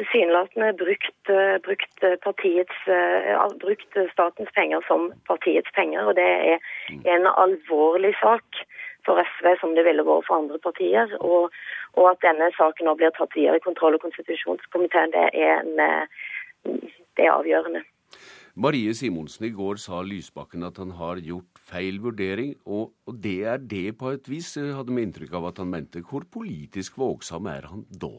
[0.00, 1.30] tilsynelatende brukt,
[1.66, 2.78] brukt, partiets,
[3.60, 6.08] brukt statens penger som partiets penger.
[6.08, 6.56] Og det er
[7.04, 8.62] en alvorlig sak
[9.06, 11.14] for SV som det ville vært for andre partier.
[11.20, 11.54] Og,
[11.96, 16.84] og, at denne saken nå blir tatt videre i kontroll- og konstitusjonskomiteen, det er, en,
[17.16, 17.84] det er avgjørende.
[18.60, 23.38] Marie Simonsen, i går sa Lysbakken at han har gjort feil vurdering, og, og det
[23.46, 26.02] er det på et vis, hadde vi inntrykk av at han mente.
[26.02, 28.16] Hvor politisk vågsom er han da?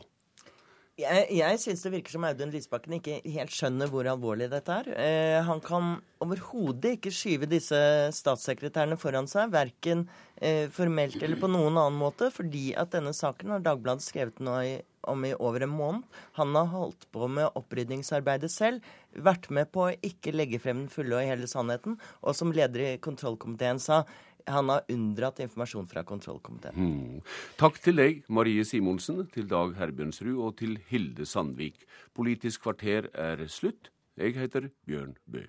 [1.02, 4.90] Jeg, jeg syns det virker som Audun Lysbakken ikke helt skjønner hvor alvorlig dette er.
[4.94, 7.80] Eh, han kan overhodet ikke skyve disse
[8.16, 10.06] statssekretærene foran seg, verken
[10.38, 14.58] eh, formelt eller på noen annen måte, fordi at denne saken har Dagbladet skrevet nå
[14.68, 14.74] i,
[15.10, 16.20] om i over en måned.
[16.38, 20.92] Han har holdt på med opprydningsarbeidet selv, vært med på å ikke legge frem den
[20.94, 24.04] fulle og hele sannheten, og som leder i kontrollkomiteen sa,
[24.48, 26.78] han har unndratt informasjon fra kontrollkomiteen.
[26.78, 27.22] Hmm.
[27.60, 31.86] Takk til deg, Marie Simonsen, til Dag Herbjørnsrud og til Hilde Sandvik.
[32.18, 33.92] Politisk kvarter er slutt.
[34.20, 35.48] Jeg heter Bjørn Bø.